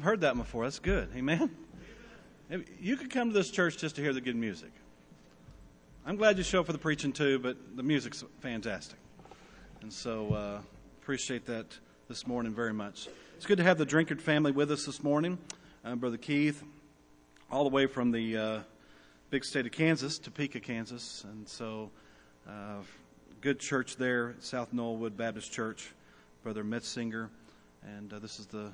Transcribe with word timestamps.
I've 0.00 0.04
heard 0.04 0.22
that 0.22 0.34
before. 0.34 0.64
That's 0.64 0.78
good. 0.78 1.10
Amen. 1.14 1.50
You 2.80 2.96
could 2.96 3.10
come 3.10 3.28
to 3.28 3.34
this 3.34 3.50
church 3.50 3.76
just 3.76 3.96
to 3.96 4.02
hear 4.02 4.14
the 4.14 4.22
good 4.22 4.34
music. 4.34 4.70
I'm 6.06 6.16
glad 6.16 6.38
you 6.38 6.42
show 6.42 6.60
up 6.60 6.66
for 6.66 6.72
the 6.72 6.78
preaching 6.78 7.12
too, 7.12 7.38
but 7.38 7.76
the 7.76 7.82
music's 7.82 8.24
fantastic. 8.40 8.98
And 9.82 9.92
so 9.92 10.32
uh, 10.32 10.60
appreciate 11.02 11.44
that 11.44 11.66
this 12.08 12.26
morning 12.26 12.54
very 12.54 12.72
much. 12.72 13.08
It's 13.36 13.44
good 13.44 13.58
to 13.58 13.62
have 13.62 13.76
the 13.76 13.84
Drinkard 13.84 14.22
family 14.22 14.52
with 14.52 14.70
us 14.70 14.86
this 14.86 15.02
morning. 15.02 15.36
Uh, 15.84 15.96
Brother 15.96 16.16
Keith, 16.16 16.64
all 17.50 17.64
the 17.64 17.68
way 17.68 17.84
from 17.84 18.10
the 18.10 18.38
uh, 18.38 18.60
big 19.28 19.44
state 19.44 19.66
of 19.66 19.72
Kansas, 19.72 20.18
Topeka, 20.18 20.60
Kansas. 20.60 21.26
And 21.30 21.46
so, 21.46 21.90
uh, 22.48 22.76
good 23.42 23.60
church 23.60 23.96
there, 23.96 24.34
South 24.38 24.72
Knollwood 24.72 25.18
Baptist 25.18 25.52
Church. 25.52 25.92
Brother 26.42 26.64
Metzinger. 26.64 27.28
And 27.82 28.10
uh, 28.14 28.18
this 28.18 28.40
is 28.40 28.46
the 28.46 28.72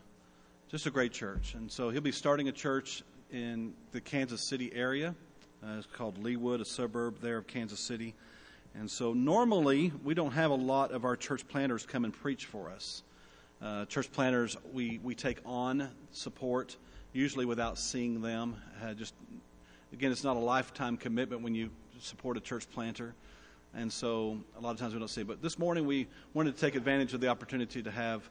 just 0.68 0.86
a 0.86 0.90
great 0.90 1.12
church. 1.12 1.54
And 1.54 1.70
so 1.70 1.90
he'll 1.90 2.00
be 2.00 2.10
starting 2.10 2.48
a 2.48 2.52
church 2.52 3.04
in 3.30 3.72
the 3.92 4.00
Kansas 4.00 4.42
City 4.42 4.72
area. 4.74 5.14
Uh, 5.62 5.76
it's 5.78 5.86
called 5.86 6.20
Leawood, 6.22 6.60
a 6.60 6.64
suburb 6.64 7.20
there 7.20 7.38
of 7.38 7.46
Kansas 7.46 7.78
City. 7.78 8.14
And 8.74 8.90
so 8.90 9.12
normally 9.12 9.92
we 10.02 10.12
don't 10.12 10.32
have 10.32 10.50
a 10.50 10.56
lot 10.56 10.90
of 10.90 11.04
our 11.04 11.16
church 11.16 11.46
planters 11.46 11.86
come 11.86 12.04
and 12.04 12.12
preach 12.12 12.46
for 12.46 12.68
us. 12.68 13.04
Uh, 13.62 13.84
church 13.84 14.10
planters, 14.10 14.56
we, 14.72 14.98
we 15.04 15.14
take 15.14 15.38
on 15.46 15.88
support, 16.10 16.76
usually 17.12 17.44
without 17.44 17.78
seeing 17.78 18.20
them. 18.20 18.56
Uh, 18.82 18.92
just 18.92 19.14
again, 19.92 20.10
it's 20.10 20.24
not 20.24 20.36
a 20.36 20.40
lifetime 20.40 20.96
commitment 20.96 21.42
when 21.42 21.54
you 21.54 21.70
support 22.00 22.36
a 22.36 22.40
church 22.40 22.68
planter. 22.70 23.14
And 23.72 23.92
so 23.92 24.40
a 24.58 24.60
lot 24.60 24.72
of 24.72 24.78
times 24.78 24.94
we 24.94 24.98
don't 24.98 25.08
see. 25.08 25.22
But 25.22 25.42
this 25.42 25.60
morning 25.60 25.86
we 25.86 26.08
wanted 26.34 26.56
to 26.56 26.60
take 26.60 26.74
advantage 26.74 27.14
of 27.14 27.20
the 27.20 27.28
opportunity 27.28 27.84
to 27.84 27.90
have 27.90 28.28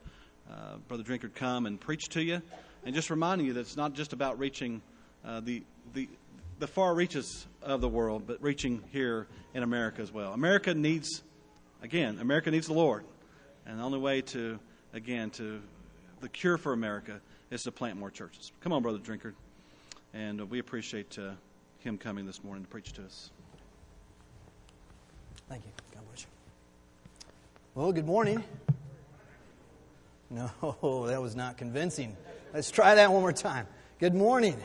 uh, 0.49 0.77
Brother 0.88 1.03
Drinkard 1.03 1.35
come 1.35 1.65
and 1.65 1.79
preach 1.79 2.09
to 2.09 2.23
you, 2.23 2.41
and 2.85 2.93
just 2.93 3.09
reminding 3.09 3.47
you 3.47 3.53
that 3.53 3.61
it's 3.61 3.77
not 3.77 3.93
just 3.93 4.13
about 4.13 4.39
reaching 4.39 4.81
uh, 5.25 5.39
the, 5.39 5.63
the, 5.93 6.07
the 6.59 6.67
far 6.67 6.93
reaches 6.93 7.47
of 7.61 7.81
the 7.81 7.89
world, 7.89 8.23
but 8.27 8.41
reaching 8.41 8.83
here 8.91 9.27
in 9.53 9.63
America 9.63 10.01
as 10.01 10.11
well. 10.11 10.33
America 10.33 10.73
needs, 10.73 11.23
again, 11.81 12.19
America 12.19 12.51
needs 12.51 12.67
the 12.67 12.73
Lord. 12.73 13.03
And 13.66 13.79
the 13.79 13.83
only 13.83 13.97
way 13.97 14.21
to, 14.21 14.59
again, 14.93 15.31
to 15.31 15.61
the 16.21 16.29
cure 16.29 16.57
for 16.57 16.73
America 16.73 17.19
is 17.49 17.63
to 17.63 17.71
plant 17.71 17.97
more 17.97 18.11
churches. 18.11 18.51
Come 18.61 18.73
on, 18.73 18.83
Brother 18.83 18.99
Drinkard. 18.99 19.33
And 20.13 20.41
uh, 20.41 20.45
we 20.45 20.59
appreciate 20.59 21.17
uh, 21.17 21.31
him 21.79 21.97
coming 21.97 22.25
this 22.25 22.43
morning 22.43 22.63
to 22.63 22.69
preach 22.69 22.93
to 22.93 23.03
us. 23.03 23.31
Thank 25.49 25.66
you. 25.66 25.71
God 25.93 26.03
bless 26.07 26.21
you. 26.21 26.27
Well, 27.73 27.91
good 27.91 28.05
morning. 28.05 28.43
No, 30.31 31.06
that 31.08 31.22
was 31.22 31.36
not 31.36 31.58
convincing. 31.58 32.18
Let's 32.54 32.72
try 32.72 32.95
that 32.95 33.12
one 33.12 33.22
more 33.22 33.31
time. 33.31 33.68
Good 34.00 34.16
morning. 34.16 34.58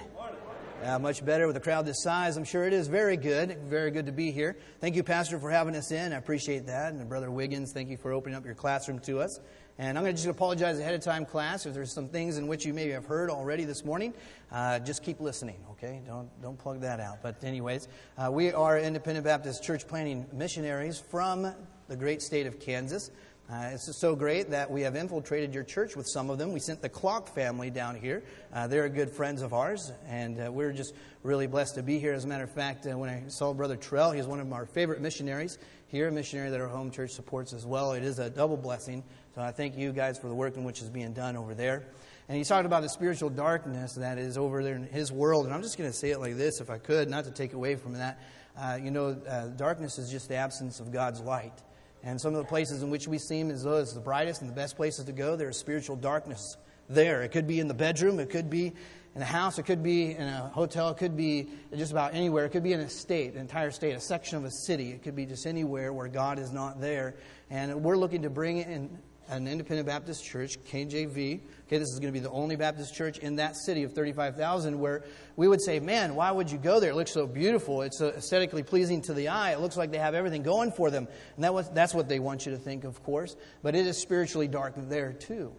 Uh, 0.83 0.98
much 0.98 1.22
better 1.22 1.47
with 1.47 1.55
a 1.58 1.61
crowd 1.61 1.84
this 1.84 2.03
size. 2.03 2.39
I'm 2.39 2.44
sure 2.44 2.64
it 2.64 2.72
is 2.72 2.88
very 2.88 3.19
good. 3.19 3.59
Very 3.69 3.91
good 3.91 4.06
to 4.06 4.12
be 4.12 4.31
here. 4.31 4.56
Thank 4.81 4.97
you, 4.97 5.03
Pastor, 5.03 5.38
for 5.38 5.50
having 5.50 5.76
us 5.76 5.91
in. 5.91 6.15
I 6.15 6.16
appreciate 6.16 6.66
that. 6.66 6.94
And 6.94 7.06
Brother 7.06 7.31
Wiggins, 7.31 7.72
thank 7.75 7.91
you 7.91 7.99
for 7.99 8.12
opening 8.12 8.37
up 8.37 8.47
your 8.47 8.54
classroom 8.54 9.00
to 9.00 9.20
us. 9.20 9.38
And 9.78 9.99
I'm 9.99 10.04
going 10.04 10.16
to 10.16 10.22
just 10.22 10.31
apologize 10.31 10.78
ahead 10.78 10.94
of 10.94 11.03
time, 11.03 11.26
class, 11.26 11.66
if 11.66 11.75
there's 11.75 11.93
some 11.93 12.09
things 12.09 12.38
in 12.38 12.47
which 12.47 12.65
you 12.65 12.72
maybe 12.72 12.93
have 12.93 13.04
heard 13.04 13.28
already 13.28 13.65
this 13.65 13.84
morning. 13.84 14.15
Uh, 14.50 14.78
just 14.78 15.03
keep 15.03 15.20
listening, 15.20 15.62
okay? 15.72 16.00
Don't, 16.06 16.28
don't 16.41 16.59
plug 16.59 16.81
that 16.81 17.00
out. 17.00 17.19
But, 17.22 17.44
anyways, 17.44 17.88
uh, 18.16 18.31
we 18.32 18.50
are 18.53 18.78
Independent 18.78 19.26
Baptist 19.26 19.62
Church 19.62 19.87
planting 19.87 20.26
missionaries 20.32 20.99
from 20.99 21.54
the 21.88 21.97
great 21.97 22.22
state 22.22 22.47
of 22.47 22.59
Kansas. 22.59 23.10
Uh, 23.50 23.71
it's 23.72 23.99
so 23.99 24.15
great 24.15 24.50
that 24.50 24.71
we 24.71 24.83
have 24.83 24.94
infiltrated 24.94 25.53
your 25.53 25.65
church 25.65 25.97
with 25.97 26.06
some 26.06 26.31
of 26.31 26.38
them. 26.38 26.53
We 26.53 26.61
sent 26.61 26.83
the 26.83 26.88
Clock 26.88 27.34
family 27.34 27.69
down 27.69 27.97
here. 27.97 28.22
Uh, 28.55 28.69
they're 28.69 28.88
good 28.88 29.11
friends 29.11 29.43
of 29.43 29.53
ours, 29.53 29.91
and 30.06 30.41
uh, 30.41 30.53
we're 30.53 30.72
just 30.72 30.94
really 31.25 31.49
blessed 31.49 31.75
to 31.75 31.83
be 31.83 31.99
here. 31.99 32.12
As 32.12 32.25
a 32.25 32.28
matter 32.28 32.44
of 32.44 32.53
fact, 32.53 32.87
uh, 32.87 32.97
when 32.97 33.11
I 33.11 33.25
saw 33.27 33.53
Brother 33.53 33.75
Terrell, 33.75 34.12
he's 34.12 34.27
one 34.27 34.38
of 34.38 34.53
our 34.53 34.66
favorite 34.66 35.00
missionaries 35.00 35.59
here, 35.88 36.06
a 36.06 36.12
missionary 36.12 36.49
that 36.50 36.61
our 36.61 36.69
home 36.69 36.93
church 36.93 37.11
supports 37.11 37.53
as 37.53 37.66
well. 37.66 37.93
It 37.94 38.05
is 38.05 38.21
a 38.21 38.31
double 38.31 38.56
blessing. 38.56 39.03
So 39.34 39.43
I 39.43 39.50
thank 39.50 39.77
you 39.77 39.91
guys 39.91 40.17
for 40.17 40.28
the 40.28 40.34
work 40.34 40.56
in 40.56 40.62
which 40.62 40.81
is 40.81 40.88
being 40.88 41.12
done 41.12 41.37
over 41.37 41.53
there. 41.53 41.87
And 42.28 42.38
he 42.38 42.44
talked 42.44 42.67
about 42.67 42.82
the 42.82 42.88
spiritual 42.88 43.31
darkness 43.31 43.94
that 43.94 44.17
is 44.19 44.38
over 44.38 44.62
there 44.62 44.77
in 44.77 44.84
his 44.84 45.11
world. 45.11 45.47
And 45.47 45.53
I'm 45.53 45.62
just 45.62 45.77
going 45.77 45.91
to 45.91 45.97
say 45.97 46.11
it 46.11 46.21
like 46.21 46.37
this, 46.37 46.61
if 46.61 46.71
I 46.71 46.78
could, 46.78 47.11
not 47.11 47.25
to 47.25 47.32
take 47.32 47.55
away 47.55 47.75
from 47.75 47.94
that. 47.94 48.21
Uh, 48.56 48.78
you 48.81 48.93
know, 48.93 49.21
uh, 49.28 49.47
darkness 49.49 49.99
is 49.99 50.09
just 50.09 50.28
the 50.28 50.37
absence 50.37 50.78
of 50.78 50.93
God's 50.93 51.21
light. 51.21 51.61
And 52.03 52.21
some 52.21 52.34
of 52.34 52.38
the 52.38 52.49
places 52.49 52.83
in 52.83 52.91
which 52.91 53.06
we 53.06 53.19
seem 53.19 53.50
as 53.50 53.65
though 53.65 53.78
it's 53.78 53.93
the 53.93 54.00
brightest 54.00 54.41
and 54.41 54.49
the 54.49 54.55
best 54.55 54.77
places 54.77 55.05
to 55.05 55.12
go, 55.12 55.37
there's 55.37 55.59
spiritual 55.59 55.97
darkness 55.97 56.56
there. 56.88 57.22
It 57.22 57.31
could 57.31 57.47
be 57.47 57.61
in 57.61 57.69
the 57.69 57.75
bedroom, 57.75 58.19
it 58.19 58.31
could 58.31 58.49
be 58.49 58.72
in 59.15 59.22
a 59.22 59.27
house, 59.27 59.59
it 59.59 59.65
could 59.65 59.83
be 59.83 60.12
in 60.12 60.27
a 60.27 60.49
hotel, 60.49 60.91
it 60.91 60.97
could 60.97 61.16
be 61.16 61.49
just 61.77 61.93
about 61.93 62.15
anywhere. 62.15 62.44
It 62.44 62.50
could 62.50 62.62
be 62.62 62.72
in 62.72 62.81
a 62.81 62.88
state, 62.88 63.34
an 63.34 63.41
entire 63.41 63.71
state, 63.71 63.94
a 63.94 64.00
section 64.00 64.38
of 64.38 64.44
a 64.44 64.50
city. 64.50 64.91
It 64.93 65.03
could 65.03 65.16
be 65.16 65.27
just 65.27 65.47
anywhere 65.47 65.93
where 65.93 66.09
God 66.09 66.38
is 66.38 66.53
not 66.53 66.81
there. 66.81 67.16
And 67.50 67.83
we're 67.83 67.97
looking 67.97 68.22
to 68.22 68.31
bring 68.31 68.59
it 68.59 68.69
in 68.69 68.99
an 69.30 69.46
independent 69.46 69.86
Baptist 69.86 70.24
church, 70.24 70.58
KJV. 70.64 71.41
Okay, 71.66 71.78
this 71.78 71.88
is 71.88 72.00
going 72.00 72.12
to 72.12 72.18
be 72.18 72.22
the 72.22 72.30
only 72.30 72.56
Baptist 72.56 72.94
church 72.94 73.18
in 73.18 73.36
that 73.36 73.56
city 73.56 73.84
of 73.84 73.92
35,000 73.92 74.78
where 74.78 75.04
we 75.36 75.46
would 75.46 75.62
say, 75.62 75.78
man, 75.78 76.16
why 76.16 76.32
would 76.32 76.50
you 76.50 76.58
go 76.58 76.80
there? 76.80 76.91
It 76.91 76.96
looks 76.96 77.12
so 77.12 77.28
beautiful. 77.28 77.82
It's 77.82 77.98
so 77.98 78.08
aesthetically 78.08 78.64
pleasing 78.64 79.02
to 79.02 79.14
the 79.14 79.28
eye. 79.28 79.52
It 79.52 79.60
looks 79.60 79.76
like 79.76 79.92
they 79.92 79.98
have 79.98 80.14
everything 80.14 80.42
going 80.42 80.72
for 80.72 80.90
them. 80.90 81.06
And 81.36 81.44
that 81.44 81.54
was, 81.54 81.70
that's 81.70 81.94
what 81.94 82.08
they 82.08 82.19
want 82.19 82.44
you 82.44 82.50
to 82.52 82.58
think, 82.58 82.82
of 82.82 83.02
course. 83.04 83.36
But 83.62 83.76
it 83.76 83.86
is 83.86 83.98
spiritually 83.98 84.48
dark 84.48 84.74
there, 84.76 85.12
too. 85.12 85.52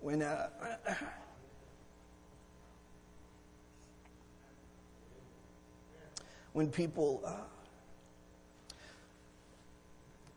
When, 0.00 0.20
uh, 0.20 0.48
when 6.52 6.70
people. 6.70 7.22
Uh, 7.26 7.36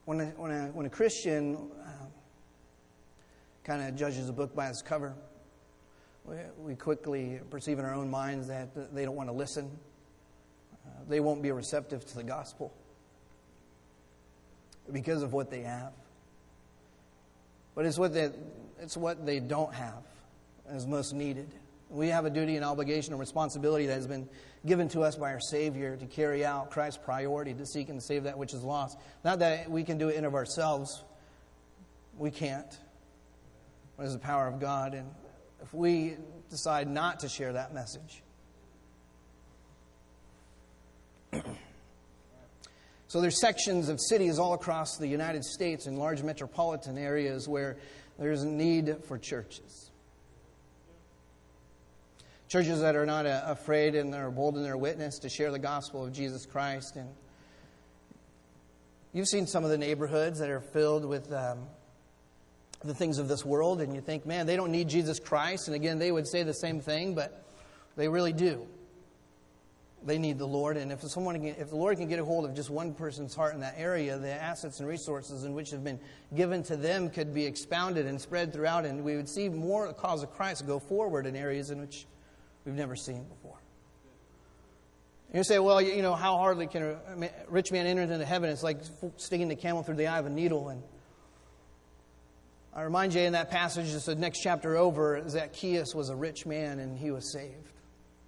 when 0.09 0.22
a, 0.22 0.25
when 0.38 0.50
a, 0.50 0.66
when 0.70 0.86
a 0.88 0.90
Christian 0.90 1.56
uh, 1.86 1.90
kind 3.64 3.88
of 3.88 3.96
judges 3.96 4.28
a 4.28 4.34
book 4.34 4.56
by 4.56 4.68
its 4.68 4.81
cover, 4.81 5.14
we, 6.25 6.36
we, 6.58 6.75
quickly 6.75 7.40
perceive 7.52 7.78
in 7.78 7.86
our 7.86 7.94
own 7.94 8.09
minds 8.09 8.47
that 8.47 8.96
they 8.96 9.06
don't 9.06 9.16
want 9.16 9.30
to 9.30 9.34
listen. 9.34 9.70
Uh, 10.84 10.90
they 11.08 11.20
won't 11.20 11.44
be 11.44 11.52
receptive 11.52 12.08
to 12.08 12.16
the 12.16 12.24
gospel 12.24 12.74
because 14.92 15.22
of 15.22 15.31
what 15.31 15.52
they 15.52 15.62
have. 15.62 15.94
But 17.76 17.86
it's 17.86 18.00
what 18.00 18.12
they, 18.12 18.31
it's 18.81 18.97
what 18.97 19.28
they 19.28 19.40
don't 19.40 19.76
have 19.76 20.02
as 20.68 20.88
most 20.88 21.14
needed. 21.14 21.53
We 21.89 22.09
have 22.09 22.25
a 22.25 22.29
duty 22.29 22.55
and 22.55 22.63
obligation 22.63 23.13
and 23.13 23.19
responsibility 23.19 23.88
that 23.88 23.95
has 23.95 24.05
been 24.05 24.29
given 24.66 24.89
to 24.89 25.01
us 25.01 25.16
by 25.16 25.33
our 25.33 25.39
Savior 25.39 25.95
to 25.95 26.05
carry 26.05 26.45
out 26.45 26.69
Christ's 26.69 27.00
priority 27.03 27.53
to 27.55 27.66
seek 27.66 27.89
and 27.89 28.01
save 28.01 28.25
that 28.25 28.38
which 28.38 28.53
is 28.53 28.61
lost. 28.63 28.97
Not 29.23 29.39
that 29.39 29.72
we 29.72 29.84
can 29.84 29.97
do 29.97 30.09
it 30.09 30.16
in 30.16 30.23
of 30.23 30.35
ourselves. 30.35 31.03
We 32.17 32.29
can't. 32.29 32.78
It 33.97 34.03
is 34.03 34.14
the 34.14 34.19
power 34.19 34.47
of 34.47 34.59
God. 34.59 34.93
And 34.93 35.09
if 35.64 35.73
we 35.73 36.16
decide 36.49 36.87
not 36.87 37.22
to 37.22 37.29
share 37.29 37.53
that 37.53 37.73
message, 37.73 38.22
so 43.08 43.19
there's 43.19 43.41
sections 43.41 43.90
of 43.90 43.99
cities 43.99 44.37
all 44.37 44.53
across 44.53 44.97
the 44.97 45.08
United 45.08 45.43
States 45.43 45.87
in 45.87 45.97
large 45.97 46.22
metropolitan 46.22 46.99
areas 46.99 47.47
where 47.47 47.78
there's 48.19 48.43
a 48.43 48.47
need 48.47 48.97
for 49.08 49.17
churches. 49.17 49.89
Churches 52.49 52.81
that 52.81 52.96
are 52.96 53.05
not 53.05 53.28
uh, 53.28 53.43
afraid 53.46 53.93
and 53.93 54.16
are 54.16 54.31
bold 54.31 54.57
in 54.57 54.63
their 54.63 54.75
witness 54.75 55.19
to 55.19 55.29
share 55.29 55.51
the 55.51 55.59
gospel 55.59 56.03
of 56.03 56.11
Jesus 56.11 56.47
Christ. 56.47 56.96
And 56.96 57.07
you've 59.13 59.28
seen 59.28 59.46
some 59.46 59.63
of 59.63 59.69
the 59.69 59.78
neighborhoods 59.78 60.40
that 60.40 60.49
are 60.49 60.59
filled 60.59 61.05
with 61.05 61.31
um, 61.31 61.59
the 62.84 62.96
things 62.96 63.19
of 63.19 63.28
this 63.28 63.46
world, 63.46 63.81
and 63.81 63.93
you 63.93 64.01
think, 64.01 64.25
man, 64.25 64.47
they 64.47 64.55
don't 64.55 64.72
need 64.72 64.90
Jesus 64.90 65.19
Christ. 65.19 65.67
And 65.67 65.75
again, 65.75 65.99
they 65.99 66.11
would 66.11 66.28
say 66.28 66.41
the 66.41 66.55
same 66.55 66.81
thing, 66.81 67.13
but 67.13 67.46
they 67.96 68.07
really 68.07 68.34
do. 68.34 68.66
they 70.03 70.17
need 70.17 70.37
the 70.37 70.47
Lord. 70.47 70.78
And 70.78 70.91
if 70.91 71.02
someone, 71.03 71.35
can, 71.35 71.55
if 71.59 71.69
the 71.69 71.75
Lord 71.75 71.97
can 71.97 72.07
get 72.07 72.19
a 72.19 72.25
hold 72.25 72.45
of 72.45 72.55
just 72.55 72.69
one 72.69 72.93
person's 72.93 73.35
heart 73.35 73.53
in 73.53 73.59
that 73.59 73.75
area, 73.78 74.17
the 74.17 74.31
assets 74.31 74.79
and 74.79 74.87
resources 74.87 75.43
in 75.43 75.53
which 75.53 75.72
have 75.72 75.84
been 75.84 75.99
given 76.35 76.63
to 76.63 76.75
them 76.75 77.09
could 77.09 77.34
be 77.34 77.45
expounded 77.45 78.05
and 78.05 78.19
spread 78.19 78.53
throughout, 78.53 78.85
and 78.85 79.03
we 79.03 79.16
would 79.16 79.29
see 79.29 79.49
more 79.49 79.93
cause 79.93 80.23
of 80.23 80.31
Christ 80.31 80.66
go 80.66 80.79
forward 80.79 81.25
in 81.25 81.35
areas 81.35 81.69
in 81.69 81.79
which 81.81 82.07
we've 82.66 82.76
never 82.76 82.96
seen 82.96 83.23
before. 83.23 83.58
You 85.34 85.44
say, 85.44 85.59
well, 85.59 85.79
you 85.79 86.02
know, 86.02 86.16
how 86.16 86.38
hardly 86.38 86.66
can 86.66 86.82
a 86.84 87.29
rich 87.47 87.72
man 87.72 87.85
enter 87.85 88.02
into 88.02 88.26
heaven? 88.26 88.50
It's 88.50 88.64
like 88.64 88.79
sticking 89.17 89.47
the 89.47 89.56
camel 89.56 89.84
through 89.84 89.96
the 89.96 90.08
eye 90.08 90.17
of 90.17 90.26
a 90.26 90.29
needle. 90.29 90.70
And 90.70 90.82
I 92.73 92.82
remind 92.82 93.14
you 93.14 93.22
in 93.22 93.34
that 93.34 93.52
passage, 93.52 93.91
just 93.91 94.08
the 94.08 94.16
next 94.16 94.40
chapter 94.41 94.76
over, 94.76 95.22
Zacchaeus 95.29 95.94
was 95.94 96.09
a 96.09 96.16
rich 96.16 96.47
man 96.47 96.79
and 96.79 96.97
he 96.97 97.11
was 97.11 97.32
saved. 97.32 97.72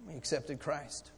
He 0.08 0.16
accepted 0.16 0.60
Christ. 0.60 1.10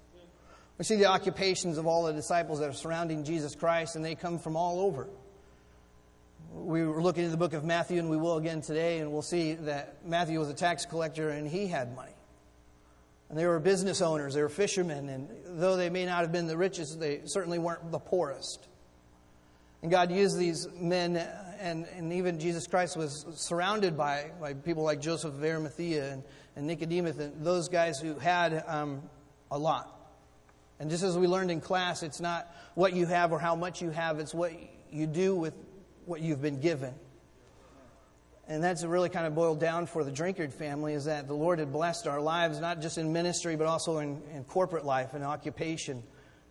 We 0.78 0.84
see 0.84 0.96
the 0.96 1.06
occupations 1.06 1.76
of 1.76 1.87
all 1.87 2.05
the 2.05 2.14
disciples 2.14 2.60
that 2.60 2.69
are 2.69 2.75
surrounding 2.75 3.22
Jesus 3.22 3.55
Christ, 3.55 3.94
and 3.94 4.05
they 4.05 4.14
come 4.14 4.38
from 4.38 4.56
all 4.56 4.81
over. 4.81 5.06
We 6.52 6.84
were 6.84 7.02
looking 7.02 7.25
at 7.25 7.31
the 7.31 7.37
book 7.37 7.52
of 7.52 7.64
Matthew, 7.64 7.99
and 7.99 8.10
we 8.10 8.17
will 8.17 8.38
again 8.38 8.60
today, 8.60 8.99
and 8.99 9.12
we'll 9.12 9.22
see 9.22 9.55
that 9.55 10.05
Matthew 10.05 10.38
was 10.38 10.49
a 10.49 10.55
tax 10.55 10.84
collector 10.84 11.31
and 11.31 11.46
he 11.46 11.67
had 11.67 11.94
money. 11.94 12.14
And 13.28 13.38
they 13.38 13.46
were 13.46 13.58
business 13.58 14.02
owners, 14.02 14.34
they 14.34 14.42
were 14.42 14.48
fishermen, 14.48 15.08
and 15.08 15.28
though 15.60 15.76
they 15.76 15.90
may 15.90 16.04
not 16.04 16.20
have 16.20 16.32
been 16.32 16.46
the 16.46 16.56
richest, 16.56 17.00
they 17.00 17.22
certainly 17.24 17.58
weren't 17.58 17.90
the 17.90 17.98
poorest. 17.98 18.68
And 19.82 19.90
God 19.90 20.10
used 20.10 20.38
these 20.38 20.68
men, 20.78 21.16
and, 21.58 21.86
and 21.96 22.12
even 22.12 22.38
Jesus 22.38 22.66
Christ 22.66 22.96
was 22.96 23.26
surrounded 23.34 23.96
by, 23.96 24.30
by 24.40 24.54
people 24.54 24.82
like 24.82 25.00
Joseph 25.00 25.34
of 25.34 25.44
Arimathea 25.44 26.12
and, 26.12 26.22
and 26.56 26.66
Nicodemus, 26.66 27.18
and 27.18 27.44
those 27.44 27.68
guys 27.68 27.98
who 27.98 28.18
had 28.18 28.64
um, 28.66 29.02
a 29.50 29.58
lot. 29.58 29.90
And 30.80 30.90
just 30.90 31.02
as 31.02 31.16
we 31.16 31.26
learned 31.26 31.50
in 31.50 31.60
class, 31.60 32.02
it's 32.02 32.20
not 32.20 32.50
what 32.74 32.94
you 32.94 33.06
have 33.06 33.32
or 33.32 33.38
how 33.38 33.54
much 33.54 33.80
you 33.80 33.90
have, 33.90 34.18
it's 34.18 34.34
what 34.34 34.52
you 34.90 35.06
do 35.06 35.34
with 35.34 35.54
what 36.06 36.20
you've 36.20 36.42
been 36.42 36.60
given. 36.60 36.94
And 38.46 38.62
that's 38.62 38.85
really 38.85 39.08
kind 39.08 39.26
of 39.26 39.35
boiled 39.35 39.58
down 39.58 39.87
for 39.87 40.05
the 40.05 40.11
Drinkard 40.11 40.52
family 40.52 40.93
is 40.93 41.06
that 41.06 41.26
the 41.26 41.35
Lord 41.35 41.58
had 41.58 41.73
blessed 41.73 42.06
our 42.06 42.20
lives, 42.20 42.61
not 42.61 42.82
just 42.82 42.99
in 42.99 43.11
ministry, 43.11 43.56
but 43.56 43.67
also 43.67 43.99
in, 43.99 44.20
in 44.35 44.44
corporate 44.44 44.85
life 44.85 45.14
and 45.14 45.25
occupation. 45.25 46.02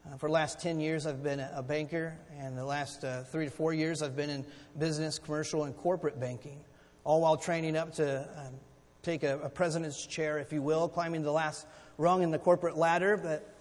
Uh, 0.05 0.17
for 0.17 0.27
the 0.27 0.33
last 0.33 0.59
10 0.59 0.79
years, 0.79 1.05
I've 1.05 1.21
been 1.21 1.39
a 1.39 1.61
banker, 1.61 2.17
and 2.39 2.57
the 2.57 2.65
last 2.65 3.03
uh, 3.03 3.23
three 3.23 3.45
to 3.45 3.51
four 3.51 3.73
years, 3.73 4.01
I've 4.01 4.15
been 4.15 4.31
in 4.31 4.43
business, 4.79 5.19
commercial, 5.19 5.65
and 5.65 5.77
corporate 5.77 6.19
banking, 6.19 6.59
all 7.03 7.21
while 7.21 7.37
training 7.37 7.77
up 7.77 7.93
to 7.95 8.27
um, 8.37 8.55
take 9.03 9.21
a, 9.21 9.37
a 9.39 9.49
president's 9.49 10.05
chair, 10.07 10.39
if 10.39 10.51
you 10.51 10.63
will, 10.63 10.89
climbing 10.89 11.21
the 11.21 11.31
last 11.31 11.67
rung 11.99 12.23
in 12.23 12.31
the 12.31 12.39
corporate 12.39 12.75
ladder. 12.75 13.17
But, 13.17 13.55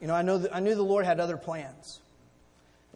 you 0.00 0.08
know, 0.08 0.14
I, 0.14 0.22
know 0.22 0.44
I 0.52 0.58
knew 0.58 0.74
the 0.74 0.82
Lord 0.82 1.04
had 1.04 1.20
other 1.20 1.36
plans. 1.36 2.00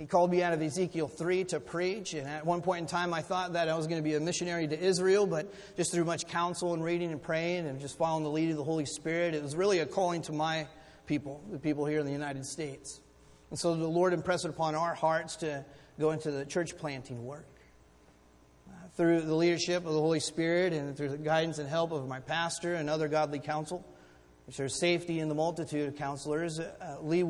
He 0.00 0.06
called 0.06 0.30
me 0.30 0.42
out 0.42 0.54
of 0.54 0.62
Ezekiel 0.62 1.08
3 1.08 1.44
to 1.44 1.60
preach, 1.60 2.14
and 2.14 2.26
at 2.26 2.46
one 2.46 2.62
point 2.62 2.80
in 2.80 2.86
time 2.86 3.12
I 3.12 3.20
thought 3.20 3.52
that 3.52 3.68
I 3.68 3.76
was 3.76 3.86
going 3.86 4.02
to 4.02 4.02
be 4.02 4.14
a 4.14 4.20
missionary 4.20 4.66
to 4.66 4.80
Israel, 4.80 5.26
but 5.26 5.52
just 5.76 5.92
through 5.92 6.06
much 6.06 6.26
counsel 6.26 6.72
and 6.72 6.82
reading 6.82 7.12
and 7.12 7.22
praying 7.22 7.66
and 7.66 7.78
just 7.78 7.98
following 7.98 8.24
the 8.24 8.30
lead 8.30 8.50
of 8.50 8.56
the 8.56 8.64
Holy 8.64 8.86
Spirit, 8.86 9.34
it 9.34 9.42
was 9.42 9.54
really 9.54 9.80
a 9.80 9.84
calling 9.84 10.22
to 10.22 10.32
my 10.32 10.66
people, 11.04 11.44
the 11.52 11.58
people 11.58 11.84
here 11.84 12.00
in 12.00 12.06
the 12.06 12.12
United 12.12 12.46
States. 12.46 13.02
And 13.50 13.58
so 13.58 13.76
the 13.76 13.86
Lord 13.86 14.14
impressed 14.14 14.46
it 14.46 14.48
upon 14.48 14.74
our 14.74 14.94
hearts 14.94 15.36
to 15.36 15.66
go 15.98 16.12
into 16.12 16.30
the 16.30 16.46
church 16.46 16.78
planting 16.78 17.26
work. 17.26 17.44
Uh, 18.70 18.72
through 18.96 19.20
the 19.20 19.34
leadership 19.34 19.84
of 19.84 19.92
the 19.92 20.00
Holy 20.00 20.20
Spirit 20.20 20.72
and 20.72 20.96
through 20.96 21.10
the 21.10 21.18
guidance 21.18 21.58
and 21.58 21.68
help 21.68 21.92
of 21.92 22.08
my 22.08 22.20
pastor 22.20 22.72
and 22.72 22.88
other 22.88 23.06
godly 23.06 23.38
counsel, 23.38 23.86
which 24.46 24.56
there's 24.56 24.80
safety 24.80 25.20
in 25.20 25.28
the 25.28 25.34
multitude 25.34 25.88
of 25.88 25.96
counselors, 25.96 26.58
uh, 26.58 26.96
we 27.02 27.22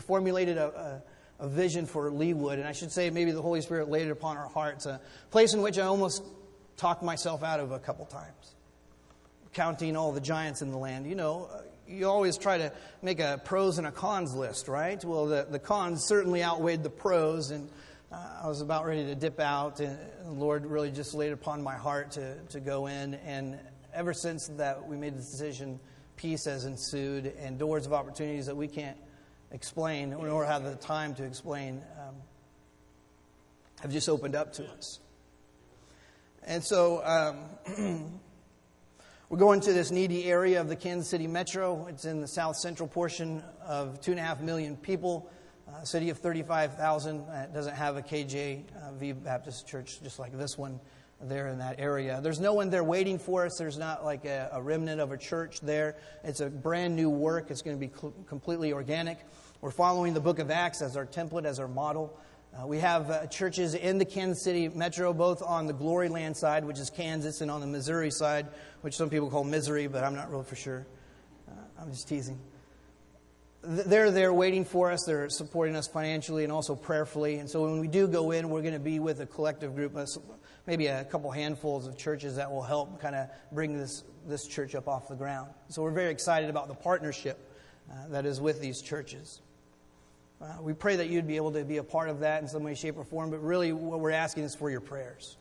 formulated 0.00 0.58
a, 0.58 0.66
a 0.66 1.02
a 1.40 1.48
vision 1.48 1.86
for 1.86 2.10
Leawood, 2.10 2.54
and 2.54 2.64
I 2.64 2.72
should 2.72 2.90
say 2.90 3.10
maybe 3.10 3.30
the 3.30 3.42
Holy 3.42 3.60
Spirit 3.60 3.88
laid 3.88 4.08
it 4.08 4.10
upon 4.10 4.36
our 4.36 4.48
hearts, 4.48 4.86
a 4.86 5.00
place 5.30 5.54
in 5.54 5.62
which 5.62 5.78
I 5.78 5.82
almost 5.82 6.22
talked 6.76 7.02
myself 7.02 7.42
out 7.42 7.60
of 7.60 7.70
a 7.72 7.78
couple 7.78 8.06
times, 8.06 8.54
counting 9.52 9.96
all 9.96 10.12
the 10.12 10.20
giants 10.20 10.62
in 10.62 10.70
the 10.70 10.78
land. 10.78 11.06
You 11.06 11.14
know, 11.14 11.48
you 11.86 12.08
always 12.08 12.36
try 12.36 12.58
to 12.58 12.72
make 13.02 13.20
a 13.20 13.40
pros 13.44 13.78
and 13.78 13.86
a 13.86 13.92
cons 13.92 14.34
list, 14.34 14.68
right? 14.68 15.02
Well, 15.04 15.26
the, 15.26 15.46
the 15.48 15.58
cons 15.58 16.04
certainly 16.06 16.42
outweighed 16.42 16.82
the 16.82 16.90
pros, 16.90 17.50
and 17.50 17.68
uh, 18.10 18.40
I 18.42 18.48
was 18.48 18.60
about 18.60 18.84
ready 18.84 19.04
to 19.06 19.14
dip 19.14 19.38
out, 19.38 19.80
and 19.80 19.98
the 20.24 20.32
Lord 20.32 20.66
really 20.66 20.90
just 20.90 21.14
laid 21.14 21.32
upon 21.32 21.62
my 21.62 21.76
heart 21.76 22.12
to, 22.12 22.34
to 22.50 22.60
go 22.60 22.88
in. 22.88 23.14
And 23.14 23.58
ever 23.94 24.12
since 24.12 24.48
that 24.56 24.86
we 24.86 24.96
made 24.96 25.14
the 25.14 25.20
decision, 25.20 25.78
peace 26.16 26.46
has 26.46 26.64
ensued, 26.64 27.32
and 27.40 27.58
doors 27.58 27.86
of 27.86 27.92
opportunities 27.92 28.46
that 28.46 28.56
we 28.56 28.66
can't 28.66 28.96
explain 29.52 30.12
or 30.12 30.44
have 30.44 30.64
the 30.64 30.76
time 30.76 31.14
to 31.14 31.24
explain 31.24 31.82
um, 31.98 32.14
have 33.80 33.92
just 33.92 34.08
opened 34.08 34.34
up 34.34 34.52
to 34.54 34.64
us. 34.64 34.98
And 36.44 36.64
so 36.64 37.04
um, 37.04 38.20
we're 39.28 39.38
going 39.38 39.60
to 39.60 39.72
this 39.72 39.90
needy 39.90 40.24
area 40.24 40.60
of 40.60 40.68
the 40.68 40.76
Kansas 40.76 41.08
City 41.08 41.26
metro. 41.26 41.86
It's 41.88 42.04
in 42.04 42.20
the 42.20 42.28
south 42.28 42.56
central 42.56 42.88
portion 42.88 43.42
of 43.64 44.00
two 44.00 44.12
and 44.12 44.20
a 44.20 44.22
half 44.22 44.40
million 44.40 44.76
people, 44.76 45.30
a 45.80 45.86
city 45.86 46.10
of 46.10 46.18
35,000. 46.18 47.20
It 47.28 47.54
doesn't 47.54 47.74
have 47.74 47.96
a 47.96 48.02
KJV 48.02 49.10
uh, 49.10 49.14
Baptist 49.14 49.66
church 49.66 50.02
just 50.02 50.18
like 50.18 50.36
this 50.36 50.56
one 50.56 50.80
there 51.20 51.48
in 51.48 51.58
that 51.58 51.76
area. 51.78 52.20
There's 52.22 52.40
no 52.40 52.54
one 52.54 52.70
there 52.70 52.84
waiting 52.84 53.18
for 53.18 53.44
us. 53.44 53.58
There's 53.58 53.78
not 53.78 54.04
like 54.04 54.24
a, 54.24 54.50
a 54.52 54.62
remnant 54.62 55.00
of 55.00 55.10
a 55.10 55.16
church 55.16 55.60
there. 55.60 55.96
It's 56.22 56.40
a 56.40 56.48
brand 56.48 56.94
new 56.94 57.10
work. 57.10 57.50
It's 57.50 57.62
going 57.62 57.78
to 57.78 57.80
be 57.80 57.92
cl- 57.92 58.14
completely 58.26 58.72
organic. 58.72 59.18
We're 59.60 59.72
following 59.72 60.14
the 60.14 60.20
book 60.20 60.38
of 60.38 60.50
Acts 60.50 60.80
as 60.80 60.96
our 60.96 61.06
template, 61.06 61.44
as 61.44 61.58
our 61.58 61.66
model. 61.66 62.16
Uh, 62.56 62.66
we 62.66 62.78
have 62.78 63.10
uh, 63.10 63.26
churches 63.26 63.74
in 63.74 63.98
the 63.98 64.04
Kansas 64.04 64.42
City 64.42 64.68
metro, 64.68 65.12
both 65.12 65.42
on 65.42 65.66
the 65.66 65.72
Glory 65.72 66.08
Land 66.08 66.36
side, 66.36 66.64
which 66.64 66.78
is 66.78 66.88
Kansas, 66.88 67.40
and 67.40 67.50
on 67.50 67.60
the 67.60 67.66
Missouri 67.66 68.10
side, 68.10 68.46
which 68.80 68.96
some 68.96 69.10
people 69.10 69.28
call 69.28 69.44
Misery, 69.44 69.86
but 69.86 70.04
I'm 70.04 70.14
not 70.14 70.30
real 70.30 70.42
for 70.42 70.56
sure. 70.56 70.86
Uh, 71.48 71.52
I'm 71.80 71.90
just 71.90 72.08
teasing. 72.08 72.38
They're 73.62 74.10
there 74.10 74.32
waiting 74.32 74.64
for 74.64 74.92
us. 74.92 75.04
They're 75.04 75.28
supporting 75.28 75.74
us 75.74 75.88
financially 75.88 76.44
and 76.44 76.52
also 76.52 76.76
prayerfully. 76.76 77.38
And 77.38 77.50
so 77.50 77.64
when 77.64 77.80
we 77.80 77.88
do 77.88 78.06
go 78.06 78.30
in, 78.30 78.50
we're 78.50 78.62
going 78.62 78.74
to 78.74 78.80
be 78.80 79.00
with 79.00 79.20
a 79.20 79.26
collective 79.26 79.74
group, 79.74 79.98
maybe 80.66 80.86
a 80.86 81.04
couple 81.04 81.30
handfuls 81.30 81.86
of 81.86 81.96
churches 81.96 82.36
that 82.36 82.50
will 82.50 82.62
help 82.62 83.00
kind 83.00 83.16
of 83.16 83.28
bring 83.50 83.76
this, 83.76 84.04
this 84.26 84.46
church 84.46 84.74
up 84.74 84.86
off 84.86 85.08
the 85.08 85.16
ground. 85.16 85.50
So 85.70 85.82
we're 85.82 85.90
very 85.90 86.12
excited 86.12 86.50
about 86.50 86.68
the 86.68 86.74
partnership 86.74 87.38
uh, 87.90 88.08
that 88.10 88.26
is 88.26 88.40
with 88.40 88.60
these 88.60 88.80
churches. 88.80 89.40
Uh, 90.40 90.46
we 90.60 90.72
pray 90.72 90.94
that 90.94 91.08
you'd 91.08 91.26
be 91.26 91.36
able 91.36 91.50
to 91.52 91.64
be 91.64 91.78
a 91.78 91.82
part 91.82 92.08
of 92.08 92.20
that 92.20 92.42
in 92.42 92.48
some 92.48 92.62
way, 92.62 92.74
shape, 92.74 92.96
or 92.96 93.04
form, 93.04 93.30
but 93.30 93.42
really 93.42 93.72
what 93.72 93.98
we're 93.98 94.12
asking 94.12 94.44
is 94.44 94.54
for 94.54 94.70
your 94.70 94.80
prayers. 94.80 95.36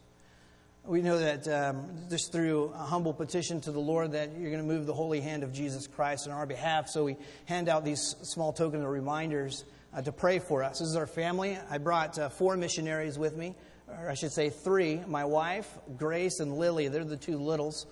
We 0.88 1.02
know 1.02 1.20
that 1.20 1.46
um, 1.50 1.90
just 2.10 2.32
through 2.32 2.72
a 2.74 2.78
humble 2.78 3.14
petition 3.14 3.60
to 3.62 3.74
the 3.74 3.80
Lord 3.80 4.14
that 4.14 4.30
you're 4.40 4.52
going 4.52 4.66
to 4.66 4.68
move 4.68 4.86
the 4.86 4.94
holy 4.94 5.20
hand 5.20 5.44
of 5.44 5.52
Jesus 5.52 5.86
Christ 5.86 6.30
on 6.30 6.34
our 6.34 6.46
behalf. 6.46 6.88
So 6.88 7.04
we 7.04 7.18
hand 7.44 7.68
out 7.68 7.84
these 7.84 8.16
small 8.22 8.54
tokens 8.54 8.86
of 8.86 8.90
reminders 8.90 9.66
uh, 9.94 10.02
to 10.02 10.14
pray 10.14 10.40
for 10.40 10.64
us. 10.64 10.80
This 10.80 10.88
is 10.88 10.96
our 10.96 11.06
family. 11.06 11.60
I 11.70 11.78
brought 11.78 12.18
uh, 12.18 12.30
four 12.30 12.56
missionaries 12.56 13.20
with 13.20 13.36
me, 13.36 13.54
or 13.90 14.10
I 14.10 14.14
should 14.14 14.32
say 14.32 14.50
three. 14.50 15.02
My 15.06 15.26
wife, 15.26 15.70
Grace, 15.98 16.40
and 16.40 16.58
Lily. 16.58 16.88
They're 16.88 17.04
the 17.04 17.18
two 17.18 17.38
littles. 17.38 17.86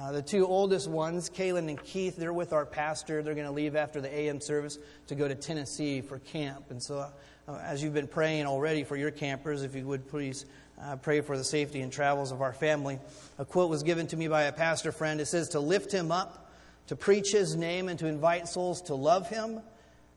Uh, 0.00 0.12
the 0.12 0.22
two 0.22 0.46
oldest 0.46 0.88
ones, 0.88 1.28
Kaylin 1.28 1.68
and 1.68 1.82
Keith, 1.82 2.16
they're 2.16 2.32
with 2.32 2.54
our 2.54 2.64
pastor. 2.64 3.22
They're 3.22 3.34
going 3.34 3.46
to 3.46 3.52
leave 3.52 3.76
after 3.76 4.00
the 4.00 4.14
AM 4.14 4.40
service 4.40 4.78
to 5.08 5.14
go 5.14 5.28
to 5.28 5.34
Tennessee 5.34 6.00
for 6.00 6.18
camp. 6.18 6.70
And 6.70 6.82
so, 6.82 7.10
uh, 7.46 7.58
as 7.62 7.82
you've 7.82 7.94
been 7.94 8.08
praying 8.08 8.46
already 8.46 8.84
for 8.84 8.96
your 8.96 9.10
campers, 9.10 9.62
if 9.62 9.74
you 9.74 9.86
would 9.86 10.08
please 10.08 10.46
uh, 10.82 10.96
pray 10.96 11.20
for 11.20 11.36
the 11.36 11.44
safety 11.44 11.80
and 11.80 11.92
travels 11.92 12.32
of 12.32 12.42
our 12.42 12.52
family. 12.52 12.98
A 13.38 13.44
quote 13.44 13.70
was 13.70 13.82
given 13.82 14.06
to 14.08 14.16
me 14.16 14.28
by 14.28 14.44
a 14.44 14.52
pastor 14.52 14.92
friend. 14.92 15.20
It 15.20 15.26
says, 15.26 15.50
To 15.50 15.60
lift 15.60 15.92
him 15.92 16.12
up, 16.12 16.52
to 16.88 16.96
preach 16.96 17.32
his 17.32 17.56
name, 17.56 17.88
and 17.88 17.98
to 17.98 18.06
invite 18.06 18.48
souls 18.48 18.82
to 18.82 18.94
love 18.94 19.28
him 19.28 19.60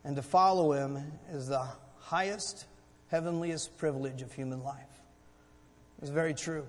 and 0.04 0.16
to 0.16 0.22
follow 0.22 0.72
him 0.72 1.00
is 1.32 1.48
the 1.48 1.68
highest, 2.00 2.66
heavenliest 3.10 3.78
privilege 3.78 4.22
of 4.22 4.32
human 4.34 4.64
life. 4.64 4.78
It's 6.02 6.10
very 6.10 6.34
true. 6.34 6.66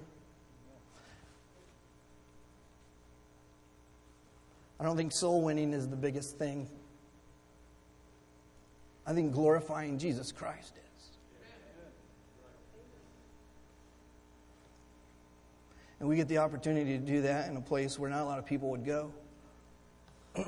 I 4.79 4.85
don't 4.85 4.97
think 4.97 5.13
soul 5.13 5.43
winning 5.43 5.73
is 5.73 5.89
the 5.89 5.97
biggest 5.97 6.39
thing. 6.39 6.69
I 9.07 9.13
think 9.15 9.33
glorifying 9.33 9.99
Jesus 9.99 10.33
Christ 10.33 10.75
is. 10.75 10.83
And 16.03 16.09
we 16.09 16.17
get 16.17 16.27
the 16.27 16.39
opportunity 16.39 16.99
to 16.99 17.05
do 17.05 17.23
that 17.23 17.49
in 17.49 17.57
a 17.57 17.61
place 17.61 17.97
where 17.97 18.11
not 18.11 18.23
a 18.23 18.25
lot 18.25 18.41
of 18.41 18.45
people 18.45 18.71
would 18.71 18.85
go. 18.85 19.13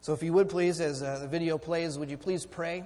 so, 0.00 0.14
if 0.14 0.22
you 0.22 0.32
would 0.32 0.48
please, 0.48 0.80
as 0.80 1.02
uh, 1.02 1.18
the 1.18 1.28
video 1.28 1.58
plays, 1.58 1.98
would 1.98 2.10
you 2.10 2.16
please 2.16 2.46
pray 2.46 2.82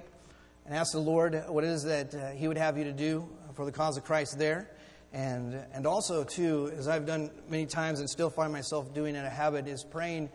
and 0.65 0.75
ask 0.75 0.91
the 0.91 0.99
Lord 0.99 1.45
what 1.47 1.63
it 1.63 1.69
is 1.69 1.83
that 1.85 2.13
uh, 2.13 2.31
He 2.31 2.49
would 2.49 2.57
have 2.57 2.77
you 2.77 2.83
to 2.83 2.91
do 2.91 3.25
for 3.53 3.63
the 3.63 3.71
cause 3.71 3.95
of 3.95 4.03
Christ 4.03 4.37
there? 4.37 4.69
And, 5.13 5.57
and 5.71 5.87
also, 5.87 6.25
too, 6.25 6.73
as 6.77 6.89
I've 6.89 7.05
done 7.05 7.31
many 7.49 7.65
times 7.65 8.01
and 8.01 8.09
still 8.09 8.29
find 8.29 8.51
myself 8.51 8.93
doing 8.93 9.15
it 9.15 9.23
a 9.23 9.29
habit, 9.29 9.65
is 9.65 9.81
praying 9.81 10.29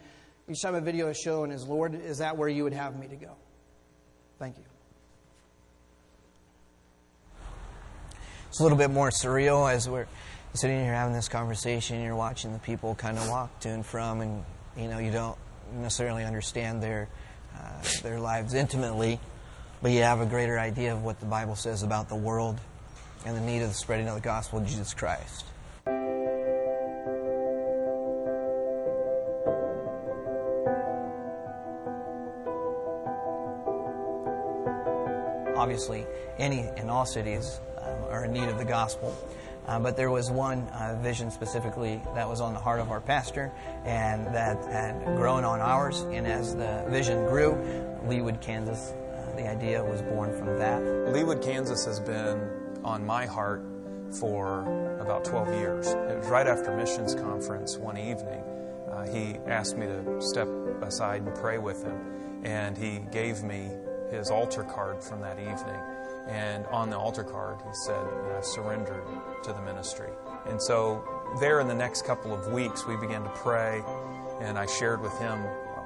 each 0.48 0.62
time 0.62 0.74
a 0.74 0.80
video 0.80 1.08
is 1.08 1.18
shown 1.18 1.50
is, 1.50 1.66
Lord, 1.66 1.94
is 1.94 2.16
that 2.16 2.38
where 2.38 2.48
you 2.48 2.64
would 2.64 2.72
have 2.72 2.98
me 2.98 3.08
to 3.08 3.16
go? 3.16 3.36
Thank 4.38 4.56
you. 4.56 4.64
It's 8.48 8.58
a 8.58 8.62
little 8.62 8.78
bit 8.78 8.90
more 8.90 9.10
surreal 9.10 9.70
as 9.70 9.86
we're 9.86 10.06
sitting 10.54 10.80
here 10.80 10.94
having 10.94 11.14
this 11.14 11.28
conversation. 11.28 12.02
You're 12.02 12.16
watching 12.16 12.52
the 12.52 12.58
people 12.58 12.94
kind 12.94 13.18
of 13.18 13.28
walk 13.28 13.60
to 13.60 13.68
and 13.68 13.84
from, 13.84 14.20
and 14.20 14.44
you 14.76 14.88
know 14.88 14.98
you 14.98 15.10
don't 15.10 15.36
necessarily 15.74 16.24
understand 16.24 16.82
their 16.82 17.08
uh, 17.56 17.82
their 18.02 18.18
lives 18.18 18.54
intimately, 18.54 19.20
but 19.82 19.92
you 19.92 20.02
have 20.02 20.20
a 20.20 20.26
greater 20.26 20.58
idea 20.58 20.92
of 20.92 21.04
what 21.04 21.20
the 21.20 21.26
Bible 21.26 21.56
says 21.56 21.82
about 21.82 22.08
the 22.08 22.16
world 22.16 22.58
and 23.26 23.36
the 23.36 23.40
need 23.40 23.62
of 23.62 23.68
the 23.68 23.74
spreading 23.74 24.08
of 24.08 24.14
the 24.14 24.20
gospel 24.20 24.58
of 24.58 24.66
Jesus 24.66 24.94
Christ. 24.94 25.44
Obviously, 35.56 36.06
any 36.38 36.60
and 36.78 36.90
all 36.90 37.04
cities 37.04 37.60
um, 37.78 38.04
are 38.04 38.24
in 38.24 38.32
need 38.32 38.48
of 38.48 38.56
the 38.56 38.64
gospel. 38.64 39.14
Uh, 39.66 39.78
but 39.78 39.96
there 39.96 40.10
was 40.10 40.30
one 40.30 40.62
uh, 40.68 40.98
vision 41.02 41.30
specifically 41.30 42.00
that 42.14 42.28
was 42.28 42.40
on 42.40 42.52
the 42.52 42.58
heart 42.58 42.80
of 42.80 42.90
our 42.90 43.00
pastor 43.00 43.52
and 43.84 44.26
that 44.34 44.64
had 44.64 45.04
grown 45.16 45.44
on 45.44 45.60
ours. 45.60 46.00
And 46.10 46.26
as 46.26 46.54
the 46.54 46.84
vision 46.88 47.26
grew, 47.26 47.52
Leawood, 48.06 48.40
Kansas, 48.40 48.92
uh, 48.92 49.36
the 49.36 49.48
idea 49.48 49.82
was 49.84 50.02
born 50.02 50.36
from 50.36 50.58
that. 50.58 50.82
Leawood, 50.82 51.42
Kansas 51.42 51.84
has 51.84 52.00
been 52.00 52.50
on 52.84 53.04
my 53.04 53.26
heart 53.26 53.62
for 54.18 54.62
about 55.00 55.24
12 55.24 55.48
years. 55.54 55.88
It 55.88 56.18
was 56.18 56.26
right 56.28 56.46
after 56.46 56.76
missions 56.76 57.14
conference 57.14 57.76
one 57.76 57.96
evening. 57.96 58.42
Uh, 58.90 59.06
he 59.06 59.36
asked 59.46 59.76
me 59.76 59.86
to 59.86 60.20
step 60.20 60.48
aside 60.82 61.22
and 61.22 61.34
pray 61.36 61.58
with 61.58 61.84
him, 61.84 61.96
and 62.44 62.76
he 62.76 63.00
gave 63.12 63.42
me 63.44 63.70
his 64.10 64.30
altar 64.30 64.64
card 64.64 65.02
from 65.02 65.20
that 65.20 65.38
evening. 65.38 65.80
And 66.28 66.66
on 66.66 66.90
the 66.90 66.98
altar 66.98 67.24
card, 67.24 67.58
he 67.66 67.74
said, 67.74 68.06
I've 68.36 68.44
surrendered 68.44 69.04
to 69.42 69.52
the 69.52 69.62
ministry. 69.62 70.10
And 70.46 70.62
so, 70.62 71.04
there 71.40 71.60
in 71.60 71.68
the 71.68 71.74
next 71.74 72.04
couple 72.04 72.34
of 72.34 72.52
weeks, 72.52 72.86
we 72.86 72.96
began 72.96 73.22
to 73.24 73.30
pray, 73.30 73.82
and 74.40 74.58
I 74.58 74.66
shared 74.66 75.00
with 75.00 75.16
him 75.18 75.42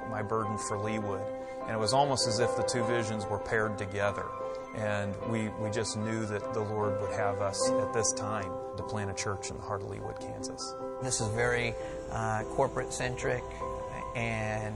my 0.09 0.21
burden 0.21 0.57
for 0.57 0.77
Leawood. 0.77 1.25
And 1.63 1.71
it 1.71 1.79
was 1.79 1.93
almost 1.93 2.27
as 2.27 2.39
if 2.39 2.55
the 2.55 2.63
two 2.63 2.83
visions 2.85 3.25
were 3.25 3.39
paired 3.39 3.77
together. 3.77 4.25
And 4.75 5.15
we, 5.29 5.49
we 5.61 5.69
just 5.71 5.97
knew 5.97 6.25
that 6.25 6.53
the 6.53 6.59
Lord 6.59 7.01
would 7.01 7.11
have 7.13 7.41
us 7.41 7.69
at 7.69 7.93
this 7.93 8.11
time 8.11 8.51
to 8.75 8.83
plant 8.83 9.09
a 9.09 9.13
church 9.13 9.49
in 9.49 9.57
the 9.57 9.63
heart 9.63 9.81
of 9.81 9.87
Leawood, 9.87 10.19
Kansas. 10.19 10.75
This 11.01 11.21
is 11.21 11.27
very 11.29 11.73
uh, 12.11 12.43
corporate 12.55 12.93
centric 12.93 13.43
and 14.15 14.75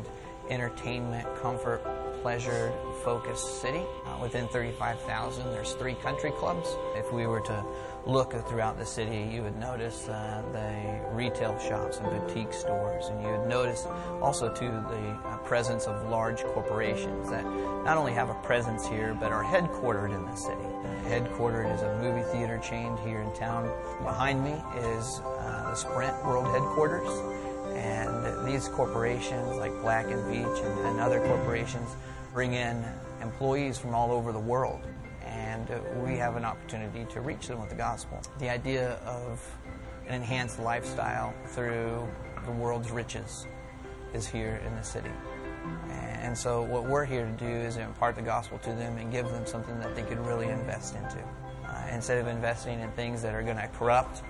entertainment, 0.49 1.27
comfort, 1.41 1.81
pleasure 2.21 2.73
focused 3.03 3.61
city. 3.61 3.83
Uh, 4.05 4.17
within 4.21 4.47
35,000, 4.47 5.45
there's 5.51 5.73
three 5.73 5.95
country 5.95 6.31
clubs. 6.31 6.75
If 6.95 7.11
we 7.13 7.27
were 7.27 7.41
to 7.41 7.65
look 8.05 8.33
throughout 8.47 8.77
the 8.77 8.85
city, 8.85 9.29
you 9.31 9.43
would 9.43 9.57
notice 9.57 10.07
uh, 10.07 10.43
the 10.51 11.15
retail 11.15 11.57
shops 11.59 11.97
and 11.97 12.09
boutique 12.09 12.53
stores, 12.53 13.07
and 13.07 13.21
you 13.21 13.29
would 13.29 13.47
notice 13.47 13.87
also 14.21 14.53
too 14.53 14.71
the 14.71 15.17
uh, 15.25 15.37
presence 15.37 15.85
of 15.85 16.09
large 16.09 16.43
corporations 16.43 17.29
that 17.29 17.45
not 17.83 17.97
only 17.97 18.13
have 18.13 18.29
a 18.29 18.35
presence 18.35 18.87
here 18.87 19.15
but 19.19 19.31
are 19.31 19.43
headquartered 19.43 20.13
in 20.13 20.25
the 20.25 20.35
city. 20.35 20.61
headquartered 21.05 21.73
is 21.73 21.81
a 21.81 21.97
movie 22.01 22.23
theater 22.31 22.57
chain 22.59 22.95
here 22.97 23.21
in 23.21 23.33
town. 23.33 23.69
Behind 24.03 24.43
me 24.43 24.53
is 24.77 25.19
uh, 25.19 25.69
the 25.69 25.75
Sprint 25.75 26.25
World 26.25 26.47
Headquarters. 26.47 27.38
And 27.79 28.45
these 28.45 28.67
corporations, 28.67 29.55
like 29.55 29.71
Black 29.81 30.05
and 30.07 30.21
Veatch 30.23 30.65
and, 30.65 30.87
and 30.87 30.99
other 30.99 31.19
corporations, 31.21 31.89
bring 32.33 32.53
in 32.53 32.83
employees 33.21 33.77
from 33.77 33.95
all 33.95 34.11
over 34.11 34.31
the 34.31 34.39
world. 34.39 34.81
And 35.25 35.71
uh, 35.71 35.79
we 36.03 36.17
have 36.17 36.35
an 36.35 36.43
opportunity 36.43 37.05
to 37.13 37.21
reach 37.21 37.47
them 37.47 37.59
with 37.59 37.69
the 37.69 37.75
gospel. 37.75 38.21
The 38.39 38.49
idea 38.49 38.95
of 39.05 39.41
an 40.07 40.15
enhanced 40.15 40.59
lifestyle 40.59 41.33
through 41.47 42.05
the 42.45 42.51
world's 42.51 42.91
riches 42.91 43.45
is 44.13 44.27
here 44.27 44.61
in 44.65 44.75
the 44.75 44.83
city. 44.83 45.11
And 46.21 46.37
so, 46.37 46.63
what 46.63 46.85
we're 46.85 47.05
here 47.05 47.25
to 47.25 47.31
do 47.31 47.45
is 47.45 47.77
impart 47.77 48.15
the 48.15 48.21
gospel 48.21 48.57
to 48.59 48.69
them 48.69 48.97
and 48.97 49.11
give 49.11 49.29
them 49.29 49.45
something 49.45 49.79
that 49.79 49.95
they 49.95 50.03
could 50.03 50.19
really 50.25 50.47
invest 50.47 50.95
into. 50.95 51.17
Uh, 51.65 51.87
instead 51.91 52.17
of 52.17 52.27
investing 52.27 52.79
in 52.79 52.91
things 52.91 53.21
that 53.21 53.33
are 53.33 53.43
going 53.43 53.57
to 53.57 53.67
corrupt, 53.69 54.21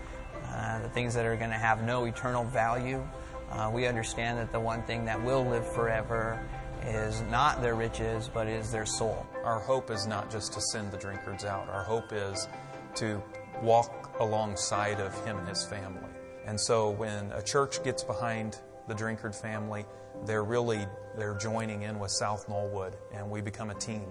uh, 0.50 0.82
the 0.82 0.90
things 0.90 1.14
that 1.14 1.26
are 1.26 1.36
going 1.36 1.50
to 1.50 1.58
have 1.58 1.84
no 1.84 2.06
eternal 2.06 2.44
value, 2.44 3.06
uh, 3.52 3.70
we 3.74 3.88
understand 3.88 4.38
that 4.38 4.52
the 4.52 4.60
one 4.60 4.84
thing 4.84 5.06
that 5.06 5.24
will 5.24 5.46
live 5.46 5.68
forever 5.74 6.44
is 6.86 7.22
not 7.24 7.62
their 7.62 7.76
riches, 7.76 8.30
but 8.34 8.48
is 8.48 8.72
their 8.72 8.86
soul. 8.86 9.26
Our 9.44 9.60
hope 9.60 9.92
is 9.92 10.08
not 10.08 10.32
just 10.32 10.54
to 10.54 10.62
send 10.62 10.92
the 10.92 10.98
drinkards 10.98 11.46
out. 11.46 11.68
Our 11.70 11.84
hope 11.84 12.14
is 12.14 12.48
to 12.96 13.22
walk 13.62 14.16
alongside 14.20 15.00
of 15.00 15.14
him 15.26 15.38
and 15.38 15.48
his 15.48 15.66
family. 15.66 16.10
And 16.46 16.60
so 16.60 16.92
when 16.92 17.32
a 17.32 17.42
church 17.42 17.84
gets 17.84 18.04
behind 18.04 18.58
the 18.88 18.96
drinkard 18.96 19.40
family, 19.40 19.86
they're 20.26 20.44
really 20.44 20.86
they're 21.18 21.38
joining 21.38 21.84
in 21.84 22.00
with 22.00 22.12
South 22.12 22.48
Knollwood, 22.48 22.94
and 23.14 23.30
we 23.30 23.42
become 23.42 23.70
a 23.70 23.76
team 23.76 24.08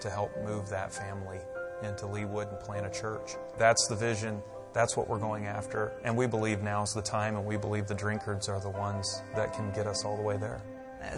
to 0.00 0.10
help 0.10 0.30
move 0.44 0.68
that 0.68 0.92
family 0.92 1.38
into 1.82 2.06
Leawood 2.06 2.50
and 2.50 2.60
plant 2.60 2.86
a 2.86 2.90
church. 2.90 3.36
That's 3.58 3.86
the 3.88 3.96
vision. 3.96 4.42
That's 4.72 4.96
what 4.96 5.08
we're 5.08 5.18
going 5.18 5.46
after. 5.46 5.92
And 6.04 6.16
we 6.16 6.26
believe 6.26 6.62
now 6.62 6.82
is 6.82 6.92
the 6.94 7.02
time, 7.02 7.36
and 7.36 7.44
we 7.44 7.56
believe 7.56 7.86
the 7.86 7.94
drinkards 7.94 8.48
are 8.48 8.60
the 8.60 8.70
ones 8.70 9.22
that 9.34 9.52
can 9.52 9.70
get 9.72 9.86
us 9.86 10.04
all 10.04 10.16
the 10.16 10.22
way 10.22 10.36
there. 10.36 10.60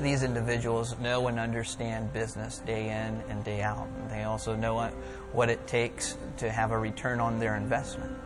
These 0.01 0.23
individuals 0.23 0.97
know 1.01 1.27
and 1.27 1.39
understand 1.39 2.13
business 2.13 2.59
day 2.59 2.85
in 2.85 3.23
and 3.29 3.45
day 3.45 3.63
out. 3.63 3.89
They 4.09 4.23
also 4.23 4.55
know 4.55 4.89
what 5.33 5.51
it 5.51 5.67
takes 5.67 6.17
to 6.39 6.51
have 6.51 6.71
a 6.71 6.79
return 6.79 7.21
on 7.21 7.39
their 7.39 7.57
investment. 7.57 8.17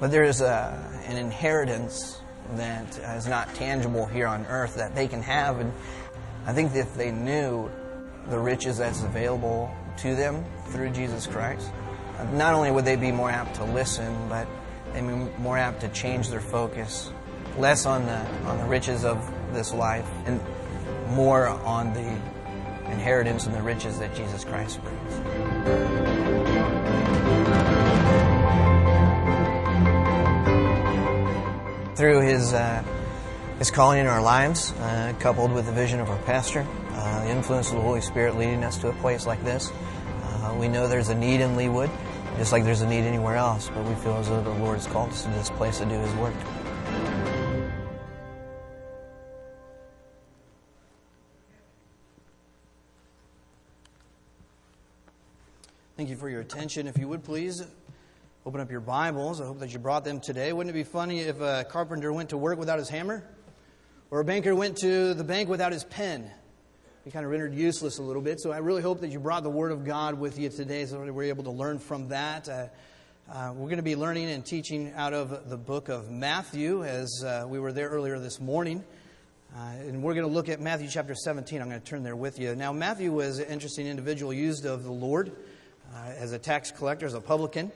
But 0.00 0.10
there 0.10 0.24
is 0.24 0.40
a, 0.40 1.02
an 1.06 1.16
inheritance 1.16 2.20
that 2.54 2.98
is 3.16 3.28
not 3.28 3.54
tangible 3.54 4.06
here 4.06 4.26
on 4.26 4.46
earth 4.46 4.74
that 4.76 4.94
they 4.94 5.06
can 5.06 5.22
have. 5.22 5.60
And 5.60 5.72
I 6.46 6.52
think 6.52 6.74
if 6.74 6.94
they 6.94 7.12
knew 7.12 7.70
the 8.28 8.38
riches 8.38 8.78
that's 8.78 9.02
available 9.02 9.70
to 9.98 10.16
them 10.16 10.44
through 10.68 10.90
Jesus 10.90 11.26
Christ, 11.26 11.70
not 12.32 12.54
only 12.54 12.70
would 12.70 12.84
they 12.84 12.96
be 12.96 13.12
more 13.12 13.30
apt 13.30 13.56
to 13.56 13.64
listen, 13.64 14.28
but 14.28 14.46
they'd 14.92 15.00
be 15.00 15.30
more 15.38 15.58
apt 15.58 15.80
to 15.80 15.88
change 15.88 16.28
their 16.28 16.40
focus, 16.40 17.10
less 17.58 17.86
on 17.86 18.06
the 18.06 18.18
on 18.46 18.58
the 18.58 18.64
riches 18.64 19.04
of 19.04 19.18
this 19.52 19.72
life, 19.72 20.08
and 20.26 20.40
more 21.08 21.48
on 21.48 21.92
the 21.94 22.32
inheritance 22.90 23.46
and 23.46 23.54
the 23.54 23.62
riches 23.62 23.98
that 23.98 24.14
Jesus 24.14 24.44
Christ 24.44 24.80
brings. 24.82 25.12
Through 31.96 32.20
his 32.22 32.52
uh, 32.52 32.82
his 33.58 33.70
calling 33.70 34.00
in 34.00 34.06
our 34.06 34.20
lives, 34.22 34.72
uh, 34.72 35.12
coupled 35.20 35.52
with 35.52 35.66
the 35.66 35.72
vision 35.72 36.00
of 36.00 36.10
our 36.10 36.18
pastor, 36.18 36.66
uh, 36.90 37.24
the 37.24 37.30
influence 37.30 37.70
of 37.70 37.76
the 37.76 37.82
Holy 37.82 38.00
Spirit 38.00 38.36
leading 38.36 38.64
us 38.64 38.76
to 38.78 38.88
a 38.88 38.92
place 38.94 39.26
like 39.26 39.42
this, 39.44 39.70
uh, 40.42 40.54
we 40.54 40.68
know 40.68 40.86
there's 40.88 41.08
a 41.08 41.14
need 41.14 41.40
in 41.40 41.56
Leawood 41.56 41.90
just 42.38 42.50
like 42.50 42.64
there's 42.64 42.80
a 42.80 42.86
need 42.86 43.04
anywhere 43.04 43.36
else, 43.36 43.68
but 43.68 43.84
we 43.84 43.94
feel 43.96 44.14
as 44.14 44.28
though 44.28 44.42
the 44.42 44.50
Lord 44.50 44.78
has 44.78 44.86
called 44.86 45.10
us 45.10 45.22
to 45.24 45.28
this 45.30 45.50
place 45.50 45.78
to 45.78 45.84
do 45.84 45.98
His 45.98 46.14
work. 46.14 46.34
Thank 55.96 56.08
you 56.08 56.16
for 56.16 56.28
your 56.28 56.40
attention. 56.40 56.88
If 56.88 56.98
you 56.98 57.06
would 57.06 57.22
please 57.22 57.62
open 58.44 58.60
up 58.60 58.70
your 58.70 58.80
Bibles. 58.80 59.40
I 59.40 59.46
hope 59.46 59.60
that 59.60 59.72
you 59.72 59.78
brought 59.78 60.04
them 60.04 60.18
today. 60.18 60.52
Wouldn't 60.52 60.74
it 60.74 60.78
be 60.78 60.82
funny 60.82 61.20
if 61.20 61.40
a 61.40 61.64
carpenter 61.68 62.12
went 62.12 62.30
to 62.30 62.36
work 62.36 62.58
without 62.58 62.78
his 62.78 62.88
hammer? 62.88 63.22
Or 64.10 64.20
a 64.20 64.24
banker 64.24 64.54
went 64.54 64.78
to 64.78 65.14
the 65.14 65.22
bank 65.22 65.48
without 65.48 65.70
his 65.70 65.84
pen? 65.84 66.28
Be 67.04 67.10
kind 67.10 67.24
of 67.24 67.32
rendered 67.32 67.52
useless 67.52 67.98
a 67.98 68.02
little 68.02 68.22
bit. 68.22 68.40
So 68.40 68.52
I 68.52 68.58
really 68.58 68.80
hope 68.80 69.00
that 69.00 69.10
you 69.10 69.18
brought 69.18 69.42
the 69.42 69.50
Word 69.50 69.72
of 69.72 69.84
God 69.84 70.20
with 70.20 70.38
you 70.38 70.48
today 70.50 70.86
so 70.86 71.04
that 71.04 71.12
we're 71.12 71.24
able 71.24 71.42
to 71.44 71.50
learn 71.50 71.80
from 71.80 72.10
that. 72.10 72.48
Uh, 72.48 72.66
uh, 73.28 73.52
we're 73.56 73.66
going 73.66 73.78
to 73.78 73.82
be 73.82 73.96
learning 73.96 74.30
and 74.30 74.46
teaching 74.46 74.92
out 74.94 75.12
of 75.12 75.50
the 75.50 75.56
book 75.56 75.88
of 75.88 76.12
Matthew 76.12 76.84
as 76.84 77.24
uh, 77.24 77.44
we 77.48 77.58
were 77.58 77.72
there 77.72 77.88
earlier 77.88 78.20
this 78.20 78.40
morning. 78.40 78.84
Uh, 79.52 79.58
and 79.80 80.00
we're 80.00 80.14
going 80.14 80.28
to 80.28 80.32
look 80.32 80.48
at 80.48 80.60
Matthew 80.60 80.88
chapter 80.88 81.16
17. 81.16 81.60
I'm 81.60 81.68
going 81.68 81.80
to 81.80 81.84
turn 81.84 82.04
there 82.04 82.14
with 82.14 82.38
you. 82.38 82.54
Now, 82.54 82.72
Matthew 82.72 83.10
was 83.10 83.40
an 83.40 83.46
interesting 83.46 83.88
individual 83.88 84.32
used 84.32 84.64
of 84.64 84.84
the 84.84 84.92
Lord 84.92 85.32
uh, 85.92 86.12
as 86.16 86.30
a 86.30 86.38
tax 86.38 86.70
collector, 86.70 87.06
as 87.06 87.14
a 87.14 87.20
publican. 87.20 87.72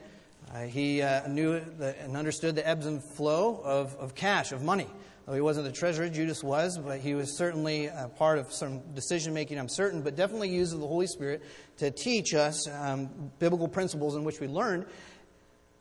Uh, 0.55 0.63
he 0.63 0.99
knew 1.27 1.59
the, 1.79 2.01
and 2.01 2.17
understood 2.17 2.55
the 2.55 2.67
ebbs 2.67 2.87
and 2.87 3.03
flow 3.03 3.61
of, 3.65 3.97
of 3.97 4.15
cash, 4.15 4.53
of 4.53 4.63
money. 4.63 4.87
Though 5.27 5.35
he 5.35 5.41
wasn't 5.41 5.67
the 5.67 5.73
treasurer, 5.73 6.09
Judas 6.09 6.45
was, 6.45 6.79
but 6.79 7.01
he 7.01 7.15
was 7.15 7.37
certainly 7.37 7.87
a 7.87 8.09
part 8.17 8.39
of 8.39 8.53
some 8.53 8.81
decision 8.95 9.35
making, 9.35 9.59
I'm 9.59 9.69
certain, 9.69 10.03
but 10.03 10.15
definitely 10.15 10.51
used 10.51 10.79
the 10.79 10.87
Holy 10.87 11.09
Spirit 11.09 11.43
to 11.79 11.91
teach 11.91 12.33
us 12.33 12.69
um, 12.69 13.33
biblical 13.41 13.67
principles 13.67 14.15
in 14.15 14.23
which 14.23 14.39
we 14.39 14.47
learned 14.47 14.87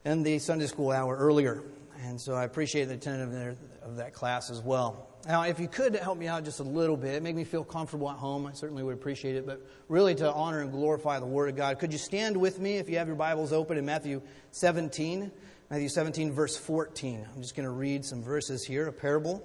in 0.03 0.23
the 0.23 0.39
Sunday 0.39 0.65
school 0.65 0.91
hour 0.91 1.15
earlier. 1.15 1.61
And 2.03 2.19
so 2.19 2.33
I 2.33 2.43
appreciate 2.43 2.85
the 2.85 2.95
attendance 2.95 3.59
of 3.83 3.97
that 3.97 4.13
class 4.13 4.49
as 4.49 4.61
well. 4.61 5.09
Now, 5.27 5.43
if 5.43 5.59
you 5.59 5.67
could 5.67 5.95
help 5.95 6.17
me 6.17 6.27
out 6.27 6.43
just 6.43 6.59
a 6.59 6.63
little 6.63 6.97
bit, 6.97 7.21
make 7.23 7.35
me 7.35 7.43
feel 7.43 7.63
comfortable 7.63 8.09
at 8.09 8.17
home, 8.17 8.45
I 8.45 8.53
certainly 8.53 8.83
would 8.83 8.93
appreciate 8.95 9.35
it. 9.35 9.45
But 9.45 9.61
really 9.89 10.13
to 10.15 10.31
honor 10.31 10.61
and 10.61 10.71
glorify 10.71 11.19
the 11.19 11.25
Word 11.25 11.49
of 11.49 11.55
God, 11.55 11.77
could 11.77 11.91
you 11.91 11.99
stand 11.99 12.35
with 12.35 12.59
me 12.59 12.77
if 12.77 12.89
you 12.89 12.97
have 12.97 13.07
your 13.07 13.15
Bibles 13.15 13.53
open 13.53 13.77
in 13.77 13.85
Matthew 13.85 14.21
17? 14.51 15.31
Matthew 15.67 15.89
17, 15.89 16.31
verse 16.31 16.55
14. 16.55 17.25
I'm 17.33 17.41
just 17.41 17.55
going 17.55 17.63
to 17.63 17.71
read 17.71 18.05
some 18.05 18.21
verses 18.21 18.63
here, 18.63 18.85
a 18.87 18.93
parable, 18.93 19.43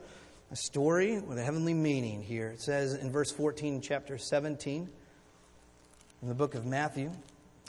a 0.50 0.56
story 0.56 1.18
with 1.18 1.38
a 1.38 1.42
heavenly 1.42 1.72
meaning 1.72 2.22
here. 2.22 2.48
It 2.48 2.60
says 2.60 2.92
in 2.92 3.10
verse 3.10 3.32
14, 3.32 3.80
chapter 3.80 4.18
17, 4.18 4.86
in 6.20 6.28
the 6.28 6.34
book 6.34 6.54
of 6.54 6.66
Matthew, 6.66 7.10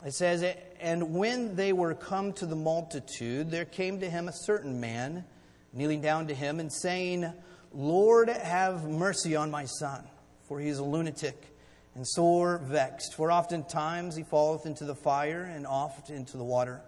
it 0.04 0.12
says, 0.12 0.44
And 0.80 1.14
when 1.14 1.56
they 1.56 1.72
were 1.72 1.94
come 1.94 2.34
to 2.34 2.44
the 2.44 2.54
multitude, 2.54 3.50
there 3.50 3.64
came 3.64 4.00
to 4.00 4.10
him 4.10 4.28
a 4.28 4.34
certain 4.34 4.78
man, 4.78 5.24
kneeling 5.72 6.02
down 6.02 6.26
to 6.26 6.34
him 6.34 6.60
and 6.60 6.70
saying, 6.70 7.32
Lord, 7.72 8.28
have 8.28 8.84
mercy 8.84 9.34
on 9.34 9.50
my 9.50 9.64
son, 9.64 10.04
for 10.46 10.60
he 10.60 10.68
is 10.68 10.78
a 10.78 10.84
lunatic 10.84 11.56
and 11.94 12.06
sore 12.06 12.58
vexed. 12.58 13.14
For 13.14 13.32
oftentimes 13.32 14.14
he 14.14 14.24
falleth 14.24 14.66
into 14.66 14.84
the 14.84 14.94
fire 14.94 15.42
and 15.42 15.66
oft 15.66 16.10
into 16.10 16.36
the 16.36 16.44
water. 16.44 16.82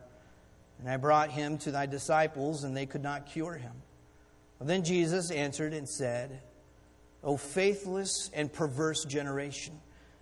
And 0.78 0.88
I 0.88 0.96
brought 0.96 1.30
him 1.30 1.58
to 1.58 1.70
thy 1.70 1.86
disciples, 1.86 2.64
and 2.64 2.76
they 2.76 2.86
could 2.86 3.02
not 3.02 3.26
cure 3.26 3.54
him. 3.54 3.72
then 4.60 4.84
Jesus 4.84 5.30
answered 5.30 5.72
and 5.72 5.88
said, 5.88 6.40
O 7.22 7.36
faithless 7.36 8.30
and 8.34 8.52
perverse 8.52 9.04
generation, 9.04 9.80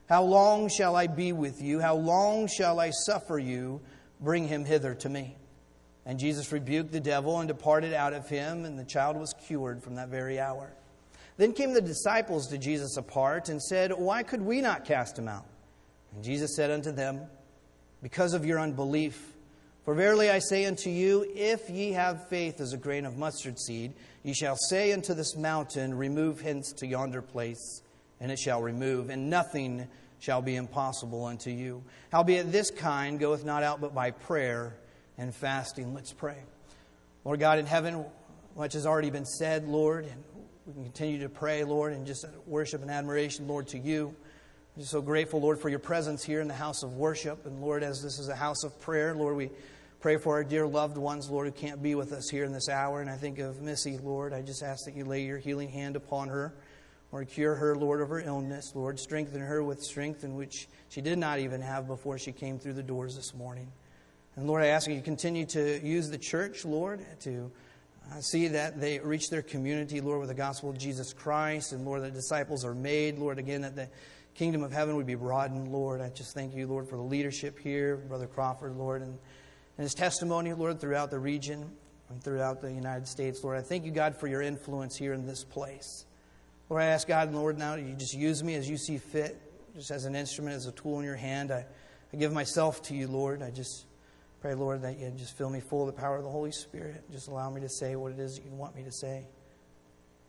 how 0.08 0.24
long 0.24 0.68
shall 0.68 0.94
I 0.94 1.06
be 1.06 1.32
with 1.32 1.62
you? 1.62 1.80
How 1.80 1.94
long 1.94 2.46
shall 2.46 2.78
I 2.78 2.90
suffer 2.90 3.38
you? 3.38 3.80
Bring 4.20 4.46
him 4.46 4.64
hither 4.64 4.94
to 4.96 5.08
me. 5.08 5.36
And 6.04 6.18
Jesus 6.18 6.50
rebuked 6.52 6.92
the 6.92 7.00
devil 7.00 7.38
and 7.38 7.48
departed 7.48 7.94
out 7.94 8.12
of 8.12 8.28
him, 8.28 8.64
and 8.64 8.78
the 8.78 8.84
child 8.84 9.16
was 9.16 9.34
cured 9.46 9.82
from 9.82 9.94
that 9.94 10.08
very 10.08 10.38
hour. 10.38 10.72
Then 11.36 11.52
came 11.52 11.72
the 11.72 11.80
disciples 11.80 12.48
to 12.48 12.58
Jesus 12.58 12.96
apart 12.96 13.48
and 13.48 13.62
said, 13.62 13.92
Why 13.92 14.22
could 14.22 14.42
we 14.42 14.60
not 14.60 14.84
cast 14.84 15.18
him 15.18 15.28
out? 15.28 15.46
And 16.14 16.22
Jesus 16.22 16.54
said 16.54 16.70
unto 16.70 16.92
them, 16.92 17.22
Because 18.02 18.34
of 18.34 18.44
your 18.44 18.60
unbelief. 18.60 19.31
For 19.84 19.94
verily 19.94 20.30
I 20.30 20.38
say 20.38 20.64
unto 20.66 20.90
you, 20.90 21.26
if 21.34 21.68
ye 21.68 21.92
have 21.92 22.28
faith 22.28 22.60
as 22.60 22.72
a 22.72 22.76
grain 22.76 23.04
of 23.04 23.16
mustard 23.16 23.58
seed, 23.58 23.94
ye 24.22 24.32
shall 24.32 24.56
say 24.56 24.92
unto 24.92 25.12
this 25.12 25.36
mountain, 25.36 25.94
Remove 25.94 26.40
hence 26.40 26.72
to 26.74 26.86
yonder 26.86 27.20
place, 27.20 27.82
and 28.20 28.30
it 28.30 28.38
shall 28.38 28.62
remove, 28.62 29.10
and 29.10 29.28
nothing 29.28 29.88
shall 30.20 30.40
be 30.40 30.54
impossible 30.54 31.24
unto 31.24 31.50
you. 31.50 31.82
Howbeit 32.12 32.52
this 32.52 32.70
kind 32.70 33.18
goeth 33.18 33.44
not 33.44 33.64
out 33.64 33.80
but 33.80 33.92
by 33.92 34.12
prayer 34.12 34.76
and 35.18 35.34
fasting. 35.34 35.94
Let's 35.94 36.12
pray. 36.12 36.36
Lord 37.24 37.40
God 37.40 37.58
in 37.58 37.66
heaven, 37.66 38.04
much 38.56 38.74
has 38.74 38.86
already 38.86 39.10
been 39.10 39.26
said, 39.26 39.66
Lord, 39.66 40.04
and 40.04 40.22
we 40.64 40.74
can 40.74 40.84
continue 40.84 41.18
to 41.22 41.28
pray, 41.28 41.64
Lord, 41.64 41.92
and 41.92 42.06
just 42.06 42.24
worship 42.46 42.82
and 42.82 42.90
admiration, 42.90 43.48
Lord, 43.48 43.66
to 43.68 43.78
you. 43.78 44.14
I'm 44.76 44.82
just 44.82 44.92
so 44.92 45.02
grateful, 45.02 45.40
Lord, 45.40 45.58
for 45.58 45.68
your 45.68 45.80
presence 45.80 46.22
here 46.22 46.40
in 46.40 46.46
the 46.48 46.54
house 46.54 46.84
of 46.84 46.94
worship. 46.94 47.46
And 47.46 47.60
Lord, 47.60 47.82
as 47.82 48.00
this 48.00 48.18
is 48.18 48.28
a 48.28 48.36
house 48.36 48.62
of 48.62 48.80
prayer, 48.80 49.14
Lord, 49.14 49.36
we 49.36 49.50
pray 50.02 50.16
for 50.16 50.34
our 50.34 50.42
dear 50.42 50.66
loved 50.66 50.98
ones, 50.98 51.30
Lord, 51.30 51.46
who 51.46 51.52
can't 51.52 51.80
be 51.80 51.94
with 51.94 52.12
us 52.12 52.28
here 52.28 52.42
in 52.42 52.52
this 52.52 52.68
hour. 52.68 53.00
And 53.00 53.08
I 53.08 53.14
think 53.14 53.38
of 53.38 53.62
Missy, 53.62 53.98
Lord. 53.98 54.32
I 54.32 54.42
just 54.42 54.60
ask 54.60 54.84
that 54.86 54.96
you 54.96 55.04
lay 55.04 55.22
your 55.22 55.38
healing 55.38 55.68
hand 55.68 55.94
upon 55.94 56.28
her. 56.28 56.52
Lord, 57.12 57.28
cure 57.28 57.54
her, 57.54 57.76
Lord, 57.76 58.00
of 58.00 58.08
her 58.08 58.18
illness. 58.18 58.72
Lord, 58.74 58.98
strengthen 58.98 59.40
her 59.40 59.62
with 59.62 59.80
strength 59.80 60.24
in 60.24 60.34
which 60.34 60.66
she 60.88 61.00
did 61.00 61.18
not 61.18 61.38
even 61.38 61.60
have 61.60 61.86
before 61.86 62.18
she 62.18 62.32
came 62.32 62.58
through 62.58 62.72
the 62.72 62.82
doors 62.82 63.14
this 63.14 63.32
morning. 63.32 63.70
And 64.34 64.48
Lord, 64.48 64.64
I 64.64 64.68
ask 64.68 64.88
you 64.88 65.00
continue 65.02 65.46
to 65.46 65.80
use 65.86 66.10
the 66.10 66.18
church, 66.18 66.64
Lord, 66.64 67.06
to 67.20 67.52
uh, 68.10 68.20
see 68.20 68.48
that 68.48 68.80
they 68.80 68.98
reach 68.98 69.30
their 69.30 69.42
community, 69.42 70.00
Lord, 70.00 70.18
with 70.18 70.30
the 70.30 70.34
gospel 70.34 70.68
of 70.68 70.78
Jesus 70.78 71.12
Christ. 71.12 71.72
And 71.72 71.84
Lord, 71.84 72.02
the 72.02 72.10
disciples 72.10 72.64
are 72.64 72.74
made, 72.74 73.18
Lord, 73.18 73.38
again, 73.38 73.60
that 73.60 73.76
the 73.76 73.88
kingdom 74.34 74.64
of 74.64 74.72
heaven 74.72 74.96
would 74.96 75.06
be 75.06 75.14
broadened, 75.14 75.70
Lord. 75.70 76.00
I 76.00 76.08
just 76.08 76.34
thank 76.34 76.56
you, 76.56 76.66
Lord, 76.66 76.88
for 76.88 76.96
the 76.96 77.02
leadership 77.02 77.56
here, 77.56 77.98
Brother 77.98 78.26
Crawford, 78.26 78.74
Lord, 78.74 79.02
and 79.02 79.16
his 79.82 79.94
testimony, 79.94 80.52
Lord, 80.52 80.80
throughout 80.80 81.10
the 81.10 81.18
region 81.18 81.70
and 82.08 82.22
throughout 82.22 82.60
the 82.60 82.72
United 82.72 83.06
States. 83.08 83.42
Lord, 83.42 83.58
I 83.58 83.62
thank 83.62 83.84
you, 83.84 83.90
God, 83.90 84.16
for 84.16 84.26
your 84.26 84.42
influence 84.42 84.96
here 84.96 85.12
in 85.12 85.26
this 85.26 85.44
place. 85.44 86.06
Lord, 86.68 86.82
I 86.82 86.86
ask 86.86 87.06
God, 87.06 87.32
Lord, 87.32 87.58
now 87.58 87.74
you 87.74 87.94
just 87.94 88.14
use 88.14 88.42
me 88.42 88.54
as 88.54 88.68
you 88.68 88.76
see 88.76 88.98
fit, 88.98 89.40
just 89.76 89.90
as 89.90 90.04
an 90.04 90.14
instrument, 90.14 90.56
as 90.56 90.66
a 90.66 90.72
tool 90.72 90.98
in 90.98 91.04
your 91.04 91.16
hand. 91.16 91.50
I, 91.50 91.66
I 92.12 92.16
give 92.16 92.32
myself 92.32 92.82
to 92.84 92.94
you, 92.94 93.08
Lord. 93.08 93.42
I 93.42 93.50
just 93.50 93.86
Pray, 94.42 94.54
Lord, 94.54 94.82
that 94.82 94.98
you 94.98 95.08
just 95.16 95.38
fill 95.38 95.50
me 95.50 95.60
full 95.60 95.88
of 95.88 95.94
the 95.94 96.00
power 96.00 96.16
of 96.16 96.24
the 96.24 96.30
Holy 96.30 96.50
Spirit. 96.50 97.04
Just 97.12 97.28
allow 97.28 97.48
me 97.48 97.60
to 97.60 97.68
say 97.68 97.94
what 97.94 98.10
it 98.10 98.18
is 98.18 98.34
that 98.34 98.44
you 98.44 98.50
want 98.50 98.74
me 98.74 98.82
to 98.82 98.90
say. 98.90 99.24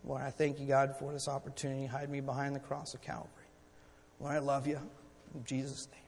Lord, 0.04 0.22
I 0.22 0.30
thank 0.30 0.60
you, 0.60 0.68
God, 0.68 0.96
for 1.00 1.12
this 1.12 1.28
opportunity. 1.28 1.88
Hide 1.88 2.12
me 2.12 2.22
behind 2.22 2.56
the 2.56 2.60
cross 2.60 2.94
of 2.94 3.02
Calvary. 3.02 3.32
Lord, 4.20 4.36
I 4.36 4.38
love 4.38 4.68
you. 4.68 4.80
In 5.34 5.44
Jesus' 5.46 5.88
name. 5.92 6.04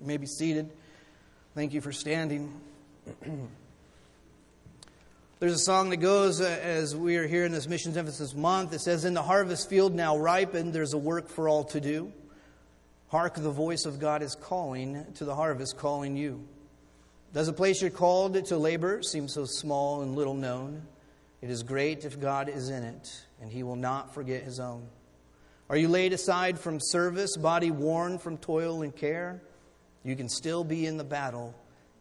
You 0.00 0.06
may 0.06 0.16
be 0.16 0.26
seated. 0.26 0.68
Thank 1.54 1.74
you 1.74 1.80
for 1.80 1.92
standing. 1.92 2.60
There's 5.40 5.54
a 5.54 5.58
song 5.58 5.90
that 5.90 5.98
goes 5.98 6.40
uh, 6.40 6.58
as 6.62 6.96
we 6.96 7.16
are 7.16 7.26
here 7.26 7.44
in 7.44 7.52
this 7.52 7.68
Missions 7.68 7.98
Emphasis 7.98 8.34
Month. 8.34 8.72
It 8.72 8.80
says, 8.80 9.04
In 9.04 9.12
the 9.12 9.22
harvest 9.22 9.68
field 9.68 9.94
now 9.94 10.16
ripened, 10.16 10.72
there's 10.72 10.94
a 10.94 10.98
work 10.98 11.28
for 11.28 11.48
all 11.48 11.64
to 11.64 11.80
do. 11.80 12.12
Hark, 13.08 13.34
the 13.34 13.50
voice 13.50 13.84
of 13.84 13.98
God 14.00 14.22
is 14.22 14.34
calling 14.34 15.04
to 15.16 15.24
the 15.26 15.34
harvest, 15.34 15.76
calling 15.76 16.16
you. 16.16 16.46
Does 17.34 17.46
the 17.46 17.52
place 17.52 17.82
you're 17.82 17.90
called 17.90 18.42
to 18.46 18.56
labor 18.56 19.02
seem 19.02 19.28
so 19.28 19.44
small 19.44 20.00
and 20.02 20.14
little 20.14 20.34
known? 20.34 20.82
It 21.42 21.50
is 21.50 21.62
great 21.62 22.06
if 22.06 22.18
God 22.18 22.48
is 22.48 22.70
in 22.70 22.82
it, 22.82 23.24
and 23.42 23.52
he 23.52 23.62
will 23.62 23.76
not 23.76 24.14
forget 24.14 24.44
his 24.44 24.58
own. 24.60 24.86
Are 25.68 25.76
you 25.76 25.88
laid 25.88 26.14
aside 26.14 26.58
from 26.58 26.78
service, 26.80 27.36
body 27.36 27.70
worn 27.70 28.18
from 28.18 28.38
toil 28.38 28.82
and 28.82 28.96
care? 28.96 29.42
You 30.04 30.16
can 30.16 30.30
still 30.30 30.64
be 30.64 30.86
in 30.86 30.96
the 30.96 31.04
battle 31.04 31.54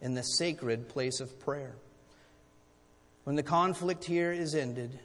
in 0.03 0.13
the 0.13 0.21
sacred 0.21 0.87
place 0.87 1.19
of 1.19 1.39
prayer. 1.39 1.75
When 3.23 3.35
the 3.35 3.41
conflict 3.41 4.03
here 4.03 4.31
is 4.31 4.53
ended 4.53 4.99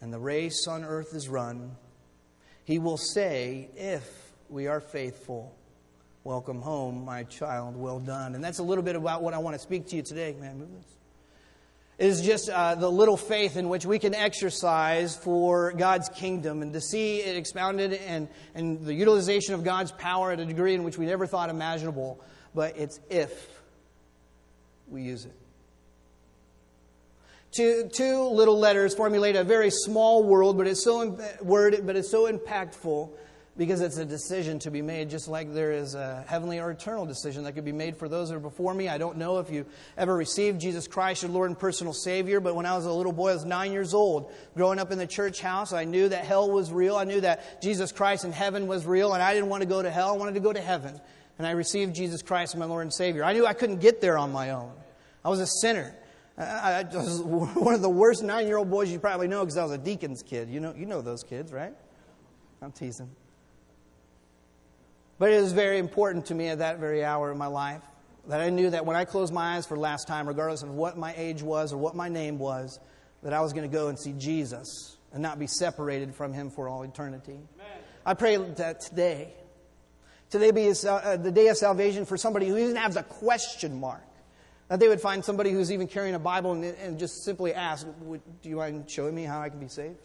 and 0.00 0.10
the 0.10 0.18
race 0.18 0.66
on 0.66 0.84
earth 0.84 1.14
is 1.14 1.28
run, 1.28 1.76
he 2.64 2.78
will 2.78 2.96
say, 2.96 3.68
If 3.76 4.08
we 4.48 4.66
are 4.66 4.80
faithful, 4.80 5.54
Welcome 6.26 6.60
home, 6.60 7.04
my 7.04 7.22
child. 7.22 7.76
Well 7.76 8.00
done. 8.00 8.34
And 8.34 8.42
that's 8.42 8.58
a 8.58 8.62
little 8.64 8.82
bit 8.82 8.96
about 8.96 9.22
what 9.22 9.32
I 9.32 9.38
want 9.38 9.54
to 9.54 9.60
speak 9.60 9.86
to 9.90 9.96
you 9.96 10.02
today. 10.02 10.34
Man, 10.40 10.58
move 10.58 10.72
this. 10.72 10.96
Is 11.98 12.26
just 12.26 12.50
uh, 12.50 12.74
the 12.74 12.90
little 12.90 13.16
faith 13.16 13.56
in 13.56 13.68
which 13.68 13.86
we 13.86 14.00
can 14.00 14.12
exercise 14.12 15.14
for 15.14 15.70
God's 15.70 16.08
kingdom 16.08 16.62
and 16.62 16.72
to 16.72 16.80
see 16.80 17.18
it 17.18 17.36
expounded 17.36 17.92
and, 17.92 18.26
and 18.56 18.84
the 18.84 18.92
utilization 18.92 19.54
of 19.54 19.62
God's 19.62 19.92
power 19.92 20.32
at 20.32 20.40
a 20.40 20.44
degree 20.44 20.74
in 20.74 20.82
which 20.82 20.98
we 20.98 21.06
never 21.06 21.28
thought 21.28 21.48
imaginable. 21.48 22.20
But 22.56 22.76
it's 22.76 22.98
if 23.08 23.55
we 24.88 25.02
use 25.02 25.24
it. 25.24 25.34
Two, 27.52 27.88
two 27.92 28.22
little 28.24 28.58
letters 28.58 28.94
formulate 28.94 29.34
a 29.34 29.44
very 29.44 29.70
small 29.70 30.22
world, 30.24 30.58
but 30.58 30.66
it's 30.66 30.84
so 30.84 31.18
word, 31.40 31.86
but 31.86 31.96
it's 31.96 32.10
so 32.10 32.30
impactful 32.30 33.10
because 33.56 33.80
it's 33.80 33.96
a 33.96 34.04
decision 34.04 34.58
to 34.58 34.70
be 34.70 34.82
made, 34.82 35.08
just 35.08 35.28
like 35.28 35.54
there 35.54 35.72
is 35.72 35.94
a 35.94 36.22
heavenly 36.28 36.60
or 36.60 36.70
eternal 36.70 37.06
decision 37.06 37.44
that 37.44 37.52
could 37.52 37.64
be 37.64 37.72
made 37.72 37.96
for 37.96 38.08
those 38.08 38.28
that 38.28 38.36
are 38.36 38.40
before 38.40 38.74
me. 38.74 38.88
I 38.88 38.98
don't 38.98 39.16
know 39.16 39.38
if 39.38 39.48
you 39.50 39.64
ever 39.96 40.14
received 40.14 40.60
Jesus 40.60 40.86
Christ, 40.86 41.22
your 41.22 41.30
Lord 41.30 41.48
and 41.48 41.58
personal 41.58 41.94
Savior, 41.94 42.40
but 42.40 42.54
when 42.54 42.66
I 42.66 42.76
was 42.76 42.84
a 42.84 42.92
little 42.92 43.12
boy, 43.12 43.30
I 43.30 43.34
was 43.34 43.46
nine 43.46 43.72
years 43.72 43.94
old, 43.94 44.30
growing 44.54 44.78
up 44.78 44.92
in 44.92 44.98
the 44.98 45.06
church 45.06 45.40
house, 45.40 45.72
I 45.72 45.84
knew 45.84 46.10
that 46.10 46.26
hell 46.26 46.50
was 46.50 46.70
real. 46.70 46.96
I 46.96 47.04
knew 47.04 47.22
that 47.22 47.62
Jesus 47.62 47.92
Christ 47.92 48.24
in 48.24 48.32
heaven 48.32 48.66
was 48.66 48.84
real, 48.84 49.14
and 49.14 49.22
I 49.22 49.32
didn't 49.32 49.48
want 49.48 49.62
to 49.62 49.68
go 49.68 49.80
to 49.80 49.90
hell. 49.90 50.12
I 50.12 50.16
wanted 50.18 50.34
to 50.34 50.40
go 50.40 50.52
to 50.52 50.60
heaven. 50.60 51.00
And 51.38 51.46
I 51.46 51.50
received 51.50 51.94
Jesus 51.94 52.22
Christ 52.22 52.54
as 52.54 52.58
my 52.58 52.66
Lord 52.66 52.82
and 52.82 52.92
Savior. 52.92 53.24
I 53.24 53.32
knew 53.32 53.46
I 53.46 53.52
couldn't 53.52 53.80
get 53.80 54.00
there 54.00 54.16
on 54.16 54.32
my 54.32 54.50
own. 54.50 54.72
I 55.24 55.28
was 55.28 55.40
a 55.40 55.46
sinner. 55.46 55.94
I, 56.38 56.84
was 56.92 57.20
one 57.22 57.74
of 57.74 57.82
the 57.82 57.90
worst 57.90 58.22
nine 58.22 58.46
year 58.46 58.56
old 58.56 58.70
boys 58.70 58.90
you 58.90 58.98
probably 58.98 59.28
know 59.28 59.40
because 59.44 59.56
I 59.56 59.62
was 59.62 59.72
a 59.72 59.78
deacon's 59.78 60.22
kid. 60.22 60.48
You 60.48 60.60
know, 60.60 60.74
you 60.76 60.86
know 60.86 61.02
those 61.02 61.22
kids, 61.22 61.52
right? 61.52 61.74
I'm 62.62 62.72
teasing. 62.72 63.10
But 65.18 65.32
it 65.32 65.40
was 65.40 65.52
very 65.52 65.78
important 65.78 66.26
to 66.26 66.34
me 66.34 66.48
at 66.48 66.58
that 66.58 66.78
very 66.78 67.04
hour 67.04 67.32
in 67.32 67.38
my 67.38 67.46
life 67.46 67.82
that 68.28 68.40
I 68.40 68.50
knew 68.50 68.70
that 68.70 68.84
when 68.84 68.96
I 68.96 69.04
closed 69.04 69.32
my 69.32 69.56
eyes 69.56 69.66
for 69.66 69.74
the 69.74 69.80
last 69.80 70.08
time, 70.08 70.26
regardless 70.26 70.62
of 70.62 70.70
what 70.70 70.98
my 70.98 71.14
age 71.16 71.42
was 71.42 71.72
or 71.72 71.78
what 71.78 71.94
my 71.94 72.08
name 72.08 72.38
was, 72.38 72.80
that 73.22 73.32
I 73.32 73.40
was 73.40 73.52
going 73.52 73.68
to 73.68 73.74
go 73.74 73.88
and 73.88 73.98
see 73.98 74.12
Jesus 74.12 74.96
and 75.12 75.22
not 75.22 75.38
be 75.38 75.46
separated 75.46 76.14
from 76.14 76.32
him 76.32 76.50
for 76.50 76.68
all 76.68 76.82
eternity. 76.82 77.32
Amen. 77.32 77.78
I 78.04 78.14
pray 78.14 78.36
that 78.36 78.80
today, 78.80 79.32
today 80.30 80.50
be 80.50 80.72
uh, 80.86 81.16
the 81.16 81.30
day 81.30 81.48
of 81.48 81.56
salvation 81.56 82.04
for 82.04 82.16
somebody 82.16 82.48
who 82.48 82.56
even 82.56 82.76
has 82.76 82.96
a 82.96 83.02
question 83.02 83.80
mark. 83.80 84.02
That 84.68 84.80
they 84.80 84.88
would 84.88 85.00
find 85.00 85.24
somebody 85.24 85.52
who's 85.52 85.70
even 85.70 85.86
carrying 85.86 86.16
a 86.16 86.18
Bible 86.18 86.52
and, 86.52 86.98
just 86.98 87.24
simply 87.24 87.54
ask, 87.54 87.86
Do 87.86 88.48
you 88.48 88.56
mind 88.56 88.90
showing 88.90 89.14
me 89.14 89.22
how 89.22 89.40
I 89.40 89.48
can 89.48 89.60
be 89.60 89.68
saved? 89.68 89.96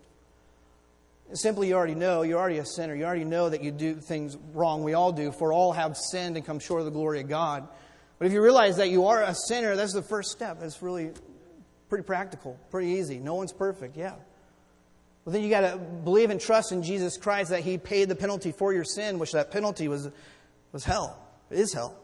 Simply, 1.34 1.69
you 1.69 1.73
already 1.73 1.95
know, 1.95 2.21
you're 2.21 2.38
already 2.38 2.60
a 2.60 2.65
sinner. 2.65 2.93
You 2.93 3.05
already 3.05 3.23
know 3.23 3.49
that 3.49 3.63
you 3.63 3.71
do 3.71 3.95
things 3.95 4.38
wrong. 4.53 4.84
We 4.84 4.93
all 4.93 5.12
do, 5.12 5.31
for 5.31 5.51
all 5.51 5.71
have 5.71 5.97
sinned 5.97 6.36
and 6.36 6.45
come 6.45 6.60
short 6.60 6.81
of 6.81 6.86
the 6.86 6.91
glory 6.91 7.21
of 7.21 7.29
God. 7.29 7.67
But 8.19 8.27
if 8.27 8.34
you 8.34 8.43
realize 8.43 8.77
that 8.77 8.89
you 8.89 9.07
are 9.07 9.23
a 9.23 9.34
sinner, 9.34 9.75
that's 9.75 9.93
the 9.93 10.03
first 10.03 10.31
step. 10.31 10.60
That's 10.60 10.81
really 10.84 11.12
Pretty 11.91 12.05
practical, 12.05 12.57
pretty 12.69 12.91
easy. 12.91 13.19
No 13.19 13.36
one's 13.36 13.51
perfect, 13.51 13.97
yeah. 13.97 14.13
But 15.23 15.34
then 15.34 15.43
you 15.43 15.49
got 15.49 15.62
to 15.62 15.77
believe 15.77 16.29
and 16.29 16.41
trust 16.41 16.71
in 16.71 16.81
Jesus 16.84 17.17
Christ 17.17 17.51
that 17.51 17.62
He 17.62 17.77
paid 17.77 18.10
the 18.10 18.15
penalty 18.15 18.51
for 18.51 18.73
your 18.73 18.84
sin, 18.84 19.19
which 19.19 19.34
that 19.34 19.51
penalty 19.51 19.88
was, 19.88 20.10
was 20.71 20.84
hell, 20.84 21.21
it 21.49 21.60
is 21.60 21.73
hell. 21.73 21.97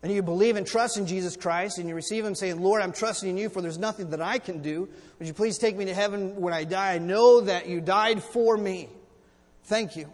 And 0.00 0.12
you 0.12 0.22
believe 0.22 0.56
and 0.56 0.64
trust 0.64 0.96
in 0.96 1.06
Jesus 1.06 1.36
Christ 1.36 1.78
and 1.78 1.88
you 1.88 1.94
receive 1.96 2.24
Him 2.24 2.36
saying, 2.36 2.60
Lord, 2.60 2.82
I'm 2.82 2.92
trusting 2.92 3.28
in 3.28 3.36
you 3.36 3.48
for 3.48 3.60
there's 3.60 3.78
nothing 3.78 4.10
that 4.10 4.22
I 4.22 4.38
can 4.38 4.62
do. 4.62 4.88
Would 5.18 5.26
you 5.26 5.34
please 5.34 5.58
take 5.58 5.76
me 5.76 5.86
to 5.86 5.94
heaven 5.94 6.36
when 6.36 6.54
I 6.54 6.62
die? 6.62 6.94
I 6.94 6.98
know 6.98 7.40
that 7.40 7.68
you 7.68 7.80
died 7.80 8.22
for 8.22 8.56
me. 8.56 8.88
Thank 9.64 9.96
you. 9.96 10.08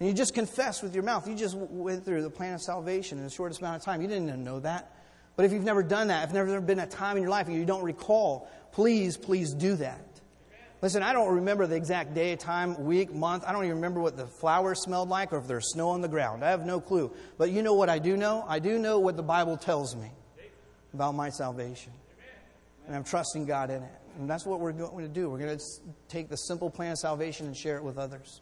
And 0.00 0.08
you 0.08 0.14
just 0.14 0.34
confess 0.34 0.82
with 0.82 0.94
your 0.94 1.04
mouth. 1.04 1.28
You 1.28 1.36
just 1.36 1.56
went 1.56 2.04
through 2.04 2.22
the 2.22 2.30
plan 2.30 2.54
of 2.54 2.60
salvation 2.60 3.18
in 3.18 3.24
the 3.24 3.30
shortest 3.30 3.60
amount 3.60 3.76
of 3.76 3.82
time. 3.82 4.02
You 4.02 4.08
didn't 4.08 4.28
even 4.28 4.44
know 4.44 4.58
that. 4.60 4.92
But 5.36 5.44
if 5.44 5.52
you've 5.52 5.64
never 5.64 5.82
done 5.82 6.08
that, 6.08 6.24
if 6.24 6.32
there's 6.32 6.48
never 6.48 6.60
been 6.60 6.80
a 6.80 6.86
time 6.86 7.16
in 7.16 7.22
your 7.22 7.30
life 7.30 7.46
and 7.46 7.56
you 7.56 7.64
don't 7.64 7.84
recall, 7.84 8.50
please, 8.72 9.16
please 9.16 9.54
do 9.54 9.76
that. 9.76 10.15
Listen, 10.82 11.02
I 11.02 11.12
don't 11.12 11.34
remember 11.36 11.66
the 11.66 11.74
exact 11.74 12.14
day, 12.14 12.36
time, 12.36 12.84
week, 12.84 13.12
month. 13.12 13.44
I 13.46 13.52
don't 13.52 13.64
even 13.64 13.76
remember 13.76 14.00
what 14.00 14.16
the 14.16 14.26
flowers 14.26 14.82
smelled 14.82 15.08
like 15.08 15.32
or 15.32 15.38
if 15.38 15.46
there's 15.46 15.72
snow 15.72 15.88
on 15.88 16.02
the 16.02 16.08
ground. 16.08 16.44
I 16.44 16.50
have 16.50 16.66
no 16.66 16.80
clue. 16.80 17.10
But 17.38 17.50
you 17.50 17.62
know 17.62 17.74
what 17.74 17.88
I 17.88 17.98
do 17.98 18.16
know? 18.16 18.44
I 18.46 18.58
do 18.58 18.78
know 18.78 18.98
what 18.98 19.16
the 19.16 19.22
Bible 19.22 19.56
tells 19.56 19.96
me 19.96 20.10
about 20.92 21.14
my 21.14 21.30
salvation. 21.30 21.92
And 22.86 22.94
I'm 22.94 23.04
trusting 23.04 23.46
God 23.46 23.70
in 23.70 23.82
it. 23.82 23.92
And 24.18 24.28
that's 24.28 24.46
what 24.46 24.60
we're 24.60 24.72
going 24.72 25.04
to 25.04 25.12
do. 25.12 25.30
We're 25.30 25.38
going 25.38 25.58
to 25.58 25.64
take 26.08 26.28
the 26.28 26.36
simple 26.36 26.70
plan 26.70 26.92
of 26.92 26.98
salvation 26.98 27.46
and 27.46 27.56
share 27.56 27.76
it 27.76 27.82
with 27.82 27.98
others. 27.98 28.40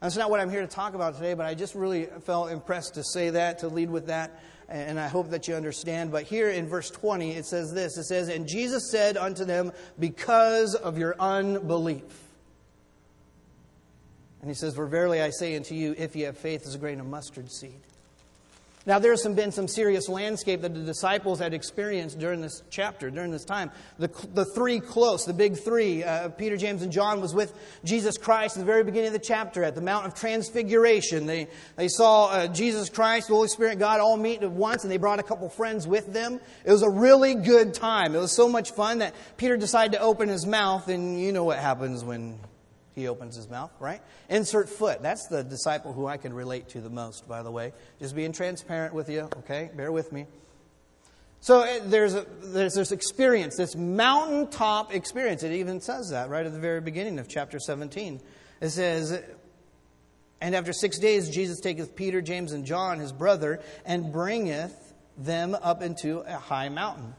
That's 0.00 0.16
not 0.16 0.30
what 0.30 0.40
I'm 0.40 0.50
here 0.50 0.62
to 0.62 0.66
talk 0.66 0.94
about 0.94 1.14
today, 1.14 1.34
but 1.34 1.44
I 1.44 1.54
just 1.54 1.74
really 1.74 2.06
felt 2.24 2.50
impressed 2.50 2.94
to 2.94 3.04
say 3.04 3.30
that, 3.30 3.58
to 3.58 3.68
lead 3.68 3.90
with 3.90 4.06
that, 4.06 4.40
and 4.68 4.98
I 4.98 5.08
hope 5.08 5.30
that 5.30 5.46
you 5.46 5.54
understand. 5.54 6.10
But 6.10 6.22
here 6.22 6.48
in 6.48 6.68
verse 6.68 6.90
20, 6.90 7.32
it 7.32 7.44
says 7.44 7.72
this 7.72 7.98
It 7.98 8.04
says, 8.04 8.28
And 8.28 8.46
Jesus 8.48 8.90
said 8.90 9.16
unto 9.16 9.44
them, 9.44 9.72
Because 9.98 10.74
of 10.74 10.96
your 10.96 11.16
unbelief. 11.20 12.02
And 14.40 14.48
he 14.48 14.54
says, 14.54 14.74
For 14.74 14.86
verily 14.86 15.20
I 15.20 15.30
say 15.30 15.54
unto 15.54 15.74
you, 15.74 15.94
if 15.98 16.16
ye 16.16 16.22
have 16.22 16.38
faith 16.38 16.66
as 16.66 16.74
a 16.74 16.78
grain 16.78 17.00
of 17.00 17.06
mustard 17.06 17.50
seed. 17.50 17.80
Now, 18.86 18.98
there's 18.98 19.22
some, 19.22 19.34
been 19.34 19.52
some 19.52 19.68
serious 19.68 20.08
landscape 20.08 20.62
that 20.62 20.72
the 20.72 20.80
disciples 20.80 21.38
had 21.38 21.52
experienced 21.52 22.18
during 22.18 22.40
this 22.40 22.62
chapter, 22.70 23.10
during 23.10 23.30
this 23.30 23.44
time. 23.44 23.70
The, 23.98 24.08
the 24.32 24.46
three 24.46 24.80
close, 24.80 25.26
the 25.26 25.34
big 25.34 25.58
three, 25.58 26.02
uh, 26.02 26.30
Peter, 26.30 26.56
James, 26.56 26.80
and 26.80 26.90
John, 26.90 27.20
was 27.20 27.34
with 27.34 27.52
Jesus 27.84 28.16
Christ 28.16 28.56
at 28.56 28.60
the 28.60 28.66
very 28.66 28.82
beginning 28.82 29.08
of 29.08 29.12
the 29.12 29.18
chapter 29.18 29.64
at 29.64 29.74
the 29.74 29.82
Mount 29.82 30.06
of 30.06 30.14
Transfiguration. 30.14 31.26
They, 31.26 31.48
they 31.76 31.88
saw 31.88 32.28
uh, 32.28 32.46
Jesus 32.46 32.88
Christ, 32.88 33.28
the 33.28 33.34
Holy 33.34 33.48
Spirit, 33.48 33.78
God 33.78 34.00
all 34.00 34.16
meet 34.16 34.42
at 34.42 34.50
once, 34.50 34.82
and 34.82 34.90
they 34.90 34.96
brought 34.96 35.20
a 35.20 35.24
couple 35.24 35.50
friends 35.50 35.86
with 35.86 36.10
them. 36.14 36.40
It 36.64 36.72
was 36.72 36.82
a 36.82 36.90
really 36.90 37.34
good 37.34 37.74
time. 37.74 38.14
It 38.14 38.18
was 38.18 38.32
so 38.32 38.48
much 38.48 38.70
fun 38.70 39.00
that 39.00 39.14
Peter 39.36 39.58
decided 39.58 39.92
to 39.92 40.00
open 40.00 40.30
his 40.30 40.46
mouth, 40.46 40.88
and 40.88 41.20
you 41.20 41.32
know 41.32 41.44
what 41.44 41.58
happens 41.58 42.02
when 42.02 42.38
he 42.94 43.08
opens 43.08 43.36
his 43.36 43.48
mouth, 43.48 43.70
right? 43.78 44.00
Insert 44.28 44.68
foot. 44.68 45.02
That's 45.02 45.26
the 45.28 45.42
disciple 45.42 45.92
who 45.92 46.06
I 46.06 46.16
can 46.16 46.32
relate 46.32 46.68
to 46.70 46.80
the 46.80 46.90
most, 46.90 47.28
by 47.28 47.42
the 47.42 47.50
way. 47.50 47.72
Just 47.98 48.14
being 48.14 48.32
transparent 48.32 48.94
with 48.94 49.08
you, 49.08 49.28
okay? 49.38 49.70
Bear 49.74 49.92
with 49.92 50.12
me. 50.12 50.26
So 51.40 51.62
eh, 51.62 51.80
there's, 51.84 52.14
a, 52.14 52.26
there's 52.42 52.74
this 52.74 52.92
experience, 52.92 53.56
this 53.56 53.74
mountaintop 53.74 54.92
experience. 54.92 55.42
It 55.42 55.52
even 55.52 55.80
says 55.80 56.10
that 56.10 56.28
right 56.28 56.44
at 56.44 56.52
the 56.52 56.58
very 56.58 56.80
beginning 56.80 57.18
of 57.18 57.28
chapter 57.28 57.58
17. 57.58 58.20
It 58.60 58.70
says, 58.70 59.22
And 60.40 60.54
after 60.54 60.72
six 60.72 60.98
days, 60.98 61.30
Jesus 61.30 61.60
taketh 61.60 61.96
Peter, 61.96 62.20
James, 62.20 62.52
and 62.52 62.66
John, 62.66 62.98
his 62.98 63.12
brother, 63.12 63.60
and 63.86 64.12
bringeth 64.12 64.94
them 65.16 65.54
up 65.54 65.82
into 65.82 66.18
a 66.20 66.36
high 66.36 66.68
mountain 66.68 67.14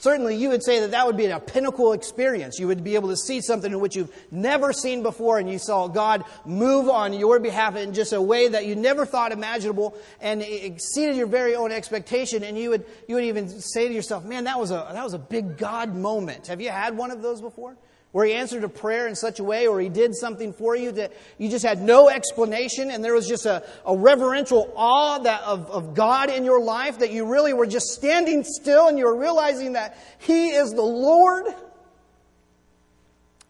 Certainly, 0.00 0.36
you 0.36 0.48
would 0.48 0.62
say 0.62 0.80
that 0.80 0.92
that 0.92 1.06
would 1.06 1.18
be 1.18 1.26
a 1.26 1.38
pinnacle 1.38 1.92
experience. 1.92 2.58
You 2.58 2.68
would 2.68 2.82
be 2.82 2.94
able 2.94 3.10
to 3.10 3.16
see 3.18 3.42
something 3.42 3.70
in 3.70 3.80
which 3.80 3.94
you've 3.94 4.10
never 4.30 4.72
seen 4.72 5.02
before, 5.02 5.38
and 5.38 5.48
you 5.48 5.58
saw 5.58 5.88
God 5.88 6.24
move 6.46 6.88
on 6.88 7.12
your 7.12 7.38
behalf 7.38 7.76
in 7.76 7.92
just 7.92 8.14
a 8.14 8.22
way 8.22 8.48
that 8.48 8.64
you 8.64 8.74
never 8.74 9.04
thought 9.04 9.30
imaginable 9.30 9.94
and 10.22 10.40
exceeded 10.40 11.16
your 11.16 11.26
very 11.26 11.54
own 11.54 11.70
expectation. 11.70 12.42
And 12.42 12.56
you 12.56 12.70
would, 12.70 12.86
you 13.08 13.14
would 13.14 13.24
even 13.24 13.60
say 13.60 13.88
to 13.88 13.94
yourself, 13.94 14.24
man, 14.24 14.44
that 14.44 14.58
was, 14.58 14.70
a, 14.70 14.88
that 14.90 15.04
was 15.04 15.12
a 15.12 15.18
big 15.18 15.58
God 15.58 15.94
moment. 15.94 16.46
Have 16.46 16.62
you 16.62 16.70
had 16.70 16.96
one 16.96 17.10
of 17.10 17.20
those 17.20 17.42
before? 17.42 17.76
Where 18.12 18.26
he 18.26 18.32
answered 18.32 18.64
a 18.64 18.68
prayer 18.68 19.06
in 19.06 19.14
such 19.14 19.38
a 19.38 19.44
way 19.44 19.66
or 19.66 19.80
he 19.80 19.88
did 19.88 20.14
something 20.14 20.52
for 20.52 20.74
you 20.74 20.90
that 20.92 21.12
you 21.38 21.48
just 21.48 21.64
had 21.64 21.80
no 21.80 22.08
explanation 22.08 22.90
and 22.90 23.04
there 23.04 23.14
was 23.14 23.28
just 23.28 23.46
a, 23.46 23.62
a 23.86 23.96
reverential 23.96 24.72
awe 24.76 25.18
that, 25.18 25.42
of, 25.42 25.70
of 25.70 25.94
god 25.94 26.30
in 26.30 26.44
your 26.44 26.60
life 26.60 26.98
that 26.98 27.10
you 27.10 27.24
really 27.24 27.52
were 27.52 27.66
just 27.66 27.86
standing 27.88 28.42
still 28.44 28.88
and 28.88 28.98
you 28.98 29.04
were 29.04 29.16
realizing 29.16 29.74
that 29.74 29.96
he 30.18 30.50
is 30.50 30.72
the 30.72 30.82
lord? 30.82 31.46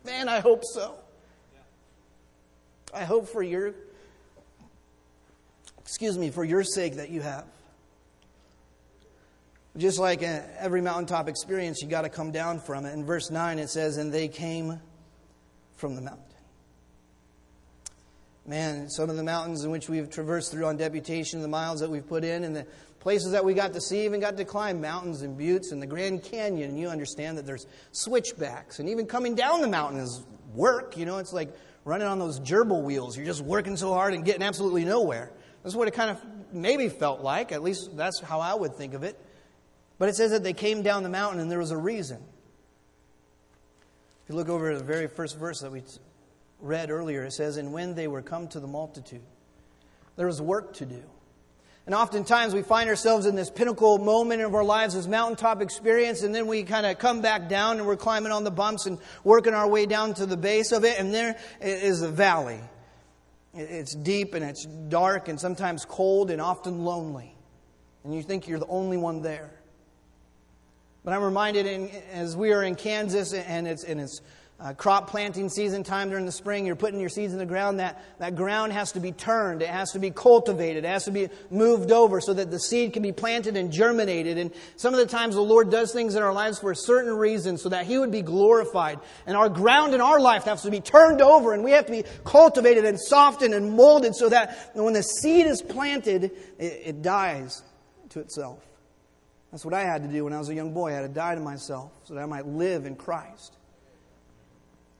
Man 0.05 0.29
i 0.29 0.41
hope 0.41 0.65
so. 0.65 0.95
I 2.93 3.05
hope 3.05 3.29
for 3.29 3.43
your 3.43 3.75
excuse 5.79 6.19
me 6.19 6.31
for 6.31 6.45
your 6.45 6.65
sake 6.65 6.97
that 6.97 7.11
you 7.11 7.21
have 7.21 7.45
just 9.77 9.99
like 9.99 10.23
every 10.23 10.81
mountaintop 10.81 11.29
experience, 11.29 11.81
you 11.81 11.89
got 11.89 12.03
to 12.03 12.09
come 12.09 12.33
down 12.33 12.61
from 12.61 12.85
it. 12.87 12.93
In 12.93 13.05
verse 13.05 13.31
9, 13.31 13.59
it 13.59 13.71
says, 13.71 13.97
And 13.97 14.13
they 14.13 14.29
came 14.29 14.81
from 15.77 15.95
the 15.95 16.03
mountain. 16.03 16.25
Man, 18.47 18.91
some 18.91 19.11
of 19.11 19.17
the 19.17 19.23
mountains 19.23 19.65
in 19.65 19.71
which 19.71 19.89
we've 19.89 20.11
traversed 20.11 20.51
through 20.51 20.67
on 20.67 20.77
deputation, 20.77 21.41
the 21.41 21.49
miles 21.49 21.81
that 21.81 21.91
we've 21.91 22.07
put 22.07 22.25
in, 22.25 22.43
and 22.43 22.57
the 22.57 22.67
places 22.99 23.33
that 23.33 23.45
we 23.45 23.55
got 23.55 23.73
to 23.75 23.81
see, 23.81 24.05
even 24.05 24.19
got 24.19 24.37
to 24.37 24.45
climb 24.45 24.81
mountains 24.81 25.23
and 25.23 25.39
buttes 25.39 25.71
and 25.71 25.81
the 25.81 25.87
Grand 25.87 26.25
Canyon, 26.25 26.71
and 26.71 26.79
you 26.79 26.89
understand 26.89 27.39
that 27.39 27.47
there's 27.47 27.67
switchbacks. 27.93 28.81
And 28.81 28.89
even 28.89 29.07
coming 29.07 29.37
down 29.37 29.61
the 29.61 29.69
mountain 29.69 30.01
is 30.01 30.23
work. 30.55 30.97
You 30.97 31.07
know, 31.07 31.19
it's 31.19 31.33
like 31.33 31.55
running 31.85 32.09
on 32.09 32.19
those 32.19 32.41
gerbil 32.41 32.83
wheels. 32.83 33.17
You're 33.17 33.27
just 33.27 33.43
working 33.43 33.77
so 33.77 33.93
hard 33.93 34.15
and 34.15 34.25
getting 34.25 34.43
absolutely 34.43 34.85
nowhere. 34.85 35.31
That's 35.63 35.77
what 35.77 35.87
it 35.87 35.95
kind 35.95 36.11
of 36.11 36.21
maybe 36.53 36.89
felt 36.89 37.21
like. 37.21 37.53
At 37.53 37.63
least 37.63 37.97
that's 37.97 38.21
how 38.21 38.41
I 38.41 38.55
would 38.55 38.75
think 38.75 38.95
of 38.95 39.03
it. 39.03 39.19
But 40.01 40.09
it 40.09 40.17
says 40.17 40.31
that 40.31 40.43
they 40.43 40.55
came 40.55 40.81
down 40.81 41.03
the 41.03 41.11
mountain 41.11 41.41
and 41.41 41.51
there 41.51 41.59
was 41.59 41.73
a 41.73 41.77
reason. 41.77 42.23
If 44.25 44.31
you 44.31 44.35
look 44.35 44.49
over 44.49 44.75
the 44.77 44.83
very 44.83 45.09
first 45.09 45.39
verse 45.39 45.61
that 45.61 45.71
we 45.71 45.83
read 46.59 46.91
earlier, 46.91 47.25
it 47.25 47.35
says, 47.35 47.59
And 47.59 47.71
when 47.71 47.95
they 47.95 48.09
were 48.09 48.23
come 48.23 48.49
to 48.49 48.61
the 48.61 48.67
multitude, 48.67 49.21
there 50.17 50.27
was 50.27 50.41
work 50.41 50.73
to 50.77 50.87
do. 50.87 51.03
And 51.85 51.95
oftentimes 51.95 52.55
we 52.55 52.63
find 52.63 52.89
ourselves 52.89 53.27
in 53.27 53.35
this 53.37 53.51
pinnacle 53.51 53.99
moment 53.99 54.41
of 54.41 54.55
our 54.55 54.65
lives, 54.65 54.95
this 54.95 55.07
mountaintop 55.07 55.61
experience, 55.61 56.23
and 56.23 56.35
then 56.35 56.47
we 56.47 56.63
kind 56.63 56.87
of 56.87 56.99
come 56.99 57.21
back 57.21 57.51
down 57.51 57.77
and 57.77 57.87
we're 57.87 57.97
climbing 57.97 58.33
on 58.33 58.43
the 58.43 58.51
bumps 58.51 58.87
and 58.87 58.97
working 59.23 59.53
our 59.53 59.69
way 59.69 59.85
down 59.85 60.15
to 60.15 60.25
the 60.25 60.37
base 60.37 60.73
of 60.73 60.87
it, 60.87 60.99
and 60.99 61.13
there 61.13 61.37
is 61.61 62.01
the 62.01 62.09
valley. 62.09 62.61
It's 63.53 63.95
deep 63.95 64.33
and 64.33 64.47
it's 64.47 64.65
dark 64.65 65.29
and 65.29 65.39
sometimes 65.39 65.85
cold 65.85 66.31
and 66.31 66.41
often 66.41 66.87
lonely. 66.87 67.37
And 68.03 68.15
you 68.15 68.23
think 68.23 68.49
you're 68.49 68.61
the 68.61 68.67
only 68.67 68.97
one 68.97 69.21
there. 69.21 69.60
But 71.03 71.15
I'm 71.15 71.23
reminded 71.23 71.67
in, 71.67 71.91
as 72.13 72.37
we 72.37 72.53
are 72.53 72.63
in 72.63 72.75
Kansas 72.75 73.33
and 73.33 73.67
it's, 73.67 73.85
and 73.85 74.01
it's 74.01 74.21
uh, 74.61 74.75
crop 74.75 75.09
planting 75.09 75.49
season 75.49 75.83
time 75.83 76.11
during 76.11 76.27
the 76.27 76.33
spring, 76.33 76.67
you're 76.67 76.77
putting 76.77 77.01
your 77.01 77.09
seeds 77.09 77.33
in 77.33 77.39
the 77.39 77.47
ground, 77.47 77.81
that, 77.81 78.05
that 78.19 78.37
ground 78.37 78.75
has 78.75 78.93
to 78.93 79.01
be 79.01 79.11
turned. 79.11 79.63
It 79.63 79.71
has 79.71 79.93
to 79.93 79.99
be 79.99 80.11
cultivated. 80.11 80.85
It 80.85 80.89
has 80.89 81.07
to 81.07 81.11
be 81.11 81.31
moved 81.51 81.91
over 81.91 82.21
so 82.21 82.35
that 82.35 82.51
the 82.51 82.61
seed 82.61 82.93
can 82.93 83.03
be 83.03 83.13
planted 83.13 83.57
and 83.57 83.73
germinated. 83.73 84.37
And 84.37 84.53
some 84.77 84.93
of 84.93 85.01
the 85.01 85.07
times 85.07 85.35
the 85.35 85.41
Lord 85.41 85.71
does 85.71 85.93
things 85.93 86.15
in 86.15 86.23
our 86.23 86.35
lives 86.35 86.59
for 86.59 86.71
a 86.71 86.77
certain 86.77 87.17
reason 87.17 87.57
so 87.57 87.71
that 87.71 87.87
He 87.87 87.97
would 87.97 88.13
be 88.13 88.21
glorified. 88.21 89.01
And 89.27 89.35
our 89.35 89.49
ground 89.49 89.95
in 89.95 90.03
our 90.03 90.21
life 90.21 90.45
has 90.45 90.63
to 90.65 90.71
be 90.71 90.81
turned 90.81 91.23
over 91.23 91.55
and 91.55 91.65
we 91.65 91.71
have 91.71 91.87
to 91.87 91.93
be 91.93 92.05
cultivated 92.25 92.85
and 92.85 93.01
softened 93.01 93.55
and 93.55 93.75
molded 93.75 94.15
so 94.15 94.29
that 94.29 94.73
when 94.75 94.93
the 94.93 95.03
seed 95.03 95.47
is 95.47 95.63
planted, 95.63 96.25
it, 96.59 96.83
it 96.85 97.03
dies 97.03 97.63
to 98.11 98.21
itself. 98.21 98.70
That's 99.51 99.65
what 99.65 99.75
I 99.75 99.83
had 99.83 100.03
to 100.03 100.09
do 100.09 100.25
when 100.25 100.33
I 100.33 100.39
was 100.39 100.49
a 100.49 100.55
young 100.55 100.73
boy. 100.73 100.91
I 100.91 100.95
had 100.95 101.03
to 101.03 101.09
die 101.09 101.35
to 101.35 101.41
myself 101.41 101.91
so 102.05 102.15
that 102.15 102.21
I 102.21 102.27
might 102.27 102.47
live 102.47 102.87
in 102.87 102.95
Christ. 102.95 103.57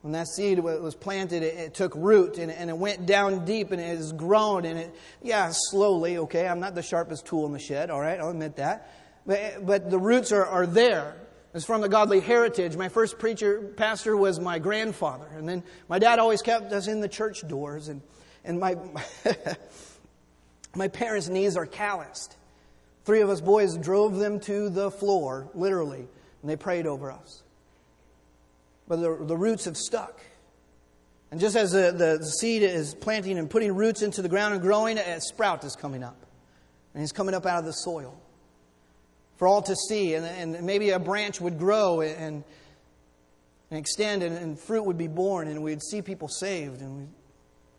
When 0.01 0.13
that 0.13 0.27
seed 0.27 0.59
was 0.59 0.95
planted, 0.95 1.43
it, 1.43 1.55
it 1.55 1.73
took 1.75 1.93
root 1.95 2.39
and, 2.39 2.51
and, 2.51 2.71
it 2.71 2.77
went 2.77 3.05
down 3.05 3.45
deep 3.45 3.71
and 3.71 3.79
it 3.79 3.95
has 3.95 4.11
grown 4.11 4.65
and 4.65 4.79
it, 4.79 4.95
yeah, 5.21 5.51
slowly, 5.51 6.17
okay. 6.17 6.47
I'm 6.47 6.59
not 6.59 6.73
the 6.73 6.81
sharpest 6.81 7.27
tool 7.27 7.45
in 7.45 7.53
the 7.53 7.59
shed, 7.59 7.91
all 7.91 8.01
right, 8.01 8.19
I'll 8.19 8.31
admit 8.31 8.55
that. 8.55 8.91
But, 9.27 9.63
but 9.63 9.91
the 9.91 9.99
roots 9.99 10.31
are, 10.31 10.45
are 10.45 10.65
there. 10.65 11.15
It's 11.53 11.65
from 11.65 11.81
the 11.81 11.89
godly 11.89 12.19
heritage. 12.19 12.75
My 12.75 12.89
first 12.89 13.19
preacher, 13.19 13.73
pastor 13.75 14.17
was 14.17 14.39
my 14.39 14.57
grandfather. 14.57 15.27
And 15.35 15.47
then 15.47 15.63
my 15.87 15.99
dad 15.99 16.17
always 16.17 16.41
kept 16.41 16.71
us 16.71 16.87
in 16.87 17.01
the 17.01 17.09
church 17.09 17.47
doors. 17.47 17.87
And, 17.87 18.01
and 18.43 18.59
my, 18.59 18.77
my 20.75 20.87
parents' 20.87 21.27
knees 21.27 21.57
are 21.57 21.65
calloused. 21.65 22.37
Three 23.03 23.21
of 23.21 23.29
us 23.29 23.41
boys 23.41 23.77
drove 23.77 24.17
them 24.17 24.39
to 24.41 24.69
the 24.69 24.91
floor, 24.91 25.49
literally, 25.53 26.07
and 26.41 26.49
they 26.49 26.55
prayed 26.55 26.85
over 26.85 27.11
us. 27.11 27.43
But 28.87 28.97
the, 28.97 29.17
the 29.25 29.37
roots 29.37 29.65
have 29.65 29.77
stuck. 29.77 30.21
And 31.31 31.39
just 31.39 31.55
as 31.55 31.71
the, 31.71 31.91
the 31.91 32.23
seed 32.25 32.61
is 32.61 32.93
planting 32.93 33.37
and 33.37 33.49
putting 33.49 33.73
roots 33.73 34.01
into 34.01 34.21
the 34.21 34.29
ground 34.29 34.53
and 34.53 34.61
growing, 34.61 34.97
a 34.97 35.21
sprout 35.21 35.63
is 35.63 35.75
coming 35.75 36.03
up. 36.03 36.25
And 36.93 37.01
he's 37.01 37.13
coming 37.13 37.33
up 37.33 37.45
out 37.45 37.59
of 37.59 37.65
the 37.65 37.71
soil. 37.71 38.19
for 39.41 39.47
all 39.47 39.63
to 39.63 39.75
see. 39.75 40.13
And, 40.13 40.23
and 40.23 40.67
maybe 40.67 40.91
a 40.91 40.99
branch 40.99 41.41
would 41.41 41.57
grow 41.57 42.01
and, 42.01 42.43
and 43.71 43.79
extend, 43.79 44.21
and, 44.21 44.37
and 44.37 44.59
fruit 44.59 44.83
would 44.83 44.99
be 44.99 45.07
born, 45.07 45.47
and 45.47 45.63
we'd 45.63 45.81
see 45.81 46.03
people 46.03 46.27
saved, 46.27 46.81
and 46.81 47.11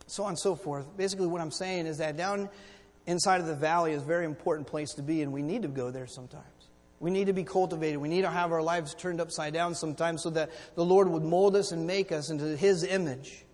so 0.08 0.24
on 0.24 0.30
and 0.30 0.38
so 0.40 0.56
forth. 0.56 0.84
Basically, 0.96 1.28
what 1.28 1.40
I'm 1.40 1.52
saying 1.52 1.86
is 1.86 1.98
that 1.98 2.16
down 2.16 2.48
inside 3.06 3.40
of 3.40 3.46
the 3.46 3.54
valley 3.54 3.92
is 3.92 4.02
a 4.02 4.06
very 4.06 4.24
important 4.24 4.66
place 4.66 4.92
to 4.94 5.02
be, 5.02 5.22
and 5.22 5.32
we 5.32 5.42
need 5.42 5.62
to 5.62 5.68
go 5.68 5.90
there 5.90 6.06
sometimes. 6.06 6.46
We 7.00 7.10
need 7.10 7.26
to 7.26 7.32
be 7.32 7.42
cultivated. 7.42 7.98
We 7.98 8.08
need 8.08 8.22
to 8.22 8.30
have 8.30 8.52
our 8.52 8.62
lives 8.62 8.94
turned 8.94 9.20
upside 9.20 9.52
down 9.52 9.74
sometimes 9.74 10.22
so 10.22 10.30
that 10.30 10.50
the 10.76 10.84
Lord 10.84 11.08
would 11.08 11.24
mold 11.24 11.56
us 11.56 11.72
and 11.72 11.86
make 11.86 12.12
us 12.12 12.30
into 12.30 12.56
His 12.56 12.84
image. 12.84 13.44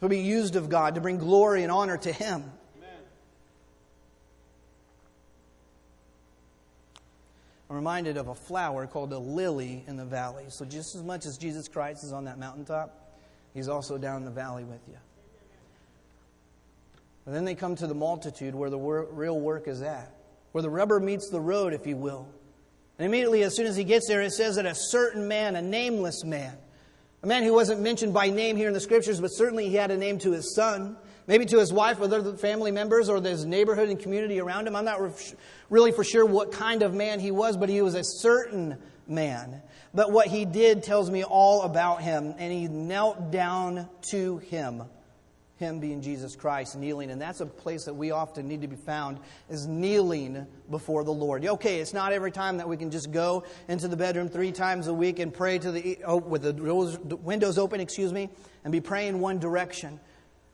To 0.00 0.08
be 0.08 0.20
used 0.20 0.56
of 0.56 0.68
God, 0.68 0.94
to 0.96 1.00
bring 1.00 1.18
glory 1.18 1.62
and 1.62 1.72
honor 1.72 1.96
to 1.96 2.12
Him. 2.12 2.44
I'm 7.72 7.76
reminded 7.76 8.18
of 8.18 8.28
a 8.28 8.34
flower 8.34 8.86
called 8.86 9.14
a 9.14 9.18
lily 9.18 9.82
in 9.88 9.96
the 9.96 10.04
valley. 10.04 10.44
So, 10.48 10.66
just 10.66 10.94
as 10.94 11.02
much 11.02 11.24
as 11.24 11.38
Jesus 11.38 11.68
Christ 11.68 12.04
is 12.04 12.12
on 12.12 12.24
that 12.26 12.38
mountaintop, 12.38 13.16
he's 13.54 13.66
also 13.66 13.96
down 13.96 14.18
in 14.18 14.24
the 14.26 14.30
valley 14.30 14.62
with 14.62 14.80
you. 14.86 14.98
But 17.24 17.34
then 17.34 17.44
they 17.44 17.54
come 17.54 17.76
to 17.76 17.86
the 17.86 17.94
multitude 17.94 18.54
where 18.54 18.70
the 18.70 18.78
wor- 18.78 19.06
real 19.10 19.38
work 19.38 19.68
is 19.68 19.82
at, 19.82 20.12
where 20.52 20.62
the 20.62 20.70
rubber 20.70 20.98
meets 20.98 21.30
the 21.30 21.40
road, 21.40 21.72
if 21.72 21.86
you 21.86 21.96
will. 21.96 22.28
And 22.98 23.06
immediately, 23.06 23.42
as 23.42 23.54
soon 23.54 23.66
as 23.66 23.76
he 23.76 23.84
gets 23.84 24.08
there, 24.08 24.20
it 24.22 24.32
says 24.32 24.56
that 24.56 24.66
a 24.66 24.74
certain 24.74 25.28
man, 25.28 25.56
a 25.56 25.62
nameless 25.62 26.24
man, 26.24 26.56
a 27.22 27.26
man 27.26 27.44
who 27.44 27.52
wasn't 27.52 27.80
mentioned 27.80 28.12
by 28.12 28.30
name 28.30 28.56
here 28.56 28.68
in 28.68 28.74
the 28.74 28.80
scriptures, 28.80 29.20
but 29.20 29.28
certainly 29.28 29.68
he 29.68 29.76
had 29.76 29.92
a 29.92 29.96
name 29.96 30.18
to 30.18 30.32
his 30.32 30.54
son, 30.54 30.96
maybe 31.28 31.46
to 31.46 31.58
his 31.58 31.72
wife 31.72 32.00
or 32.00 32.04
other 32.04 32.36
family 32.36 32.72
members 32.72 33.08
or 33.08 33.20
his 33.20 33.46
neighborhood 33.46 33.88
and 33.88 34.00
community 34.00 34.40
around 34.40 34.66
him. 34.66 34.74
I'm 34.74 34.84
not 34.84 35.00
really 35.70 35.92
for 35.92 36.02
sure 36.02 36.26
what 36.26 36.50
kind 36.50 36.82
of 36.82 36.92
man 36.92 37.20
he 37.20 37.30
was, 37.30 37.56
but 37.56 37.68
he 37.68 37.80
was 37.80 37.94
a 37.94 38.02
certain 38.02 38.76
man. 39.06 39.62
But 39.94 40.10
what 40.10 40.26
he 40.26 40.44
did 40.44 40.82
tells 40.82 41.10
me 41.10 41.22
all 41.22 41.62
about 41.62 42.02
him, 42.02 42.34
and 42.38 42.52
he 42.52 42.66
knelt 42.66 43.30
down 43.30 43.88
to 44.10 44.38
him. 44.38 44.82
Him 45.62 45.78
being 45.78 46.02
Jesus 46.02 46.34
Christ, 46.34 46.76
kneeling. 46.76 47.10
And 47.10 47.22
that's 47.22 47.40
a 47.40 47.46
place 47.46 47.84
that 47.84 47.94
we 47.94 48.10
often 48.10 48.48
need 48.48 48.62
to 48.62 48.68
be 48.68 48.76
found, 48.76 49.20
is 49.48 49.66
kneeling 49.66 50.46
before 50.68 51.04
the 51.04 51.12
Lord. 51.12 51.46
Okay, 51.46 51.78
it's 51.78 51.94
not 51.94 52.12
every 52.12 52.32
time 52.32 52.56
that 52.56 52.68
we 52.68 52.76
can 52.76 52.90
just 52.90 53.12
go 53.12 53.44
into 53.68 53.86
the 53.86 53.96
bedroom 53.96 54.28
three 54.28 54.50
times 54.50 54.88
a 54.88 54.92
week 54.92 55.20
and 55.20 55.32
pray 55.32 55.58
to 55.58 55.70
the, 55.70 55.98
oh, 56.04 56.16
with 56.16 56.42
the 56.42 57.16
windows 57.16 57.58
open, 57.58 57.80
excuse 57.80 58.12
me, 58.12 58.28
and 58.64 58.72
be 58.72 58.80
praying 58.80 59.20
one 59.20 59.38
direction. 59.38 60.00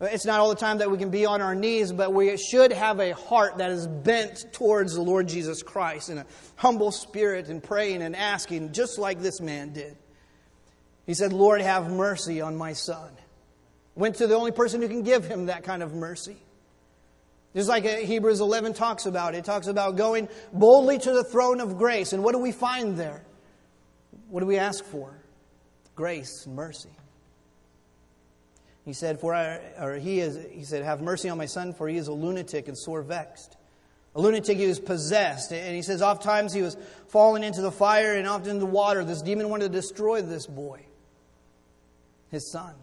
It's 0.01 0.27
not 0.27 0.39
all 0.39 0.51
the 0.51 0.55
time 0.55 0.79
that 0.79 0.91
we 0.91 0.99
can 0.99 1.11
be 1.11 1.27
on 1.27 1.43
our 1.43 1.55
knees, 1.55 1.91
but 1.91 2.13
we 2.13 2.37
should 2.37 2.73
have 2.73 3.01
a 3.01 3.15
heart 3.15 3.59
that 3.59 3.71
is 3.71 3.87
bent 3.87 4.53
towards 4.53 4.95
the 4.95 5.03
Lord 5.03 5.27
Jesus 5.27 5.63
Christ 5.63 6.11
in 6.11 6.19
a 6.19 6.27
humble 6.55 6.93
spirit 6.93 7.49
and 7.49 7.63
praying 7.63 8.03
and 8.03 8.15
asking, 8.15 8.73
just 8.73 8.99
like 8.99 9.21
this 9.21 9.41
man 9.41 9.73
did. 9.73 9.97
He 11.05 11.15
said, 11.15 11.33
Lord, 11.33 11.63
have 11.63 11.91
mercy 11.91 12.41
on 12.43 12.55
my 12.55 12.75
son. 12.75 13.11
Went 13.99 14.15
to 14.17 14.29
the 14.29 14.37
only 14.37 14.53
person 14.53 14.81
who 14.81 14.87
can 14.87 15.03
give 15.03 15.25
him 15.25 15.47
that 15.47 15.65
kind 15.65 15.83
of 15.83 15.93
mercy. 15.93 16.37
Just 17.53 17.69
like 17.69 17.85
uh, 17.85 17.97
Hebrews 17.97 18.41
11 18.41 18.75
talks 18.75 19.07
about, 19.07 19.35
it 19.35 19.45
talks 19.45 19.67
about 19.67 19.97
going 19.97 20.29
boldly 20.53 20.99
to 20.99 21.13
the 21.13 21.25
throne 21.25 21.61
of 21.61 21.77
grace. 21.77 22.13
And 22.13 22.23
what 22.23 22.31
do 22.31 22.39
we 22.39 22.53
find 22.53 22.97
there? 22.97 23.25
What 24.29 24.39
do 24.39 24.47
we 24.47 24.57
ask 24.57 24.85
for? 24.85 25.13
Grace 25.97 26.47
and 26.47 26.55
mercy. 26.55 26.91
He 28.85 28.93
said, 28.93 29.19
for 29.19 29.35
I, 29.35 29.59
or 29.81 29.97
he 29.97 30.21
is, 30.21 30.39
he 30.53 30.63
said, 30.63 30.85
have 30.85 31.03
mercy 31.03 31.29
on 31.29 31.37
my 31.37 31.47
son, 31.47 31.73
for 31.73 31.89
he 31.89 31.97
is 31.97 32.07
a 32.07 32.13
lunatic 32.13 32.69
and 32.69 32.79
sore 32.79 33.03
vexed. 33.03 33.57
A 34.15 34.21
lunatic, 34.21 34.59
he 34.59 34.69
was 34.69 34.79
possessed. 34.79 35.53
And 35.53 35.75
he 35.75 35.83
says, 35.83 36.03
oftentimes 36.03 36.53
he 36.53 36.63
was 36.63 36.77
falling 37.09 37.43
into 37.43 37.63
the 37.63 37.73
fire 37.73 38.15
and 38.15 38.29
often 38.29 38.51
into 38.51 38.61
the 38.61 38.67
water. 38.67 39.05
This 39.05 39.23
demon 39.23 39.49
wanted 39.49 39.73
to 39.73 39.77
destroy 39.81 40.23
this 40.23 40.47
boy, 40.47 40.87
his 42.31 42.49
son. 42.53 42.75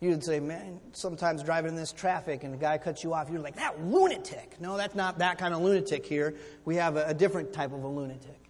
You 0.00 0.10
would 0.10 0.22
say, 0.22 0.40
man, 0.40 0.80
sometimes 0.92 1.42
driving 1.42 1.70
in 1.70 1.76
this 1.76 1.92
traffic 1.92 2.44
and 2.44 2.52
the 2.52 2.58
guy 2.58 2.76
cuts 2.76 3.02
you 3.02 3.14
off, 3.14 3.30
you're 3.30 3.40
like, 3.40 3.56
that 3.56 3.82
lunatic. 3.82 4.60
No, 4.60 4.76
that's 4.76 4.94
not 4.94 5.18
that 5.18 5.38
kind 5.38 5.54
of 5.54 5.62
lunatic 5.62 6.04
here. 6.04 6.34
We 6.66 6.76
have 6.76 6.96
a, 6.96 7.06
a 7.06 7.14
different 7.14 7.54
type 7.54 7.72
of 7.72 7.82
a 7.82 7.88
lunatic. 7.88 8.40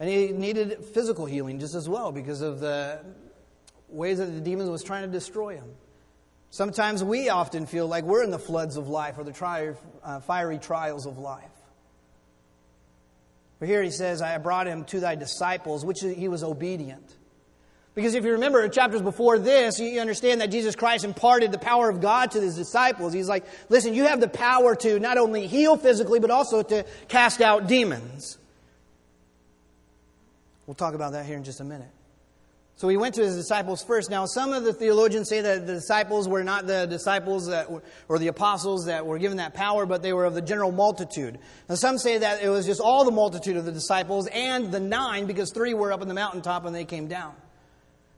And 0.00 0.08
he 0.08 0.32
needed 0.32 0.84
physical 0.94 1.26
healing 1.26 1.60
just 1.60 1.74
as 1.74 1.88
well 1.88 2.10
because 2.10 2.40
of 2.40 2.60
the 2.60 3.00
ways 3.88 4.18
that 4.18 4.26
the 4.26 4.40
demons 4.40 4.70
was 4.70 4.82
trying 4.82 5.02
to 5.02 5.12
destroy 5.12 5.56
him. 5.56 5.68
Sometimes 6.50 7.04
we 7.04 7.28
often 7.28 7.66
feel 7.66 7.86
like 7.86 8.04
we're 8.04 8.24
in 8.24 8.30
the 8.30 8.38
floods 8.38 8.76
of 8.76 8.88
life 8.88 9.18
or 9.18 9.24
the 9.24 9.32
tri- 9.32 9.74
uh, 10.02 10.20
fiery 10.20 10.58
trials 10.58 11.06
of 11.06 11.18
life. 11.18 11.44
But 13.58 13.68
here 13.68 13.82
he 13.82 13.90
says, 13.90 14.22
I 14.22 14.36
brought 14.38 14.66
him 14.66 14.84
to 14.86 15.00
thy 15.00 15.14
disciples, 15.14 15.84
which 15.84 16.00
he 16.00 16.28
was 16.28 16.42
obedient. 16.42 17.16
Because 17.94 18.14
if 18.14 18.24
you 18.24 18.32
remember 18.32 18.66
chapters 18.68 19.02
before 19.02 19.38
this, 19.38 19.78
you 19.78 20.00
understand 20.00 20.40
that 20.40 20.50
Jesus 20.50 20.74
Christ 20.74 21.04
imparted 21.04 21.52
the 21.52 21.58
power 21.58 21.90
of 21.90 22.00
God 22.00 22.30
to 22.30 22.40
his 22.40 22.56
disciples. 22.56 23.12
He's 23.12 23.28
like, 23.28 23.44
listen, 23.68 23.92
you 23.92 24.04
have 24.04 24.18
the 24.18 24.28
power 24.28 24.74
to 24.76 24.98
not 24.98 25.18
only 25.18 25.46
heal 25.46 25.76
physically, 25.76 26.18
but 26.18 26.30
also 26.30 26.62
to 26.62 26.86
cast 27.08 27.42
out 27.42 27.66
demons. 27.66 28.38
We'll 30.66 30.74
talk 30.74 30.94
about 30.94 31.12
that 31.12 31.26
here 31.26 31.36
in 31.36 31.44
just 31.44 31.60
a 31.60 31.64
minute. 31.64 31.90
So 32.76 32.88
he 32.88 32.96
went 32.96 33.14
to 33.16 33.22
his 33.22 33.36
disciples 33.36 33.84
first. 33.84 34.08
Now, 34.08 34.24
some 34.24 34.54
of 34.54 34.64
the 34.64 34.72
theologians 34.72 35.28
say 35.28 35.42
that 35.42 35.66
the 35.66 35.74
disciples 35.74 36.26
were 36.26 36.42
not 36.42 36.66
the 36.66 36.86
disciples 36.86 37.48
that 37.48 37.70
were, 37.70 37.82
or 38.08 38.18
the 38.18 38.28
apostles 38.28 38.86
that 38.86 39.04
were 39.06 39.18
given 39.18 39.36
that 39.36 39.52
power, 39.52 39.84
but 39.84 40.02
they 40.02 40.14
were 40.14 40.24
of 40.24 40.32
the 40.34 40.40
general 40.40 40.72
multitude. 40.72 41.38
Now, 41.68 41.74
some 41.74 41.98
say 41.98 42.18
that 42.18 42.42
it 42.42 42.48
was 42.48 42.64
just 42.64 42.80
all 42.80 43.04
the 43.04 43.12
multitude 43.12 43.58
of 43.58 43.66
the 43.66 43.72
disciples 43.72 44.28
and 44.28 44.72
the 44.72 44.80
nine, 44.80 45.26
because 45.26 45.52
three 45.52 45.74
were 45.74 45.92
up 45.92 46.00
on 46.00 46.08
the 46.08 46.14
mountaintop 46.14 46.64
when 46.64 46.72
they 46.72 46.86
came 46.86 47.06
down. 47.06 47.34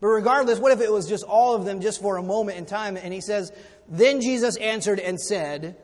But 0.05 0.11
regardless, 0.11 0.59
what 0.59 0.71
if 0.71 0.83
it 0.83 0.93
was 0.93 1.09
just 1.09 1.25
all 1.25 1.55
of 1.55 1.65
them 1.65 1.81
just 1.81 2.03
for 2.03 2.19
a 2.19 2.23
moment 2.23 2.59
in 2.59 2.67
time? 2.67 2.99
And 2.99 3.11
he 3.11 3.23
says, 3.23 3.51
Then 3.89 4.21
Jesus 4.21 4.59
answered 4.59 5.01
and 5.01 5.19
said, 5.19 5.79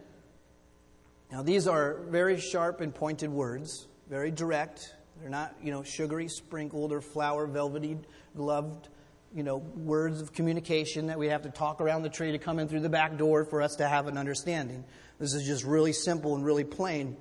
Now, 1.32 1.42
these 1.42 1.66
are 1.66 2.02
very 2.10 2.38
sharp 2.38 2.82
and 2.82 2.94
pointed 2.94 3.30
words, 3.30 3.86
very 4.10 4.30
direct. 4.30 4.94
They're 5.22 5.30
not, 5.30 5.56
you 5.62 5.70
know, 5.72 5.82
sugary, 5.84 6.28
sprinkled, 6.28 6.92
or 6.92 7.00
flower, 7.00 7.46
velvety 7.46 7.96
gloved, 8.36 8.88
you 9.34 9.42
know, 9.42 9.56
words 9.56 10.20
of 10.20 10.34
communication 10.34 11.06
that 11.06 11.18
we 11.18 11.28
have 11.28 11.44
to 11.44 11.50
talk 11.50 11.80
around 11.80 12.02
the 12.02 12.10
tree 12.10 12.32
to 12.32 12.38
come 12.38 12.58
in 12.58 12.68
through 12.68 12.80
the 12.80 12.90
back 12.90 13.16
door 13.16 13.46
for 13.46 13.62
us 13.62 13.76
to 13.76 13.88
have 13.88 14.06
an 14.06 14.18
understanding. 14.18 14.84
This 15.18 15.32
is 15.32 15.46
just 15.46 15.64
really 15.64 15.94
simple 15.94 16.34
and 16.34 16.44
really 16.44 16.64
plain. 16.64 17.16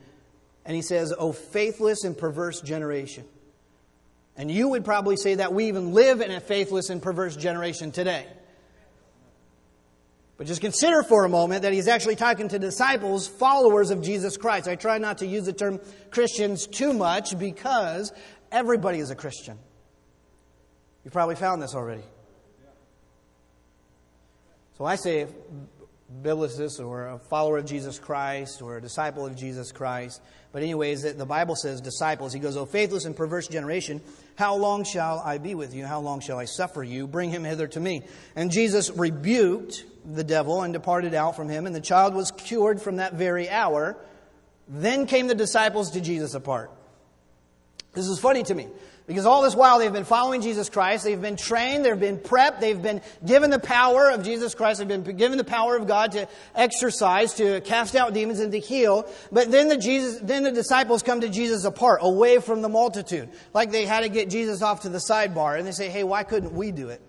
And 0.65 0.75
he 0.75 0.81
says, 0.81 1.13
Oh, 1.17 1.31
faithless 1.31 2.03
and 2.03 2.17
perverse 2.17 2.59
generation. 2.59 3.23
And 4.39 4.49
you 4.49 4.69
would 4.69 4.85
probably 4.85 5.17
say 5.17 5.35
that 5.35 5.53
we 5.53 5.65
even 5.65 5.93
live 5.93 6.21
in 6.21 6.31
a 6.31 6.39
faithless 6.39 6.89
and 6.89 7.01
perverse 7.01 7.35
generation 7.35 7.91
today. 7.91 8.25
But 10.37 10.47
just 10.47 10.61
consider 10.61 11.03
for 11.03 11.25
a 11.25 11.29
moment 11.29 11.63
that 11.63 11.73
he's 11.73 11.89
actually 11.89 12.15
talking 12.15 12.47
to 12.47 12.57
disciples, 12.57 13.27
followers 13.27 13.91
of 13.91 14.01
Jesus 14.01 14.37
Christ. 14.37 14.69
I 14.69 14.75
try 14.75 14.97
not 14.97 15.17
to 15.17 15.27
use 15.27 15.43
the 15.43 15.51
term 15.51 15.81
Christians 16.09 16.67
too 16.67 16.93
much 16.93 17.37
because 17.37 18.13
everybody 18.49 18.99
is 18.99 19.11
a 19.11 19.15
Christian. 19.15 19.59
You've 21.03 21.11
probably 21.11 21.35
found 21.35 21.61
this 21.61 21.75
already. 21.75 22.03
So 24.77 24.85
I 24.85 24.95
say 24.95 25.27
biblicist 26.21 26.83
or 26.83 27.07
a 27.07 27.19
follower 27.19 27.57
of 27.57 27.65
Jesus 27.65 27.99
Christ 27.99 28.61
or 28.61 28.77
a 28.77 28.81
disciple 28.81 29.25
of 29.25 29.35
Jesus 29.35 29.73
Christ. 29.73 30.21
But, 30.51 30.63
anyways, 30.63 31.03
the 31.03 31.25
Bible 31.25 31.55
says 31.55 31.79
disciples. 31.79 32.33
He 32.33 32.39
goes, 32.39 32.57
O 32.57 32.65
faithless 32.65 33.05
and 33.05 33.15
perverse 33.15 33.47
generation, 33.47 34.01
how 34.39 34.55
long 34.55 34.85
shall 34.85 35.19
I 35.19 35.37
be 35.37 35.53
with 35.53 35.75
you? 35.75 35.85
How 35.85 35.99
long 35.99 36.21
shall 36.21 36.39
I 36.39 36.45
suffer 36.45 36.81
you? 36.81 37.07
Bring 37.07 37.29
him 37.29 37.43
hither 37.43 37.67
to 37.67 37.79
me. 37.81 38.03
And 38.37 38.49
Jesus 38.49 38.89
rebuked 38.89 39.83
the 40.05 40.23
devil 40.23 40.61
and 40.61 40.71
departed 40.71 41.13
out 41.13 41.35
from 41.35 41.49
him, 41.49 41.65
and 41.65 41.75
the 41.75 41.81
child 41.81 42.13
was 42.13 42.31
cured 42.31 42.81
from 42.81 42.95
that 42.95 43.15
very 43.15 43.49
hour. 43.49 43.97
Then 44.69 45.07
came 45.07 45.27
the 45.27 45.35
disciples 45.35 45.91
to 45.91 45.99
Jesus 45.99 46.35
apart. 46.35 46.71
This 47.91 48.07
is 48.07 48.17
funny 48.17 48.43
to 48.43 48.55
me 48.55 48.69
because 49.09 49.25
all 49.25 49.41
this 49.41 49.55
while 49.55 49.79
they've 49.79 49.91
been 49.91 50.03
following 50.03 50.39
Jesus 50.39 50.69
Christ, 50.69 51.03
they've 51.03 51.19
been 51.19 51.35
trained, 51.35 51.83
they've 51.83 51.99
been 51.99 52.19
prepped, 52.19 52.59
they've 52.59 52.79
been 52.79 53.01
given 53.25 53.49
the 53.49 53.57
power 53.57 54.11
of 54.11 54.21
Jesus 54.21 54.53
Christ, 54.53 54.77
they've 54.77 54.87
been 54.87 55.17
given 55.17 55.39
the 55.39 55.43
power 55.43 55.75
of 55.75 55.87
God 55.87 56.11
to 56.11 56.27
exercise, 56.53 57.33
to 57.33 57.59
cast 57.61 57.95
out 57.95 58.13
demons 58.13 58.39
and 58.39 58.51
to 58.51 58.59
heal. 58.59 59.11
But 59.31 59.49
then 59.49 59.67
the 59.67 59.77
Jesus, 59.77 60.19
then 60.21 60.43
the 60.43 60.51
disciples 60.51 61.01
come 61.01 61.21
to 61.21 61.27
Jesus 61.27 61.65
apart, 61.65 62.01
away 62.03 62.37
from 62.37 62.61
the 62.61 62.69
multitude. 62.69 63.29
Like 63.51 63.71
they 63.71 63.87
had 63.87 64.01
to 64.01 64.09
get 64.09 64.29
Jesus 64.29 64.61
off 64.61 64.81
to 64.81 64.89
the 64.89 64.99
sidebar 64.99 65.57
and 65.57 65.65
they 65.65 65.71
say, 65.71 65.89
hey, 65.89 66.03
why 66.03 66.21
couldn't 66.21 66.53
we 66.53 66.71
do 66.71 66.89
it? 66.89 67.01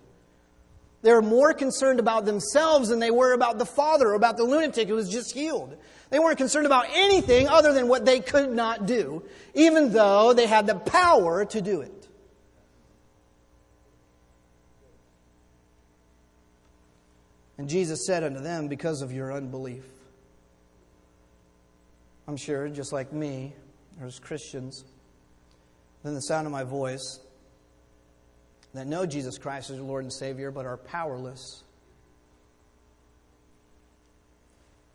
They 1.02 1.12
were 1.12 1.20
more 1.20 1.52
concerned 1.52 2.00
about 2.00 2.24
themselves 2.24 2.88
than 2.88 2.98
they 2.98 3.10
were 3.10 3.34
about 3.34 3.58
the 3.58 3.66
Father 3.66 4.14
about 4.14 4.38
the 4.38 4.44
lunatic 4.44 4.88
who 4.88 4.94
was 4.94 5.10
just 5.10 5.34
healed. 5.34 5.76
They 6.10 6.18
weren't 6.18 6.38
concerned 6.38 6.66
about 6.66 6.86
anything 6.92 7.48
other 7.48 7.72
than 7.72 7.86
what 7.86 8.04
they 8.04 8.18
could 8.18 8.50
not 8.50 8.86
do, 8.86 9.22
even 9.54 9.92
though 9.92 10.32
they 10.32 10.46
had 10.46 10.66
the 10.66 10.74
power 10.74 11.44
to 11.44 11.62
do 11.62 11.80
it. 11.80 12.08
And 17.58 17.68
Jesus 17.68 18.06
said 18.06 18.24
unto 18.24 18.40
them, 18.40 18.68
Because 18.68 19.02
of 19.02 19.12
your 19.12 19.32
unbelief. 19.32 19.84
I'm 22.26 22.36
sure, 22.36 22.68
just 22.68 22.92
like 22.92 23.12
me, 23.12 23.54
or 24.00 24.06
as 24.06 24.18
Christians, 24.18 24.84
then 26.02 26.14
the 26.14 26.22
sound 26.22 26.46
of 26.46 26.52
my 26.52 26.64
voice, 26.64 27.20
that 28.72 28.86
know 28.86 29.04
Jesus 29.04 29.36
Christ 29.36 29.70
as 29.70 29.76
your 29.76 29.84
Lord 29.84 30.04
and 30.04 30.12
Savior, 30.12 30.50
but 30.50 30.64
are 30.64 30.76
powerless 30.76 31.62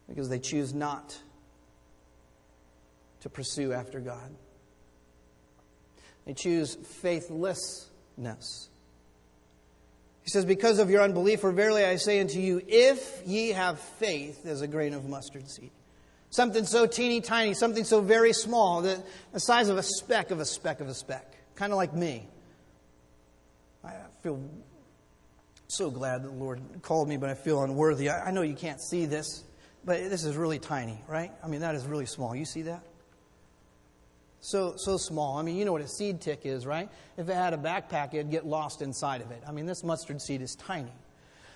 because 0.07 0.29
they 0.29 0.39
choose 0.39 0.73
not 0.73 1.17
to 3.21 3.29
pursue 3.29 3.73
after 3.73 3.99
God. 3.99 4.35
They 6.25 6.33
choose 6.33 6.75
faithlessness. 6.75 8.69
He 10.23 10.29
says, 10.29 10.43
Because 10.43 10.79
of 10.79 10.89
your 10.89 11.01
unbelief, 11.01 11.41
for 11.41 11.51
verily 11.51 11.85
I 11.85 11.97
say 11.97 12.19
unto 12.19 12.39
you, 12.39 12.61
if 12.67 13.21
ye 13.25 13.49
have 13.49 13.79
faith 13.79 14.45
as 14.45 14.61
a 14.61 14.67
grain 14.67 14.93
of 14.93 15.07
mustard 15.07 15.49
seed, 15.49 15.71
something 16.31 16.65
so 16.65 16.87
teeny 16.87 17.21
tiny, 17.21 17.53
something 17.53 17.83
so 17.83 18.01
very 18.01 18.33
small, 18.33 18.81
the, 18.81 19.01
the 19.33 19.39
size 19.39 19.69
of 19.69 19.77
a 19.77 19.83
speck 19.83 20.31
of 20.31 20.39
a 20.39 20.45
speck 20.45 20.81
of 20.81 20.87
a 20.87 20.95
speck, 20.95 21.35
kind 21.55 21.71
of 21.71 21.77
like 21.77 21.93
me. 21.93 22.27
I 23.83 23.93
feel 24.23 24.41
so 25.67 25.91
glad 25.91 26.23
that 26.23 26.29
the 26.29 26.35
Lord 26.35 26.59
called 26.81 27.07
me, 27.07 27.17
but 27.17 27.29
I 27.29 27.35
feel 27.35 27.63
unworthy. 27.63 28.09
I, 28.09 28.27
I 28.27 28.31
know 28.31 28.41
you 28.41 28.55
can't 28.55 28.81
see 28.81 29.05
this, 29.05 29.43
but 29.85 30.09
this 30.09 30.23
is 30.23 30.35
really 30.35 30.59
tiny, 30.59 30.99
right? 31.07 31.31
I 31.43 31.47
mean, 31.47 31.61
that 31.61 31.75
is 31.75 31.85
really 31.85 32.07
small. 32.07 32.35
You 32.35 32.45
see 32.45 32.63
that? 32.63 32.81
So, 34.41 34.75
so 34.77 34.97
small. 34.97 35.37
I 35.37 35.43
mean, 35.43 35.55
you 35.55 35.65
know 35.65 35.71
what 35.71 35.81
a 35.81 35.87
seed 35.87 36.21
tick 36.21 36.41
is, 36.43 36.65
right? 36.65 36.89
If 37.17 37.29
it 37.29 37.33
had 37.33 37.53
a 37.53 37.57
backpack, 37.57 38.13
it'd 38.13 38.31
get 38.31 38.45
lost 38.45 38.81
inside 38.81 39.21
of 39.21 39.31
it. 39.31 39.41
I 39.47 39.51
mean, 39.51 39.65
this 39.65 39.83
mustard 39.83 40.21
seed 40.21 40.41
is 40.41 40.55
tiny. 40.55 40.91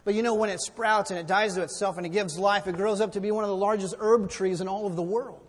But 0.06 0.14
you 0.14 0.24
know, 0.24 0.36
when 0.36 0.50
it 0.50 0.62
sprouts 0.62 1.12
and 1.12 1.20
it 1.20 1.28
dies 1.28 1.56
to 1.56 1.62
itself 1.62 1.98
and 1.98 2.06
it 2.06 2.10
gives 2.10 2.38
life, 2.38 2.68
it 2.68 2.76
grows 2.76 3.02
up 3.02 3.12
to 3.14 3.22
be 3.22 3.32
one 3.32 3.44
of 3.44 3.50
the 3.50 3.56
largest 3.56 3.96
herb 4.00 4.30
trees 4.30 4.62
in 4.62 4.68
all 4.68 4.88
of 4.88 4.96
the 4.96 5.04
world. 5.04 5.42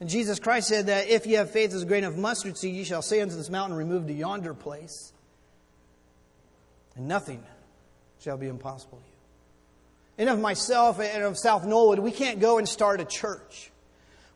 And 0.00 0.08
Jesus 0.08 0.38
Christ 0.38 0.68
said 0.68 0.86
that 0.86 1.08
if 1.08 1.26
you 1.26 1.36
have 1.36 1.50
faith 1.50 1.74
as 1.74 1.82
a 1.82 1.86
grain 1.86 2.04
of 2.04 2.16
mustard 2.16 2.56
seed, 2.56 2.74
you 2.74 2.84
shall 2.84 3.02
say 3.02 3.20
unto 3.20 3.36
this 3.36 3.50
mountain, 3.50 3.76
Remove 3.76 4.06
to 4.06 4.12
yonder 4.12 4.54
place, 4.54 5.12
and 6.96 7.06
nothing 7.06 7.42
shall 8.20 8.36
be 8.36 8.48
impossible. 8.48 9.00
And 10.20 10.28
of 10.28 10.38
myself 10.38 11.00
and 11.00 11.22
of 11.22 11.38
South 11.38 11.64
Knollwood, 11.64 11.98
we 12.00 12.12
can't 12.12 12.40
go 12.40 12.58
and 12.58 12.68
start 12.68 13.00
a 13.00 13.06
church. 13.06 13.70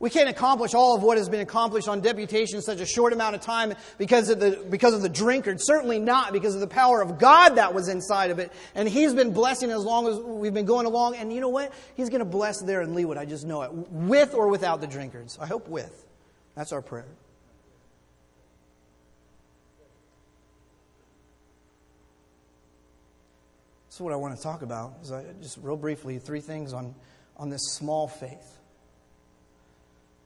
We 0.00 0.08
can't 0.08 0.30
accomplish 0.30 0.72
all 0.72 0.96
of 0.96 1.02
what 1.02 1.18
has 1.18 1.28
been 1.28 1.42
accomplished 1.42 1.88
on 1.88 2.00
deputation 2.00 2.56
in 2.56 2.62
such 2.62 2.80
a 2.80 2.86
short 2.86 3.12
amount 3.12 3.34
of 3.34 3.42
time 3.42 3.74
because 3.98 4.30
of 4.30 4.40
the, 4.40 4.64
because 4.70 4.94
of 4.94 5.02
the 5.02 5.10
drinker. 5.10 5.54
Certainly 5.58 5.98
not 5.98 6.32
because 6.32 6.54
of 6.54 6.62
the 6.62 6.66
power 6.66 7.02
of 7.02 7.18
God 7.18 7.56
that 7.56 7.74
was 7.74 7.88
inside 7.88 8.30
of 8.30 8.38
it. 8.38 8.50
And 8.74 8.88
He's 8.88 9.12
been 9.12 9.34
blessing 9.34 9.70
as 9.70 9.84
long 9.84 10.08
as 10.08 10.18
we've 10.20 10.54
been 10.54 10.64
going 10.64 10.86
along. 10.86 11.16
And 11.16 11.30
you 11.30 11.42
know 11.42 11.50
what? 11.50 11.70
He's 11.96 12.08
going 12.08 12.20
to 12.20 12.24
bless 12.24 12.62
there 12.62 12.80
in 12.80 12.94
Leawood. 12.94 13.18
I 13.18 13.26
just 13.26 13.44
know 13.44 13.60
it. 13.60 13.70
With 13.74 14.32
or 14.32 14.48
without 14.48 14.80
the 14.80 14.88
drinkards. 14.88 15.38
I 15.38 15.44
hope 15.44 15.68
with. 15.68 16.06
That's 16.54 16.72
our 16.72 16.80
prayer. 16.80 17.04
So 23.94 24.02
what 24.02 24.12
I 24.12 24.16
want 24.16 24.36
to 24.36 24.42
talk 24.42 24.62
about 24.62 24.94
is 25.04 25.12
I, 25.12 25.22
just 25.40 25.56
real 25.62 25.76
briefly 25.76 26.18
three 26.18 26.40
things 26.40 26.72
on, 26.72 26.96
on 27.36 27.48
this 27.48 27.60
small 27.74 28.08
faith. 28.08 28.58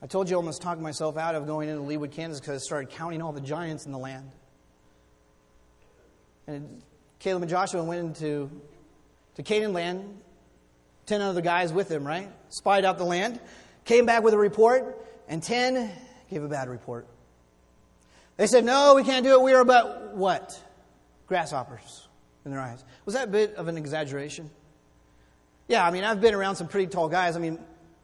I 0.00 0.06
told 0.06 0.30
you 0.30 0.36
I 0.36 0.38
almost 0.38 0.62
talked 0.62 0.80
myself 0.80 1.18
out 1.18 1.34
of 1.34 1.46
going 1.46 1.68
into 1.68 1.82
Leawood, 1.82 2.10
Kansas 2.10 2.40
because 2.40 2.62
I 2.62 2.64
started 2.64 2.88
counting 2.88 3.20
all 3.20 3.30
the 3.30 3.42
giants 3.42 3.84
in 3.84 3.92
the 3.92 3.98
land. 3.98 4.30
And 6.46 6.80
Caleb 7.18 7.42
and 7.42 7.50
Joshua 7.50 7.84
went 7.84 8.00
into 8.00 8.50
to 9.34 9.42
Canaan 9.42 9.74
land, 9.74 10.18
10 11.04 11.20
other 11.20 11.42
guys 11.42 11.70
with 11.70 11.90
them, 11.90 12.06
right? 12.06 12.30
Spied 12.48 12.86
out 12.86 12.96
the 12.96 13.04
land, 13.04 13.38
came 13.84 14.06
back 14.06 14.22
with 14.22 14.32
a 14.32 14.38
report, 14.38 15.06
and 15.28 15.42
10 15.42 15.92
gave 16.30 16.42
a 16.42 16.48
bad 16.48 16.70
report. 16.70 17.06
They 18.38 18.46
said, 18.46 18.64
No, 18.64 18.94
we 18.94 19.04
can't 19.04 19.26
do 19.26 19.34
it. 19.34 19.42
We 19.42 19.52
are 19.52 19.62
but 19.66 20.14
what? 20.14 20.58
Grasshoppers 21.26 22.07
in 22.48 22.56
their 22.56 22.60
eyes. 22.60 22.82
Was 23.04 23.14
that 23.14 23.28
a 23.28 23.30
bit 23.30 23.54
of 23.56 23.68
an 23.68 23.76
exaggeration? 23.76 24.50
Yeah, 25.68 25.86
I 25.86 25.90
mean, 25.90 26.02
I've 26.02 26.20
been 26.20 26.34
around 26.34 26.56
some 26.56 26.66
pretty 26.66 26.86
tall 26.86 27.08
guys. 27.08 27.36
I 27.36 27.40
mean, 27.40 27.58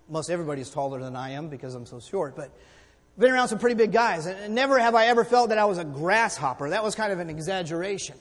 most 0.09 0.29
everybody's 0.29 0.69
taller 0.69 1.01
than 1.01 1.17
I 1.17 1.31
am 1.31 1.49
because 1.49 1.75
I'm 1.75 1.87
so 1.87 1.99
short, 1.99 2.37
but 2.37 2.51
been 3.17 3.31
around 3.31 3.49
some 3.49 3.59
pretty 3.59 3.77
big 3.77 3.93
guys, 3.93 4.27
and 4.27 4.55
never 4.55 4.79
have 4.79 4.95
I 4.95 5.07
ever 5.07 5.25
felt 5.25 5.49
that 5.49 5.59
I 5.59 5.65
was 5.65 5.79
a 5.79 5.85
grasshopper. 5.85 6.71
That 6.71 6.85
was 6.85 6.95
kind 6.95 7.13
of 7.13 7.21
an 7.21 7.31
exaggeration. 7.31 8.17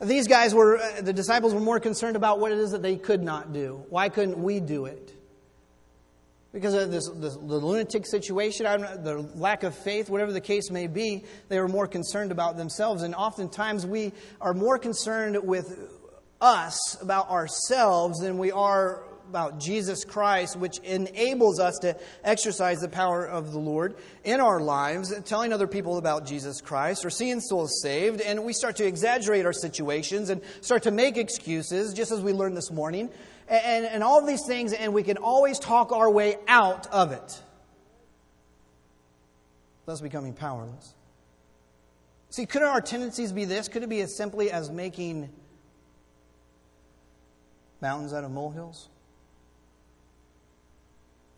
These 0.00 0.28
guys 0.28 0.54
were, 0.54 0.78
uh, 0.78 1.00
the 1.02 1.12
disciples 1.12 1.54
were 1.54 1.60
more 1.60 1.78
concerned 1.78 2.16
about 2.16 2.38
what 2.38 2.52
it 2.52 2.58
is 2.58 2.72
that 2.72 2.82
they 2.82 2.96
could 2.96 3.22
not 3.22 3.52
do. 3.52 3.84
Why 3.88 4.08
couldn't 4.08 4.42
we 4.42 4.60
do 4.60 4.86
it? 4.86 5.14
Because 6.52 6.74
of 6.74 6.90
this, 6.90 7.08
this 7.08 7.34
the 7.34 7.58
lunatic 7.58 8.06
situation, 8.06 8.66
the 8.66 9.28
lack 9.36 9.62
of 9.62 9.74
faith, 9.74 10.10
whatever 10.10 10.32
the 10.32 10.40
case 10.40 10.70
may 10.70 10.88
be, 10.88 11.24
they 11.48 11.60
were 11.60 11.68
more 11.68 11.86
concerned 11.86 12.32
about 12.32 12.56
themselves. 12.56 13.02
And 13.02 13.14
oftentimes 13.14 13.86
we 13.86 14.12
are 14.40 14.52
more 14.52 14.78
concerned 14.78 15.38
with 15.44 15.78
us, 16.40 17.00
about 17.00 17.30
ourselves, 17.30 18.18
than 18.18 18.38
we 18.38 18.50
are 18.50 19.04
about 19.28 19.60
Jesus 19.60 20.04
Christ, 20.04 20.56
which 20.56 20.78
enables 20.78 21.60
us 21.60 21.78
to 21.82 21.96
exercise 22.24 22.80
the 22.80 22.88
power 22.88 23.24
of 23.24 23.52
the 23.52 23.60
Lord 23.60 23.94
in 24.24 24.40
our 24.40 24.58
lives, 24.58 25.14
telling 25.24 25.52
other 25.52 25.68
people 25.68 25.98
about 25.98 26.26
Jesus 26.26 26.60
Christ 26.60 27.04
or 27.04 27.10
seeing 27.10 27.38
souls 27.38 27.80
saved. 27.80 28.20
And 28.20 28.44
we 28.44 28.52
start 28.52 28.74
to 28.76 28.84
exaggerate 28.84 29.46
our 29.46 29.52
situations 29.52 30.30
and 30.30 30.42
start 30.62 30.82
to 30.82 30.90
make 30.90 31.16
excuses, 31.16 31.94
just 31.94 32.10
as 32.10 32.20
we 32.20 32.32
learned 32.32 32.56
this 32.56 32.72
morning, 32.72 33.08
and, 33.50 33.84
and 33.84 34.02
all 34.02 34.24
these 34.24 34.46
things, 34.46 34.72
and 34.72 34.94
we 34.94 35.02
can 35.02 35.16
always 35.16 35.58
talk 35.58 35.92
our 35.92 36.10
way 36.10 36.36
out 36.48 36.86
of 36.88 37.12
it, 37.12 37.42
thus 39.86 40.00
becoming 40.00 40.32
powerless. 40.32 40.94
See, 42.30 42.46
could 42.46 42.62
our 42.62 42.80
tendencies 42.80 43.32
be 43.32 43.44
this? 43.44 43.68
Could 43.68 43.82
it 43.82 43.88
be 43.88 44.00
as 44.00 44.16
simply 44.16 44.52
as 44.52 44.70
making 44.70 45.28
mountains 47.80 48.12
out 48.12 48.22
of 48.22 48.30
molehills? 48.30 48.88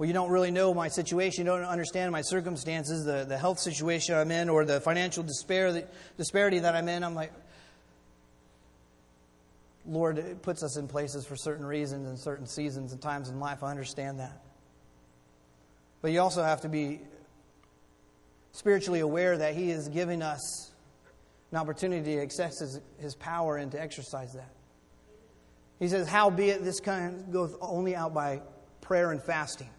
well, 0.03 0.09
you 0.09 0.14
don't 0.14 0.33
really 0.33 0.51
know 0.51 0.75
my 0.75 0.88
situation, 0.88 1.46
you 1.46 1.53
don't 1.53 1.62
understand 1.62 2.11
my 2.11 2.22
circumstances, 2.22 3.05
the, 3.05 3.25
the 3.25 3.38
health 3.38 3.61
situation 3.61 4.16
I'm 4.16 4.33
in, 4.33 4.48
or 4.48 4.64
the 4.64 4.81
financial 4.81 5.22
despair, 5.22 5.72
the 5.72 5.87
disparity 6.16 6.59
that 6.59 6.75
I'm 6.75 6.88
in. 6.88 7.05
I'm 7.05 7.14
like, 7.14 7.33
Lord, 9.87 10.42
puts 10.42 10.62
us 10.62 10.77
in 10.77 10.87
places 10.87 11.27
for 11.27 11.37
certain 11.37 11.66
reasons 11.66 12.09
and 12.09 12.18
certain 12.18 12.47
seasons 12.47 12.92
and 12.92 13.01
times 13.01 13.29
in 13.29 13.40
life. 13.40 13.62
I 13.62 13.71
understand 13.71 14.21
that. 14.21 14.42
But 16.01 16.12
you 16.12 16.21
also 16.21 16.42
have 16.42 16.61
to 16.62 16.68
be 16.68 17.01
spiritually 18.53 19.01
aware 19.01 19.37
that 19.38 19.55
He 19.55 19.71
is 19.71 19.88
giving 19.88 20.23
us 20.23 20.71
an 21.51 21.59
opportunity 21.59 22.16
to 22.16 22.23
access 22.23 22.61
His, 22.61 22.81
his 22.99 23.14
power 23.14 23.57
and 23.57 23.73
to 23.73 23.81
exercise 23.81 24.33
that. 24.35 24.53
He 25.79 25.88
says, 25.88 26.09
Howbeit 26.09 26.62
this 26.62 26.79
kind 26.79 27.33
goeth 27.33 27.57
only 27.61 27.97
out 27.97 28.14
by 28.14 28.40
prayer 28.81 29.11
and 29.11 29.23
fasting. 29.23 29.71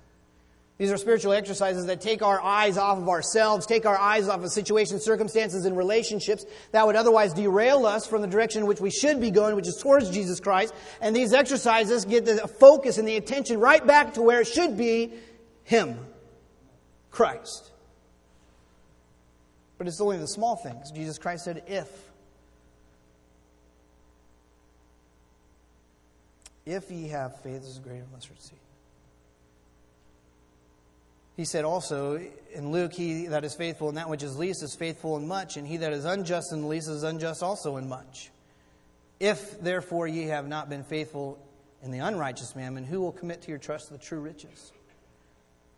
These 0.79 0.91
are 0.91 0.97
spiritual 0.97 1.33
exercises 1.33 1.86
that 1.86 2.01
take 2.01 2.23
our 2.23 2.41
eyes 2.41 2.77
off 2.77 2.97
of 2.97 3.07
ourselves, 3.07 3.67
take 3.67 3.86
our 3.86 3.97
eyes 3.97 4.27
off 4.27 4.43
of 4.43 4.51
situations, 4.51 5.03
circumstances, 5.03 5.65
and 5.65 5.77
relationships 5.77 6.45
that 6.71 6.86
would 6.86 6.95
otherwise 6.95 7.33
derail 7.33 7.86
us 7.86 8.07
from 8.07 8.21
the 8.21 8.27
direction 8.27 8.63
in 8.63 8.67
which 8.67 8.81
we 8.81 8.89
should 8.89 9.21
be 9.21 9.29
going, 9.29 9.55
which 9.55 9.67
is 9.67 9.77
towards 9.79 10.09
Jesus 10.09 10.39
Christ. 10.39 10.73
And 10.99 11.15
these 11.15 11.31
exercises 11.31 12.05
get 12.05 12.25
the 12.25 12.47
focus 12.47 12.97
and 12.97 13.07
the 13.07 13.17
attention 13.17 13.59
right 13.59 13.86
back 13.86 14.15
to 14.15 14.23
where 14.23 14.41
it 14.41 14.47
should 14.47 14.75
be 14.75 15.13
Him, 15.63 15.99
Christ. 17.12 17.71
But 19.77 19.88
it's 19.88 20.01
only 20.01 20.17
the 20.17 20.27
small 20.27 20.55
things. 20.55 20.91
Jesus 20.91 21.19
Christ 21.19 21.45
said, 21.45 21.63
if. 21.67 21.89
If 26.65 26.89
ye 26.89 27.09
have 27.09 27.39
faith 27.41 27.62
as 27.62 27.77
great 27.79 27.99
as 27.99 28.07
mustard 28.12 28.41
seed. 28.41 28.57
He 31.36 31.46
said 31.46 31.65
also 31.65 32.22
in 32.54 32.72
Luke, 32.72 32.93
He 32.93 33.28
that 33.28 33.43
is 33.43 33.56
faithful 33.56 33.89
in 33.89 33.96
that 33.96 34.10
which 34.10 34.24
is 34.24 34.38
least 34.38 34.62
is 34.63 34.76
faithful 34.76 35.17
in 35.17 35.28
much, 35.28 35.58
and 35.58 35.67
he 35.67 35.78
that 35.78 35.93
is 35.93 36.06
unjust 36.06 36.52
in 36.52 36.62
the 36.62 36.67
least 36.67 36.89
is 36.89 37.04
unjust 37.04 37.41
also 37.41 37.78
in 37.78 37.89
much. 37.89 38.30
If 39.20 39.60
therefore 39.60 40.07
ye 40.07 40.24
have 40.26 40.47
not 40.47 40.70
been 40.70 40.84
faithful 40.84 41.39
in 41.82 41.91
the 41.91 41.99
unrighteous 41.99 42.55
mammon, 42.55 42.84
who 42.84 43.01
will 43.01 43.12
commit 43.12 43.41
to 43.43 43.49
your 43.49 43.57
trust 43.57 43.89
the 43.89 43.97
true 43.97 44.20
riches? 44.20 44.72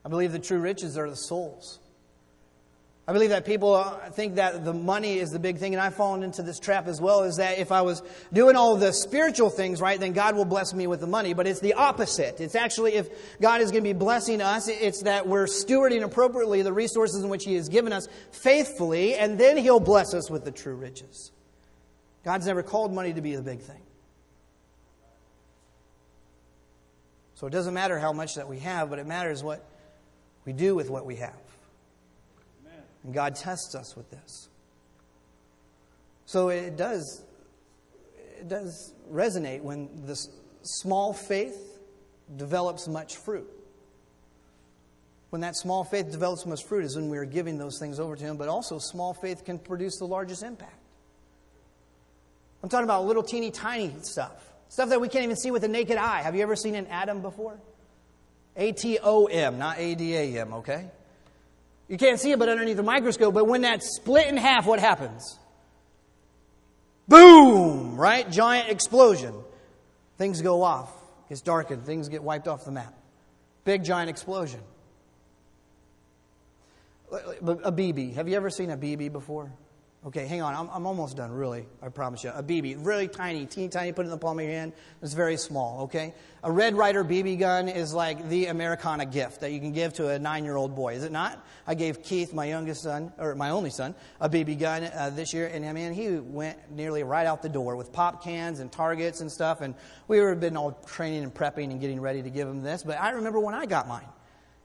I 0.04 0.10
believe 0.10 0.32
the 0.32 0.40
true 0.40 0.60
riches 0.60 0.98
are 0.98 1.10
the 1.10 1.16
souls. 1.16 1.80
I 3.08 3.14
believe 3.14 3.30
that 3.30 3.46
people 3.46 3.76
uh, 3.76 4.10
think 4.10 4.36
that 4.36 4.66
the 4.66 4.74
money 4.74 5.20
is 5.20 5.30
the 5.30 5.38
big 5.38 5.60
thing, 5.60 5.76
and 5.76 5.82
I've 5.82 5.94
fallen 5.94 6.24
into 6.24 6.42
this 6.42 6.58
trap 6.58 6.88
as 6.88 7.00
well. 7.00 7.22
Is 7.22 7.38
that 7.38 7.60
if 7.60 7.72
I 7.72 7.84
was 7.84 8.02
doing 8.34 8.56
all 8.56 8.76
the 8.78 8.92
spiritual 8.92 9.52
things 9.52 9.80
right, 9.80 10.00
then 10.00 10.14
God 10.14 10.36
will 10.36 10.46
bless 10.46 10.74
me 10.74 10.88
with 10.88 11.02
the 11.02 11.08
money. 11.08 11.36
But 11.36 11.46
it's 11.46 11.60
the 11.60 11.76
opposite. 11.76 12.42
It's 12.42 12.56
actually 12.56 12.96
if 12.96 13.08
God 13.40 13.62
is 13.62 13.70
going 13.70 13.84
to 13.84 13.88
be 13.88 13.94
blessing 13.94 14.42
us, 14.42 14.68
it's 14.68 15.04
that 15.04 15.28
we're 15.28 15.46
stewarding 15.46 16.02
appropriately 16.02 16.64
the 16.64 16.74
resources 16.74 17.24
in 17.24 17.30
which 17.30 17.46
He 17.46 17.54
has 17.56 17.70
given 17.70 17.94
us 17.94 18.08
faithfully, 18.32 19.14
and 19.14 19.40
then 19.40 19.56
He'll 19.58 19.80
bless 19.80 20.16
us 20.16 20.32
with 20.32 20.44
the 20.44 20.52
true 20.52 20.76
riches. 20.76 21.32
God's 22.24 22.48
never 22.48 22.64
called 22.64 22.92
money 22.92 23.14
to 23.14 23.22
be 23.22 23.36
the 23.36 23.44
big 23.44 23.60
thing. 23.60 23.82
So 27.36 27.46
it 27.46 27.52
doesn't 27.52 27.74
matter 27.76 28.00
how 28.00 28.14
much 28.14 28.34
that 28.36 28.48
we 28.48 28.60
have, 28.60 28.90
but 28.90 28.98
it 28.98 29.06
matters 29.06 29.44
what 29.44 29.64
We 30.46 30.54
do 30.54 30.76
with 30.76 30.90
what 30.90 31.06
we 31.06 31.18
have. 31.18 31.36
And 33.06 33.14
God 33.14 33.36
tests 33.36 33.76
us 33.76 33.96
with 33.96 34.10
this. 34.10 34.50
So 36.26 36.50
it 36.50 36.76
does, 36.76 37.24
it 38.40 38.48
does 38.50 38.94
resonate 39.12 39.62
when 39.62 39.90
this 40.06 40.28
small 40.64 41.14
faith 41.14 41.80
develops 42.36 42.88
much 42.88 43.16
fruit. 43.18 43.48
When 45.30 45.42
that 45.42 45.56
small 45.56 45.84
faith 45.84 46.12
develops 46.12 46.46
much 46.46 46.64
fruit 46.64 46.86
is 46.86 46.96
when 46.96 47.10
we 47.10 47.18
are 47.18 47.26
giving 47.26 47.60
those 47.60 47.78
things 47.80 48.00
over 48.00 48.16
to 48.16 48.24
Him, 48.24 48.38
but 48.38 48.48
also 48.48 48.80
small 48.80 49.14
faith 49.14 49.46
can 49.46 49.60
produce 49.60 49.98
the 50.00 50.06
largest 50.08 50.42
impact. 50.42 50.82
I'm 52.64 52.70
talking 52.70 52.86
about 52.86 53.06
little 53.06 53.22
teeny 53.22 53.52
tiny 53.52 53.94
stuff. 54.02 54.52
Stuff 54.70 54.90
that 54.90 55.00
we 55.00 55.10
can't 55.10 55.24
even 55.24 55.36
see 55.36 55.52
with 55.52 55.62
the 55.62 55.68
naked 55.68 55.98
eye. 55.98 56.24
Have 56.24 56.36
you 56.36 56.42
ever 56.42 56.56
seen 56.56 56.74
an 56.74 56.88
atom 56.88 57.22
before? 57.22 57.60
A 58.56 58.72
T 58.72 58.98
O 59.04 59.26
M, 59.26 59.60
not 59.60 59.78
A 59.78 59.94
D 59.94 60.16
A 60.16 60.42
M, 60.42 60.54
okay? 60.54 60.90
You 61.88 61.98
can't 61.98 62.20
see 62.20 62.32
it 62.32 62.40
but 62.40 62.50
underneath 62.50 62.78
the 62.78 62.84
microscope, 62.84 63.34
but 63.34 63.46
when 63.46 63.62
that's 63.62 63.96
split 63.96 64.28
in 64.28 64.38
half, 64.38 64.66
what 64.66 64.80
happens? 64.80 65.40
Boom! 67.08 67.96
Right? 67.96 68.30
Giant 68.30 68.70
explosion. 68.70 69.34
Things 70.18 70.42
go 70.42 70.64
off, 70.64 70.92
gets 71.30 71.42
darkened, 71.42 71.86
things 71.86 72.10
get 72.10 72.24
wiped 72.24 72.48
off 72.48 72.66
the 72.66 72.72
map. 72.72 72.94
Big 73.66 73.84
giant 73.84 74.10
explosion. 74.10 74.62
A 77.12 77.72
BB. 77.72 78.16
Have 78.16 78.28
you 78.28 78.36
ever 78.36 78.50
seen 78.50 78.72
a 78.72 78.78
BB 78.78 79.12
before? 79.12 79.52
Okay, 80.06 80.28
hang 80.28 80.44
on. 80.44 80.54
I'm, 80.54 80.70
I'm 80.72 80.86
almost 80.86 81.18
done, 81.18 81.32
really. 81.32 81.66
I 81.82 81.90
promise 81.90 82.24
you. 82.24 82.30
A 82.30 82.44
BB, 82.44 82.86
really 82.86 83.08
tiny, 83.08 83.48
teeny 83.48 83.70
tiny, 83.70 83.92
put 83.92 84.02
it 84.02 84.06
in 84.06 84.12
the 84.12 84.20
palm 84.20 84.38
of 84.38 84.46
your 84.46 84.54
hand. 84.54 84.74
It's 85.02 85.14
very 85.14 85.36
small, 85.36 85.82
okay? 85.86 86.14
A 86.44 86.52
Red 86.52 86.76
Ryder 86.76 87.04
BB 87.04 87.40
gun 87.40 87.68
is 87.68 87.92
like 87.92 88.30
the 88.30 88.46
Americana 88.46 89.08
gift 89.08 89.42
that 89.42 89.52
you 89.52 89.60
can 89.60 89.72
give 89.72 89.94
to 89.94 90.10
a 90.10 90.20
nine 90.20 90.46
year 90.46 90.58
old 90.58 90.76
boy, 90.76 90.94
is 90.94 91.04
it 91.04 91.12
not? 91.12 91.44
I 91.66 91.74
gave 91.74 92.04
Keith, 92.04 92.36
my 92.36 92.46
youngest 92.46 92.84
son, 92.84 93.14
or 93.18 93.34
my 93.34 93.50
only 93.50 93.72
son, 93.72 93.96
a 94.22 94.30
BB 94.30 94.60
gun 94.60 94.84
uh, 94.84 95.10
this 95.10 95.34
year, 95.34 95.48
and 95.48 95.66
I 95.66 95.74
mean, 95.74 95.92
he 95.92 96.18
went 96.18 96.60
nearly 96.70 97.02
right 97.02 97.26
out 97.26 97.42
the 97.42 97.50
door 97.50 97.76
with 97.76 97.92
pop 97.92 98.24
cans 98.24 98.60
and 98.60 98.72
targets 98.72 99.22
and 99.22 99.32
stuff, 99.32 99.62
and 99.62 99.74
we 100.08 100.20
were 100.20 100.36
been 100.36 100.56
all 100.56 100.74
training 100.86 101.24
and 101.24 101.34
prepping 101.34 101.72
and 101.72 101.82
getting 101.82 102.00
ready 102.00 102.22
to 102.22 102.30
give 102.30 102.48
him 102.48 102.62
this. 102.62 102.84
But 102.84 103.02
I 103.02 103.10
remember 103.10 103.40
when 103.40 103.56
I 103.56 103.66
got 103.66 103.88
mine. 103.88 104.08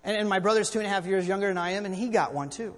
And, 0.04 0.18
and 0.18 0.28
my 0.28 0.38
brother's 0.38 0.68
two 0.68 0.80
and 0.80 0.86
a 0.86 0.90
half 0.90 1.06
years 1.06 1.26
younger 1.26 1.48
than 1.48 1.56
I 1.56 1.70
am, 1.70 1.86
and 1.86 1.94
he 1.94 2.08
got 2.08 2.34
one 2.34 2.50
too. 2.50 2.74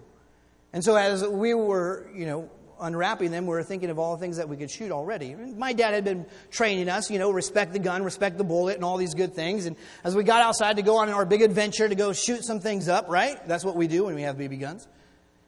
And 0.73 0.83
so 0.83 0.97
as 0.97 1.27
we 1.27 1.55
were, 1.55 2.09
you 2.15 2.27
know, 2.27 2.51
unwrapping 2.81 3.31
them, 3.31 3.47
we 3.47 3.51
were 3.51 3.63
thinking 3.63 3.91
of 3.91 3.99
all 3.99 4.17
the 4.17 4.21
things 4.21 4.39
that 4.39 4.49
we 4.49 4.57
could 4.57 4.71
shoot 4.71 4.91
already. 4.91 5.35
My 5.35 5.73
dad 5.73 5.95
had 5.95 6.05
been 6.05 6.27
training 6.51 6.89
us, 6.89 7.11
you 7.11 7.19
know, 7.19 7.31
respect 7.31 7.73
the 7.73 7.79
gun, 7.79 8.03
respect 8.03 8.39
the 8.39 8.45
bullet, 8.45 8.75
and 8.77 8.85
all 8.85 8.97
these 8.97 9.15
good 9.15 9.35
things. 9.35 9.67
And 9.67 9.77
as 10.03 10.17
we 10.17 10.25
got 10.25 10.43
outside 10.43 10.77
to 10.77 10.83
go 10.83 10.97
on 10.97 11.09
our 11.09 11.25
big 11.25 11.43
adventure 11.43 11.89
to 11.89 11.95
go 11.95 12.13
shoot 12.13 12.45
some 12.45 12.61
things 12.61 12.89
up, 12.89 13.09
right? 13.09 13.37
That's 13.47 13.65
what 13.65 13.77
we 13.77 13.87
do 13.87 14.05
when 14.05 14.15
we 14.15 14.23
have 14.23 14.37
BB 14.37 14.61
guns. 14.61 14.89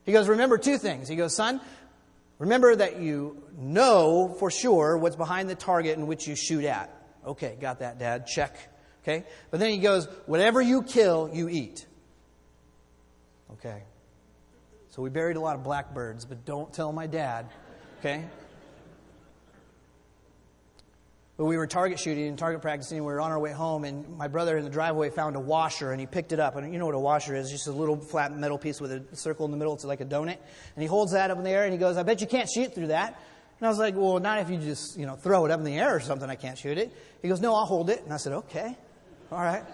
He 0.05 0.13
goes, 0.13 0.29
remember 0.29 0.59
two 0.59 0.79
things. 0.79 1.09
He 1.09 1.17
goes, 1.17 1.35
son, 1.35 1.61
remember 2.39 2.77
that 2.77 3.01
you 3.01 3.43
know 3.57 4.37
for 4.39 4.51
sure 4.51 4.97
what's 4.97 5.17
behind 5.17 5.49
the 5.49 5.55
target 5.55 5.99
in 5.99 6.07
which 6.07 6.29
you 6.29 6.37
shoot 6.37 6.65
at. 6.65 6.91
Okay, 7.27 7.57
got 7.61 7.81
that, 7.81 7.99
dad. 7.99 8.27
Check. 8.27 8.57
Okay? 9.03 9.25
But 9.51 9.61
then 9.61 9.71
he 9.71 9.79
goes, 9.79 10.07
whatever 10.27 10.61
you 10.61 10.83
kill, 10.83 11.31
you 11.33 11.49
eat. 11.49 11.87
Okay. 13.55 13.83
So 14.95 15.03
we 15.03 15.11
buried 15.11 15.37
a 15.37 15.41
lot 15.41 15.57
of 15.57 15.65
blackbirds, 15.65 16.25
but 16.25 16.45
don't 16.45 16.73
tell 16.73 16.93
my 16.93 17.09
dad, 17.09 17.47
okay? 17.99 18.25
But 21.37 21.47
we 21.47 21.57
were 21.57 21.67
target 21.67 21.99
shooting 21.99 22.29
and 22.29 22.39
target 22.39 22.63
practicing. 22.63 22.99
We 22.99 23.07
were 23.07 23.21
on 23.21 23.33
our 23.33 23.41
way 23.41 23.51
home, 23.51 23.83
and 23.83 24.17
my 24.17 24.29
brother 24.29 24.57
in 24.57 24.63
the 24.63 24.71
driveway 24.71 25.11
found 25.11 25.35
a 25.35 25.41
washer, 25.41 25.91
and 25.91 26.01
he 26.01 26.07
picked 26.07 26.31
it 26.31 26.39
up. 26.39 26.55
And 26.55 26.73
you 26.73 26.79
know 26.79 26.87
what 26.87 26.95
a 26.95 27.01
washer 27.01 27.35
is? 27.35 27.51
Just 27.51 27.67
a 27.67 27.73
little 27.73 27.97
flat 27.97 28.37
metal 28.37 28.57
piece 28.57 28.81
with 28.81 28.93
a 28.93 29.03
circle 29.17 29.45
in 29.47 29.51
the 29.51 29.57
middle. 29.57 29.75
It's 29.75 29.85
like 29.85 30.01
a 30.01 30.05
donut. 30.05 30.39
And 30.77 30.83
he 30.83 30.87
holds 30.87 31.11
that 31.11 31.33
up 31.33 31.39
in 31.39 31.43
the 31.43 31.51
air, 31.51 31.65
and 31.65 31.73
he 31.73 31.79
goes, 31.79 31.97
"I 31.97 32.05
bet 32.05 32.21
you 32.21 32.29
can't 32.29 32.49
shoot 32.49 32.73
through 32.73 32.87
that." 32.89 33.21
And 33.59 33.67
I 33.67 33.69
was 33.69 33.81
like, 33.81 33.97
"Well, 33.97 34.21
not 34.21 34.39
if 34.43 34.49
you 34.49 34.59
just 34.59 34.97
you 34.97 35.07
know 35.07 35.17
throw 35.17 35.45
it 35.45 35.51
up 35.51 35.59
in 35.59 35.65
the 35.65 35.77
air 35.77 35.93
or 35.93 35.99
something. 35.99 36.31
I 36.31 36.37
can't 36.37 36.57
shoot 36.57 36.79
it." 36.79 36.93
He 37.21 37.27
goes, 37.27 37.41
"No, 37.41 37.57
I'll 37.57 37.67
hold 37.67 37.91
it." 37.91 38.05
And 38.05 38.13
I 38.13 38.17
said, 38.17 38.33
"Okay, 38.33 38.77
all 39.33 39.43
right. 39.43 39.65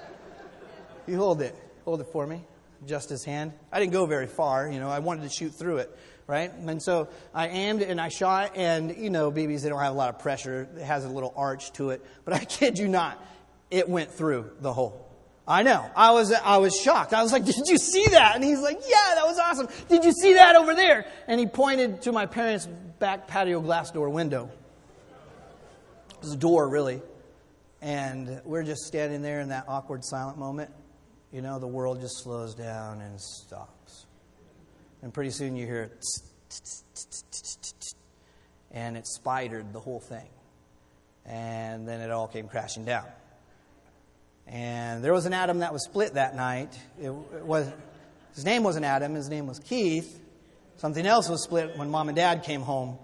You 1.07 1.19
hold 1.19 1.43
it. 1.43 1.55
Hold 1.85 2.01
it 2.01 2.07
for 2.11 2.27
me." 2.27 2.43
Just 2.87 3.09
his 3.09 3.25
hand. 3.25 3.53
I 3.73 3.81
didn't 3.81 3.93
go 3.93 4.07
very 4.07 4.27
far, 4.27 4.71
you 4.71 4.81
know, 4.81 4.89
I 4.89 5.01
wanted 5.01 5.23
to 5.23 5.29
shoot 5.29 5.51
through 5.55 5.79
it, 5.79 5.97
right? 6.27 6.53
And 6.53 6.83
so 6.83 7.09
I 7.35 7.49
aimed 7.49 7.83
and 7.83 8.01
I 8.01 8.09
shot, 8.09 8.57
and, 8.57 8.97
you 8.97 9.11
know, 9.11 9.31
BBs, 9.31 9.63
they 9.63 9.69
don't 9.69 9.81
have 9.81 9.93
a 9.93 9.97
lot 9.97 10.09
of 10.09 10.19
pressure. 10.19 10.69
It 10.77 10.83
has 10.83 11.05
a 11.05 11.09
little 11.09 11.33
arch 11.37 11.73
to 11.73 11.91
it. 11.91 12.05
But 12.25 12.35
I 12.35 12.45
kid 12.45 12.79
you 12.79 12.89
not, 12.89 13.23
it 13.71 13.89
went 13.89 14.11
through 14.11 14.51
the 14.61 14.73
hole. 14.73 15.07
I 15.47 15.63
know. 15.63 15.91
I 15.97 16.13
was, 16.13 16.33
I 16.33 16.59
was 16.59 16.79
shocked. 16.79 17.13
I 17.13 17.23
was 17.23 17.33
like, 17.33 17.45
Did 17.45 17.67
you 17.67 17.77
see 17.77 18.07
that? 18.11 18.37
And 18.37 18.45
he's 18.45 18.61
like, 18.61 18.81
Yeah, 18.87 19.15
that 19.17 19.27
was 19.27 19.39
awesome. 19.39 19.69
Did 19.89 20.05
you 20.05 20.13
see 20.13 20.35
that 20.35 20.55
over 20.55 20.75
there? 20.75 21.07
And 21.27 21.41
he 21.41 21.47
pointed 21.47 22.03
to 22.03 22.13
my 22.13 22.27
parents' 22.27 22.67
back 22.99 23.27
patio 23.27 23.61
glass 23.61 23.91
door 23.91 24.11
window. 24.11 24.49
It 26.11 26.21
was 26.23 26.33
a 26.35 26.37
door, 26.37 26.69
really. 26.69 27.03
And 27.81 28.43
we're 28.45 28.63
just 28.63 28.83
standing 28.83 29.23
there 29.23 29.41
in 29.41 29.49
that 29.49 29.65
awkward, 29.67 30.05
silent 30.05 30.39
moment 30.39 30.71
you 31.33 31.43
know, 31.43 31.59
the 31.59 31.67
world 31.67 32.01
just 32.01 32.23
slows 32.23 32.55
down 32.55 33.01
and 33.01 33.21
stops. 33.21 34.07
And 35.03 35.15
pretty 35.15 35.31
soon 35.31 35.57
you 35.57 35.67
hear 35.67 35.83
it, 35.83 36.05
and 38.71 38.97
it 38.97 39.07
spidered 39.07 39.73
the 39.73 39.81
whole 39.81 40.01
thing. 40.01 40.29
And 41.25 41.87
then 41.87 42.01
it 42.01 42.11
all 42.11 42.27
came 42.27 42.49
crashing 42.49 42.85
down. 42.85 43.05
And 44.47 45.05
there 45.05 45.13
was 45.13 45.27
an 45.27 45.33
Adam 45.33 45.61
that 45.61 45.73
was 45.73 45.85
split 45.85 46.15
that 46.15 46.35
night. 46.35 46.77
It, 47.01 47.11
was, 47.11 47.71
his 48.35 48.45
name 48.45 48.65
wasn't 48.65 48.85
Adam, 48.85 49.15
his 49.15 49.29
name 49.29 49.47
was 49.47 49.61
Keith. 49.61 50.21
Something 50.79 51.07
else 51.07 51.29
was 51.29 51.45
split 51.45 51.77
when 51.77 51.91
mom 51.91 52.09
and 52.09 52.17
dad 52.17 52.43
came 52.43 52.63
home. 52.63 52.99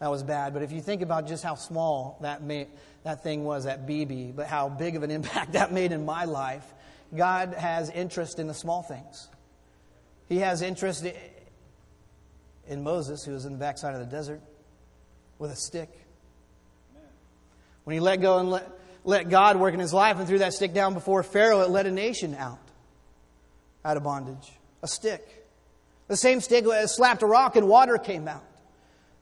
That 0.00 0.10
was 0.10 0.22
bad. 0.22 0.54
But 0.54 0.62
if 0.62 0.72
you 0.72 0.80
think 0.80 1.02
about 1.02 1.28
just 1.28 1.44
how 1.44 1.54
small 1.54 2.18
that, 2.22 2.42
that 3.04 3.22
thing 3.22 3.44
was 3.44 3.66
at 3.66 3.86
BB, 3.86 4.34
but 4.34 4.46
how 4.46 4.68
big 4.68 4.96
of 4.96 5.02
an 5.02 5.10
impact 5.12 5.52
that 5.52 5.72
made 5.72 5.92
in 5.92 6.04
my 6.04 6.24
life, 6.24 6.64
God 7.14 7.54
has 7.54 7.90
interest 7.90 8.38
in 8.38 8.46
the 8.46 8.54
small 8.54 8.82
things. 8.82 9.28
He 10.28 10.38
has 10.38 10.62
interest 10.62 11.06
in 12.66 12.82
Moses, 12.82 13.24
who 13.24 13.32
was 13.32 13.46
in 13.46 13.52
the 13.52 13.58
backside 13.58 13.94
of 13.94 14.00
the 14.00 14.06
desert 14.06 14.42
with 15.38 15.50
a 15.50 15.56
stick. 15.56 15.90
When 17.84 17.94
he 17.94 18.00
let 18.00 18.20
go 18.20 18.38
and 18.38 18.50
let, 18.50 18.68
let 19.04 19.30
God 19.30 19.56
work 19.56 19.72
in 19.72 19.80
his 19.80 19.94
life 19.94 20.18
and 20.18 20.28
threw 20.28 20.38
that 20.40 20.52
stick 20.52 20.74
down 20.74 20.92
before 20.92 21.22
Pharaoh, 21.22 21.60
it 21.60 21.70
led 21.70 21.86
a 21.86 21.90
nation 21.90 22.34
out, 22.34 22.58
out 23.84 23.96
of 23.96 24.02
bondage. 24.02 24.52
A 24.82 24.88
stick. 24.88 25.46
The 26.08 26.16
same 26.16 26.40
stick 26.40 26.66
slapped 26.86 27.22
a 27.22 27.26
rock 27.26 27.56
and 27.56 27.68
water 27.68 27.96
came 27.96 28.28
out. 28.28 28.44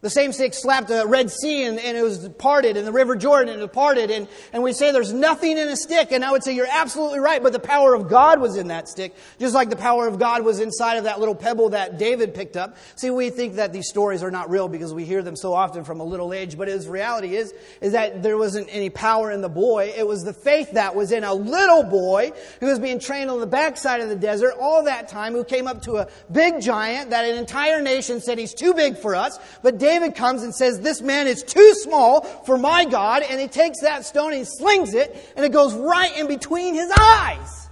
The 0.03 0.11
same 0.11 0.32
stick 0.32 0.53
slapped 0.53 0.88
the 0.88 1.07
Red 1.07 1.30
Sea 1.30 1.64
and, 1.64 1.80
and, 1.80 1.97
it 1.97 2.03
was 2.03 2.28
parted, 2.28 2.76
and 2.76 2.86
the 2.86 2.92
River 2.92 3.16
Jordan 3.16 3.55
and 3.55 3.62
it 3.62 3.72
parted. 3.72 4.11
And, 4.11 4.28
and 4.53 4.62
we 4.62 4.74
say 4.74 4.92
there's 4.92 5.12
nothing 5.12 5.53
in 5.53 5.68
a 5.68 5.76
stick. 5.76 6.12
And 6.12 6.22
I 6.22 6.30
would 6.30 6.44
say 6.44 6.55
you're 6.55 6.68
absolutely 6.70 7.18
right, 7.18 7.42
but 7.42 7.55
the 7.55 7.59
power 7.59 7.94
of 7.94 8.07
God 8.07 8.38
was 8.38 8.59
in 8.59 8.68
that 8.68 8.88
stick, 8.88 9.14
just 9.38 9.55
like 9.55 9.70
the 9.70 9.76
power 9.76 10.07
of 10.07 10.18
God 10.18 10.44
was 10.44 10.61
inside 10.61 10.97
of 10.97 11.05
that 11.05 11.18
little 11.18 11.34
pebble 11.34 11.70
that 11.70 11.99
David 11.99 12.34
picked 12.34 12.59
up. 12.59 12.76
See, 12.94 13.09
we 13.09 13.30
think 13.30 13.55
that 13.55 13.72
these 13.72 13.88
stories 13.88 14.22
are 14.22 14.30
not 14.30 14.51
real 14.51 14.68
because 14.68 14.92
we 14.92 15.07
hear 15.07 15.22
them 15.22 15.34
so 15.34 15.55
often 15.55 15.82
from 15.82 16.01
a 16.01 16.05
little 16.05 16.34
age, 16.34 16.59
but 16.59 16.68
his 16.68 16.86
reality 16.86 17.34
is, 17.34 17.55
is 17.80 17.92
that 17.92 18.22
there 18.22 18.36
wasn't 18.36 18.68
any 18.70 18.90
power 18.90 19.30
in 19.30 19.40
the 19.40 19.49
boy. 19.49 19.94
It 19.97 20.07
was 20.07 20.24
the 20.24 20.34
faith 20.34 20.72
that 20.72 20.94
was 20.94 21.11
in 21.11 21.24
a 21.24 21.32
little 21.32 21.82
boy 21.82 22.32
who 22.61 22.66
was 22.66 22.78
being 22.78 22.99
trained 22.99 23.30
on 23.30 23.40
the 23.40 23.47
backside 23.47 24.03
of 24.03 24.11
the 24.11 24.16
desert 24.16 24.55
all 24.61 24.84
that 24.84 25.09
time, 25.09 25.32
who 25.32 25.42
came 25.42 25.66
up 25.66 25.80
to 25.82 25.97
a 25.97 26.09
big 26.30 26.61
giant 26.61 27.11
that 27.11 27.24
an 27.24 27.38
entire 27.38 27.80
nation 27.80 28.20
said 28.20 28.36
he's 28.36 28.53
too 28.53 28.74
big 28.74 28.99
for 28.99 29.14
us. 29.14 29.38
But 29.62 29.78
David 29.87 30.16
comes 30.16 30.43
and 30.43 30.53
says, 30.53 30.80
This 30.80 31.01
man 31.01 31.28
is 31.28 31.45
too 31.45 31.72
small 31.74 32.22
for 32.22 32.59
my 32.59 32.87
God. 32.87 33.22
And 33.22 33.41
he 33.41 33.47
takes 33.47 33.82
that 33.82 34.05
stone 34.05 34.32
and 34.32 34.39
he 34.41 34.45
slings 34.45 34.95
it, 34.95 35.32
and 35.37 35.47
it 35.47 35.53
goes 35.53 35.74
right 35.74 36.18
in 36.18 36.26
between 36.26 36.74
his 36.74 36.91
eyes. 36.91 37.68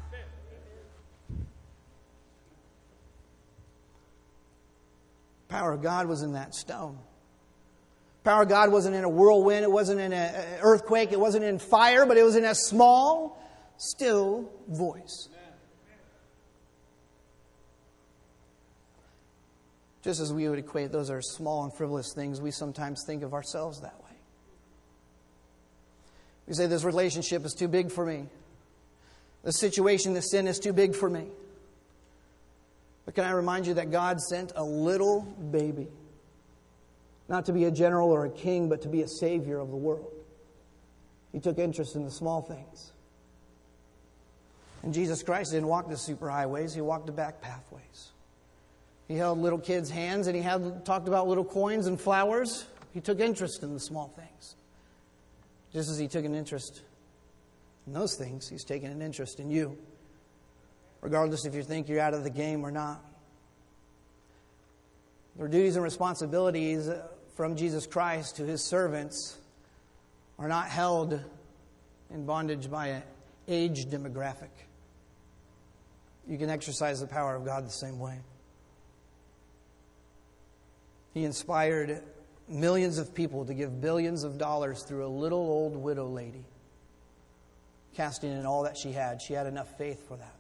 Power 5.49 5.73
of 5.73 5.83
God 5.83 6.07
was 6.07 6.23
in 6.23 6.35
that 6.35 6.55
stone. 6.55 7.01
Power 8.23 8.43
of 8.45 8.49
God 8.49 8.71
wasn't 8.71 8.95
in 8.95 9.03
a 9.03 9.09
whirlwind, 9.09 9.65
it 9.65 9.73
wasn't 9.73 10.01
in 10.01 10.13
an 10.13 10.61
earthquake, 10.63 11.11
it 11.11 11.19
wasn't 11.19 11.45
in 11.45 11.59
fire, 11.59 12.07
but 12.07 12.17
it 12.17 12.23
was 12.23 12.37
in 12.37 12.45
a 12.45 12.55
small, 12.55 13.43
still 13.77 14.49
voice. 14.69 15.29
Just 20.05 20.21
as 20.21 20.35
we 20.35 20.47
would 20.51 20.59
equate 20.59 20.93
those 20.93 21.09
are 21.09 21.23
small 21.23 21.65
and 21.65 21.73
frivolous 21.73 22.13
things, 22.13 22.39
we 22.39 22.51
sometimes 22.51 23.03
think 23.07 23.23
of 23.23 23.33
ourselves 23.33 23.81
that 23.81 23.99
way. 24.05 24.11
We 26.47 26.53
say, 26.53 26.67
This 26.67 26.85
relationship 26.85 27.43
is 27.47 27.55
too 27.55 27.69
big 27.69 27.91
for 27.91 28.05
me. 28.05 28.27
The 29.45 29.53
situation, 29.53 30.13
the 30.13 30.21
sin 30.21 30.47
is 30.47 30.59
too 30.59 30.75
big 30.75 30.95
for 30.95 31.09
me. 31.09 31.25
But 33.07 33.15
can 33.15 33.25
I 33.25 33.31
remind 33.31 33.67
you 33.67 33.75
that 33.75 33.91
God 33.91 34.21
sent 34.21 34.53
a 34.57 34.63
little 34.63 35.23
baby, 35.23 35.89
not 37.29 37.47
to 37.47 37.55
be 37.55 37.65
a 37.65 37.71
general 37.71 38.11
or 38.11 38.27
a 38.27 38.31
king, 38.31 38.69
but 38.69 38.83
to 38.83 38.89
be 38.89 39.01
a 39.01 39.09
savior 39.09 39.59
of 39.59 39.71
the 39.71 39.77
world? 39.77 40.13
He 41.33 41.41
took 41.41 41.59
interest 41.59 41.97
in 41.97 42.05
the 42.05 42.11
small 42.11 42.43
things. 42.43 42.93
And 44.83 44.93
Jesus 44.93 45.23
Christ 45.23 45.53
didn't 45.53 45.69
walk 45.69 45.89
the 45.89 45.97
super 45.97 46.29
highways, 46.29 46.75
he 46.75 46.83
walked 46.83 47.07
the 47.07 47.13
back 47.13 47.41
pathways. 47.41 48.13
He 49.09 49.17
held 49.17 49.39
little 49.39 49.59
kids' 49.59 49.91
hands 49.91 50.27
and 50.27 50.37
he 50.37 50.43
had 50.43 50.85
talked 50.85 51.09
about 51.09 51.29
little 51.29 51.45
coins 51.45 51.87
and 51.87 52.01
flowers. 52.01 52.67
He 52.93 53.01
took 53.01 53.21
interest 53.21 53.63
in 53.63 53.75
the 53.75 53.81
small 53.81 54.09
things. 54.17 54.57
Just 55.73 55.91
as 55.91 55.99
he 55.99 56.09
took 56.09 56.25
an 56.25 56.35
interest 56.35 56.83
in 57.87 57.93
those 57.93 58.15
things, 58.15 58.49
he's 58.49 58.65
taken 58.65 58.91
an 58.91 59.03
interest 59.03 59.41
in 59.41 59.51
you. 59.51 59.77
Regardless 61.01 61.45
if 61.45 61.55
you 61.55 61.63
think 61.63 61.89
you're 61.89 62.01
out 62.01 62.15
of 62.15 62.25
the 62.25 62.31
game 62.31 62.65
or 62.65 62.71
not. 62.71 63.05
Their 65.37 65.49
duties 65.49 65.75
and 65.75 65.85
responsibilities 65.85 66.89
from 67.35 67.57
Jesus 67.57 67.87
Christ 67.87 68.37
to 68.37 68.45
his 68.45 68.63
servants 68.63 69.37
are 70.39 70.49
not 70.49 70.69
held 70.69 71.21
in 72.11 72.25
bondage 72.25 72.71
by 72.71 72.87
an 72.89 73.03
age 73.49 73.87
demographic. 73.87 74.51
You 76.27 76.39
can 76.39 76.49
exercise 76.49 77.01
the 77.01 77.07
power 77.07 77.35
of 77.35 77.45
God 77.45 77.67
the 77.67 77.73
same 77.73 77.99
way. 77.99 78.19
He 81.15 81.25
inspired 81.25 82.03
millions 82.49 82.99
of 82.99 83.15
people 83.15 83.45
to 83.47 83.55
give 83.55 83.81
billions 83.81 84.25
of 84.25 84.37
dollars 84.37 84.83
through 84.83 85.07
a 85.07 85.09
little 85.09 85.39
old 85.39 85.77
widow 85.77 86.09
lady, 86.09 86.45
casting 87.95 88.33
in 88.33 88.45
all 88.45 88.65
that 88.65 88.77
she 88.77 88.93
had. 88.93 89.23
She 89.23 89.33
had 89.33 89.47
enough 89.47 89.79
faith 89.79 90.07
for 90.09 90.17
that. 90.17 90.35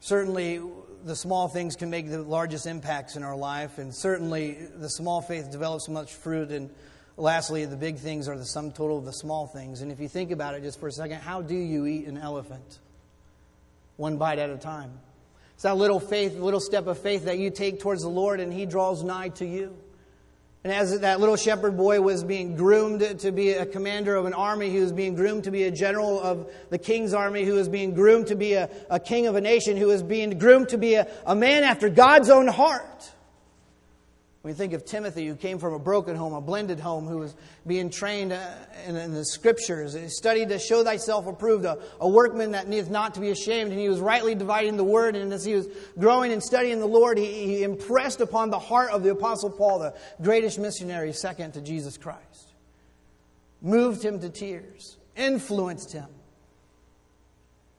Certainly, 0.00 0.60
the 1.04 1.16
small 1.16 1.48
things 1.48 1.76
can 1.76 1.88
make 1.88 2.10
the 2.10 2.22
largest 2.22 2.66
impacts 2.66 3.16
in 3.16 3.22
our 3.22 3.36
life, 3.36 3.78
and 3.78 3.94
certainly 3.94 4.58
the 4.76 4.90
small 4.90 5.22
faith 5.22 5.50
develops 5.50 5.88
much 5.88 6.12
fruit. 6.12 6.50
And 6.50 6.68
lastly, 7.16 7.64
the 7.64 7.76
big 7.76 7.96
things 7.96 8.28
are 8.28 8.36
the 8.36 8.44
sum 8.44 8.72
total 8.72 8.98
of 8.98 9.06
the 9.06 9.12
small 9.12 9.46
things. 9.46 9.80
And 9.80 9.90
if 9.90 10.00
you 10.00 10.08
think 10.08 10.30
about 10.30 10.54
it 10.54 10.62
just 10.62 10.78
for 10.78 10.88
a 10.88 10.92
second, 10.92 11.20
how 11.20 11.40
do 11.40 11.54
you 11.54 11.86
eat 11.86 12.06
an 12.06 12.18
elephant? 12.18 12.80
One 13.96 14.18
bite 14.18 14.38
at 14.38 14.50
a 14.50 14.58
time. 14.58 14.98
It's 15.54 15.62
that 15.62 15.76
little 15.76 16.00
faith, 16.00 16.36
little 16.36 16.60
step 16.60 16.86
of 16.86 16.98
faith 16.98 17.24
that 17.24 17.38
you 17.38 17.50
take 17.50 17.80
towards 17.80 18.02
the 18.02 18.08
Lord, 18.08 18.40
and 18.40 18.52
He 18.52 18.66
draws 18.66 19.02
nigh 19.02 19.28
to 19.30 19.46
you. 19.46 19.76
And 20.64 20.72
as 20.72 20.98
that 21.00 21.20
little 21.20 21.36
shepherd 21.36 21.76
boy 21.76 22.00
was 22.00 22.24
being 22.24 22.56
groomed 22.56 23.20
to 23.20 23.32
be 23.32 23.50
a 23.50 23.66
commander 23.66 24.16
of 24.16 24.24
an 24.24 24.32
army, 24.32 24.70
he 24.70 24.80
was 24.80 24.92
being 24.92 25.14
groomed 25.14 25.44
to 25.44 25.50
be 25.50 25.64
a 25.64 25.70
general 25.70 26.18
of 26.18 26.50
the 26.70 26.78
king's 26.78 27.12
army, 27.12 27.44
who 27.44 27.52
was 27.52 27.68
being 27.68 27.92
groomed 27.92 28.28
to 28.28 28.34
be 28.34 28.54
a, 28.54 28.70
a 28.88 28.98
king 28.98 29.26
of 29.26 29.34
a 29.34 29.42
nation, 29.42 29.76
who 29.76 29.88
was 29.88 30.02
being 30.02 30.38
groomed 30.38 30.70
to 30.70 30.78
be 30.78 30.94
a, 30.94 31.06
a 31.26 31.34
man 31.34 31.64
after 31.64 31.90
God's 31.90 32.30
own 32.30 32.48
heart. 32.48 33.12
You 34.46 34.52
think 34.52 34.74
of 34.74 34.84
Timothy, 34.84 35.26
who 35.26 35.36
came 35.36 35.58
from 35.58 35.72
a 35.72 35.78
broken 35.78 36.16
home, 36.16 36.34
a 36.34 36.40
blended 36.40 36.78
home, 36.78 37.06
who 37.06 37.16
was 37.16 37.34
being 37.66 37.88
trained 37.88 38.30
uh, 38.30 38.46
in, 38.86 39.14
the 39.14 39.24
scriptures, 39.24 39.94
he 39.94 40.08
studied 40.08 40.50
to 40.50 40.58
show 40.58 40.84
thyself 40.84 41.26
approved, 41.26 41.64
a, 41.64 41.78
a 41.98 42.06
workman 42.06 42.50
that 42.50 42.68
needeth 42.68 42.90
not 42.90 43.14
to 43.14 43.20
be 43.20 43.30
ashamed, 43.30 43.70
and 43.70 43.80
he 43.80 43.88
was 43.88 44.00
rightly 44.00 44.34
dividing 44.34 44.76
the 44.76 44.84
word. 44.84 45.16
And 45.16 45.32
as 45.32 45.46
he 45.46 45.54
was 45.54 45.66
growing 45.98 46.30
and 46.30 46.42
studying 46.42 46.78
the 46.78 46.86
Lord, 46.86 47.16
he, 47.16 47.46
he 47.46 47.62
impressed 47.62 48.20
upon 48.20 48.50
the 48.50 48.58
heart 48.58 48.90
of 48.90 49.02
the 49.02 49.12
Apostle 49.12 49.48
Paul, 49.48 49.78
the 49.78 49.94
greatest 50.20 50.58
missionary 50.58 51.14
second 51.14 51.52
to 51.52 51.62
Jesus 51.62 51.96
Christ. 51.96 52.52
Moved 53.62 54.04
him 54.04 54.20
to 54.20 54.28
tears, 54.28 54.98
influenced 55.16 55.90
him, 55.90 56.08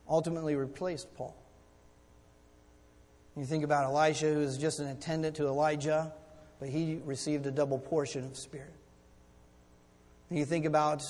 ultimately 0.09 0.55
replaced 0.55 1.13
Paul. 1.13 1.37
You 3.37 3.45
think 3.45 3.63
about 3.63 3.83
Elisha, 3.83 4.33
who 4.33 4.39
was 4.39 4.57
just 4.57 4.79
an 4.79 4.87
attendant 4.87 5.35
to 5.35 5.45
Elijah 5.45 6.11
but 6.65 6.71
he 6.71 6.99
received 7.05 7.45
a 7.45 7.51
double 7.51 7.77
portion 7.77 8.25
of 8.25 8.35
Spirit. 8.35 8.73
And 10.31 10.39
you 10.39 10.45
think 10.45 10.65
about 10.65 11.03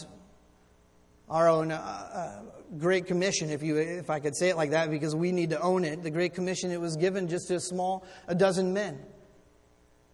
our 1.29 1.47
own 1.47 1.71
uh, 1.71 1.77
uh, 1.77 2.41
Great 2.77 3.07
Commission, 3.07 3.49
if, 3.49 3.63
you, 3.63 3.77
if 3.77 4.09
I 4.09 4.19
could 4.19 4.35
say 4.35 4.49
it 4.49 4.57
like 4.57 4.71
that, 4.71 4.91
because 4.91 5.15
we 5.15 5.31
need 5.31 5.51
to 5.51 5.61
own 5.61 5.85
it. 5.85 6.03
The 6.03 6.11
Great 6.11 6.33
Commission, 6.33 6.71
it 6.71 6.81
was 6.81 6.97
given 6.97 7.29
just 7.29 7.47
to 7.47 7.55
a 7.55 7.59
small, 7.61 8.03
a 8.27 8.35
dozen 8.35 8.73
men 8.73 8.99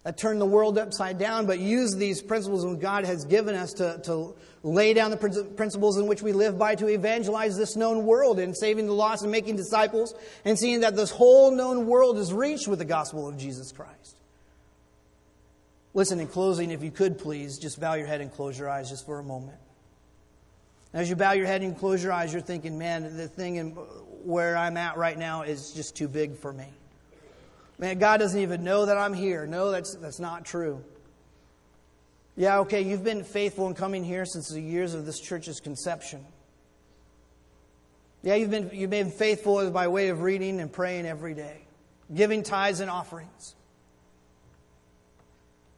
that 0.03 0.15
turned 0.15 0.39
the 0.39 0.45
world 0.45 0.77
upside 0.77 1.17
down, 1.17 1.47
but 1.47 1.57
use 1.57 1.95
these 1.95 2.21
principles 2.21 2.63
that 2.63 2.79
God 2.79 3.05
has 3.05 3.25
given 3.25 3.55
us 3.55 3.73
to, 3.73 3.99
to 4.05 4.35
lay 4.61 4.93
down 4.93 5.09
the 5.09 5.17
principles 5.57 5.97
in 5.97 6.05
which 6.05 6.21
we 6.21 6.33
live 6.33 6.55
by 6.59 6.75
to 6.75 6.87
evangelize 6.87 7.57
this 7.57 7.75
known 7.75 8.05
world 8.05 8.37
and 8.37 8.55
saving 8.55 8.85
the 8.85 8.93
lost 8.93 9.23
and 9.23 9.31
making 9.31 9.55
disciples 9.55 10.13
and 10.45 10.59
seeing 10.59 10.81
that 10.81 10.95
this 10.95 11.09
whole 11.09 11.49
known 11.49 11.87
world 11.87 12.19
is 12.19 12.31
reached 12.31 12.67
with 12.67 12.77
the 12.77 12.85
gospel 12.85 13.27
of 13.27 13.37
Jesus 13.37 13.71
Christ. 13.71 14.20
Listen, 15.93 16.19
in 16.19 16.27
closing, 16.27 16.71
if 16.71 16.83
you 16.83 16.91
could 16.91 17.17
please, 17.17 17.57
just 17.57 17.79
bow 17.79 17.95
your 17.95 18.07
head 18.07 18.21
and 18.21 18.31
close 18.31 18.57
your 18.57 18.69
eyes 18.69 18.89
just 18.89 19.05
for 19.05 19.19
a 19.19 19.23
moment. 19.23 19.57
As 20.93 21.09
you 21.09 21.15
bow 21.15 21.33
your 21.33 21.47
head 21.47 21.61
and 21.61 21.77
close 21.77 22.03
your 22.03 22.13
eyes, 22.13 22.31
you're 22.33 22.41
thinking, 22.41 22.77
man, 22.77 23.17
the 23.17 23.27
thing 23.27 23.55
in, 23.57 23.69
where 23.71 24.57
I'm 24.57 24.77
at 24.77 24.97
right 24.97 25.17
now 25.17 25.43
is 25.43 25.71
just 25.71 25.95
too 25.95 26.07
big 26.07 26.37
for 26.37 26.51
me. 26.51 26.67
Man, 27.77 27.97
God 27.97 28.17
doesn't 28.17 28.39
even 28.39 28.63
know 28.63 28.85
that 28.85 28.97
I'm 28.97 29.13
here. 29.13 29.47
No, 29.47 29.71
that's, 29.71 29.95
that's 29.95 30.19
not 30.19 30.45
true. 30.45 30.83
Yeah, 32.35 32.59
okay, 32.59 32.81
you've 32.81 33.03
been 33.03 33.23
faithful 33.23 33.67
in 33.67 33.73
coming 33.73 34.03
here 34.03 34.25
since 34.25 34.49
the 34.49 34.61
years 34.61 34.93
of 34.93 35.05
this 35.05 35.19
church's 35.19 35.59
conception. 35.59 36.23
Yeah, 38.23 38.35
you've 38.35 38.51
been, 38.51 38.69
you've 38.71 38.89
been 38.89 39.11
faithful 39.11 39.69
by 39.71 39.87
way 39.87 40.09
of 40.09 40.21
reading 40.21 40.59
and 40.59 40.71
praying 40.71 41.05
every 41.05 41.33
day, 41.33 41.61
giving 42.13 42.43
tithes 42.43 42.79
and 42.79 42.89
offerings. 42.89 43.55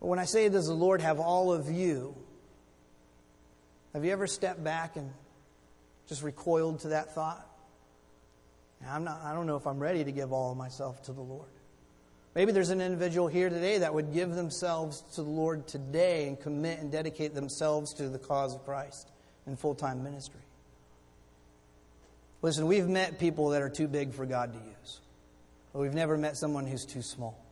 But 0.03 0.09
when 0.09 0.19
I 0.19 0.25
say, 0.25 0.49
does 0.49 0.67
the 0.67 0.73
Lord 0.73 0.99
have 0.99 1.21
all 1.21 1.53
of 1.53 1.71
you? 1.71 2.13
Have 3.93 4.03
you 4.03 4.11
ever 4.11 4.27
stepped 4.27 4.61
back 4.61 4.97
and 4.97 5.09
just 6.09 6.23
recoiled 6.23 6.81
to 6.81 6.89
that 6.89 7.15
thought? 7.15 7.47
I'm 8.85 9.05
not, 9.05 9.21
I 9.23 9.31
don't 9.31 9.47
know 9.47 9.55
if 9.55 9.65
I'm 9.65 9.79
ready 9.79 10.03
to 10.03 10.11
give 10.11 10.33
all 10.33 10.51
of 10.51 10.57
myself 10.57 11.01
to 11.03 11.13
the 11.13 11.21
Lord. 11.21 11.47
Maybe 12.35 12.51
there's 12.51 12.69
an 12.69 12.81
individual 12.81 13.29
here 13.29 13.49
today 13.49 13.77
that 13.77 13.93
would 13.93 14.11
give 14.11 14.35
themselves 14.35 15.05
to 15.15 15.23
the 15.23 15.29
Lord 15.29 15.67
today 15.67 16.27
and 16.27 16.37
commit 16.37 16.79
and 16.79 16.91
dedicate 16.91 17.33
themselves 17.33 17.93
to 17.93 18.09
the 18.09 18.19
cause 18.19 18.53
of 18.53 18.65
Christ 18.65 19.09
in 19.47 19.55
full 19.55 19.73
time 19.73 20.03
ministry. 20.03 20.41
Listen, 22.41 22.67
we've 22.67 22.89
met 22.89 23.19
people 23.19 23.51
that 23.51 23.61
are 23.61 23.69
too 23.69 23.87
big 23.87 24.13
for 24.13 24.25
God 24.25 24.51
to 24.51 24.59
use, 24.59 24.99
but 25.71 25.79
we've 25.79 25.93
never 25.93 26.17
met 26.17 26.35
someone 26.35 26.67
who's 26.67 26.85
too 26.85 27.01
small. 27.01 27.42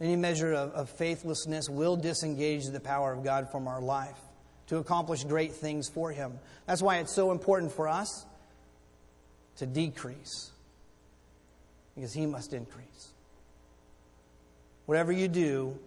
Any 0.00 0.16
measure 0.16 0.52
of, 0.52 0.72
of 0.72 0.90
faithlessness 0.90 1.68
will 1.68 1.96
disengage 1.96 2.66
the 2.66 2.80
power 2.80 3.12
of 3.12 3.22
God 3.22 3.50
from 3.50 3.68
our 3.68 3.80
life 3.80 4.18
to 4.66 4.78
accomplish 4.78 5.24
great 5.24 5.52
things 5.52 5.88
for 5.88 6.10
Him. 6.10 6.38
That's 6.66 6.82
why 6.82 6.98
it's 6.98 7.12
so 7.12 7.30
important 7.30 7.72
for 7.72 7.88
us 7.88 8.26
to 9.56 9.66
decrease, 9.66 10.50
because 11.94 12.12
He 12.12 12.26
must 12.26 12.52
increase. 12.52 13.12
Whatever 14.86 15.12
you 15.12 15.28
do, 15.28 15.78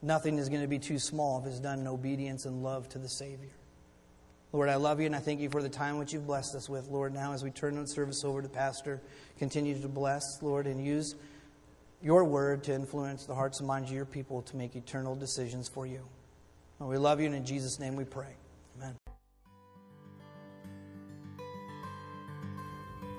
nothing 0.00 0.38
is 0.38 0.48
going 0.48 0.62
to 0.62 0.68
be 0.68 0.78
too 0.78 0.98
small 0.98 1.40
if 1.40 1.46
it's 1.46 1.60
done 1.60 1.80
in 1.80 1.86
obedience 1.86 2.46
and 2.46 2.62
love 2.62 2.88
to 2.90 2.98
the 2.98 3.08
Savior. 3.08 3.50
Lord, 4.52 4.70
I 4.70 4.76
love 4.76 4.98
you 5.00 5.06
and 5.06 5.14
I 5.14 5.18
thank 5.18 5.40
you 5.40 5.50
for 5.50 5.62
the 5.62 5.68
time 5.68 5.98
which 5.98 6.14
you've 6.14 6.26
blessed 6.26 6.54
us 6.54 6.70
with. 6.70 6.88
Lord, 6.88 7.12
now 7.12 7.34
as 7.34 7.44
we 7.44 7.50
turn 7.50 7.74
the 7.74 7.86
service 7.86 8.24
over 8.24 8.40
to 8.40 8.48
Pastor, 8.48 9.02
continue 9.38 9.78
to 9.78 9.88
bless, 9.88 10.22
Lord, 10.40 10.66
and 10.66 10.82
use 10.82 11.14
your 12.02 12.24
word 12.24 12.62
to 12.64 12.74
influence 12.74 13.24
the 13.24 13.34
hearts 13.34 13.58
and 13.58 13.66
minds 13.66 13.90
of 13.90 13.96
your 13.96 14.04
people 14.04 14.42
to 14.42 14.56
make 14.56 14.76
eternal 14.76 15.14
decisions 15.14 15.68
for 15.68 15.86
you. 15.86 16.02
And 16.80 16.88
we 16.88 16.96
love 16.96 17.20
you, 17.20 17.26
and 17.26 17.34
in 17.34 17.44
Jesus' 17.44 17.80
name 17.80 17.96
we 17.96 18.04
pray. 18.04 18.36
Amen. 18.76 18.94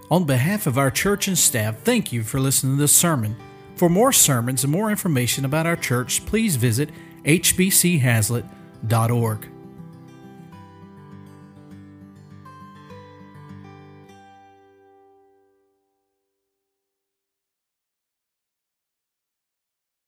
On 0.10 0.26
behalf 0.26 0.66
of 0.66 0.78
our 0.78 0.90
church 0.90 1.28
and 1.28 1.38
staff, 1.38 1.80
thank 1.80 2.12
you 2.12 2.24
for 2.24 2.40
listening 2.40 2.78
to 2.78 2.82
this 2.82 2.96
sermon. 2.96 3.36
For 3.76 3.90
more 3.90 4.12
sermons 4.12 4.64
and 4.64 4.74
more 4.74 4.90
information 4.90 5.46
about 5.46 5.68
our 5.68 5.76
church, 5.76 6.26
please 6.26 6.56
visit 6.56 6.90
hbchazlitt.org. 7.24 9.59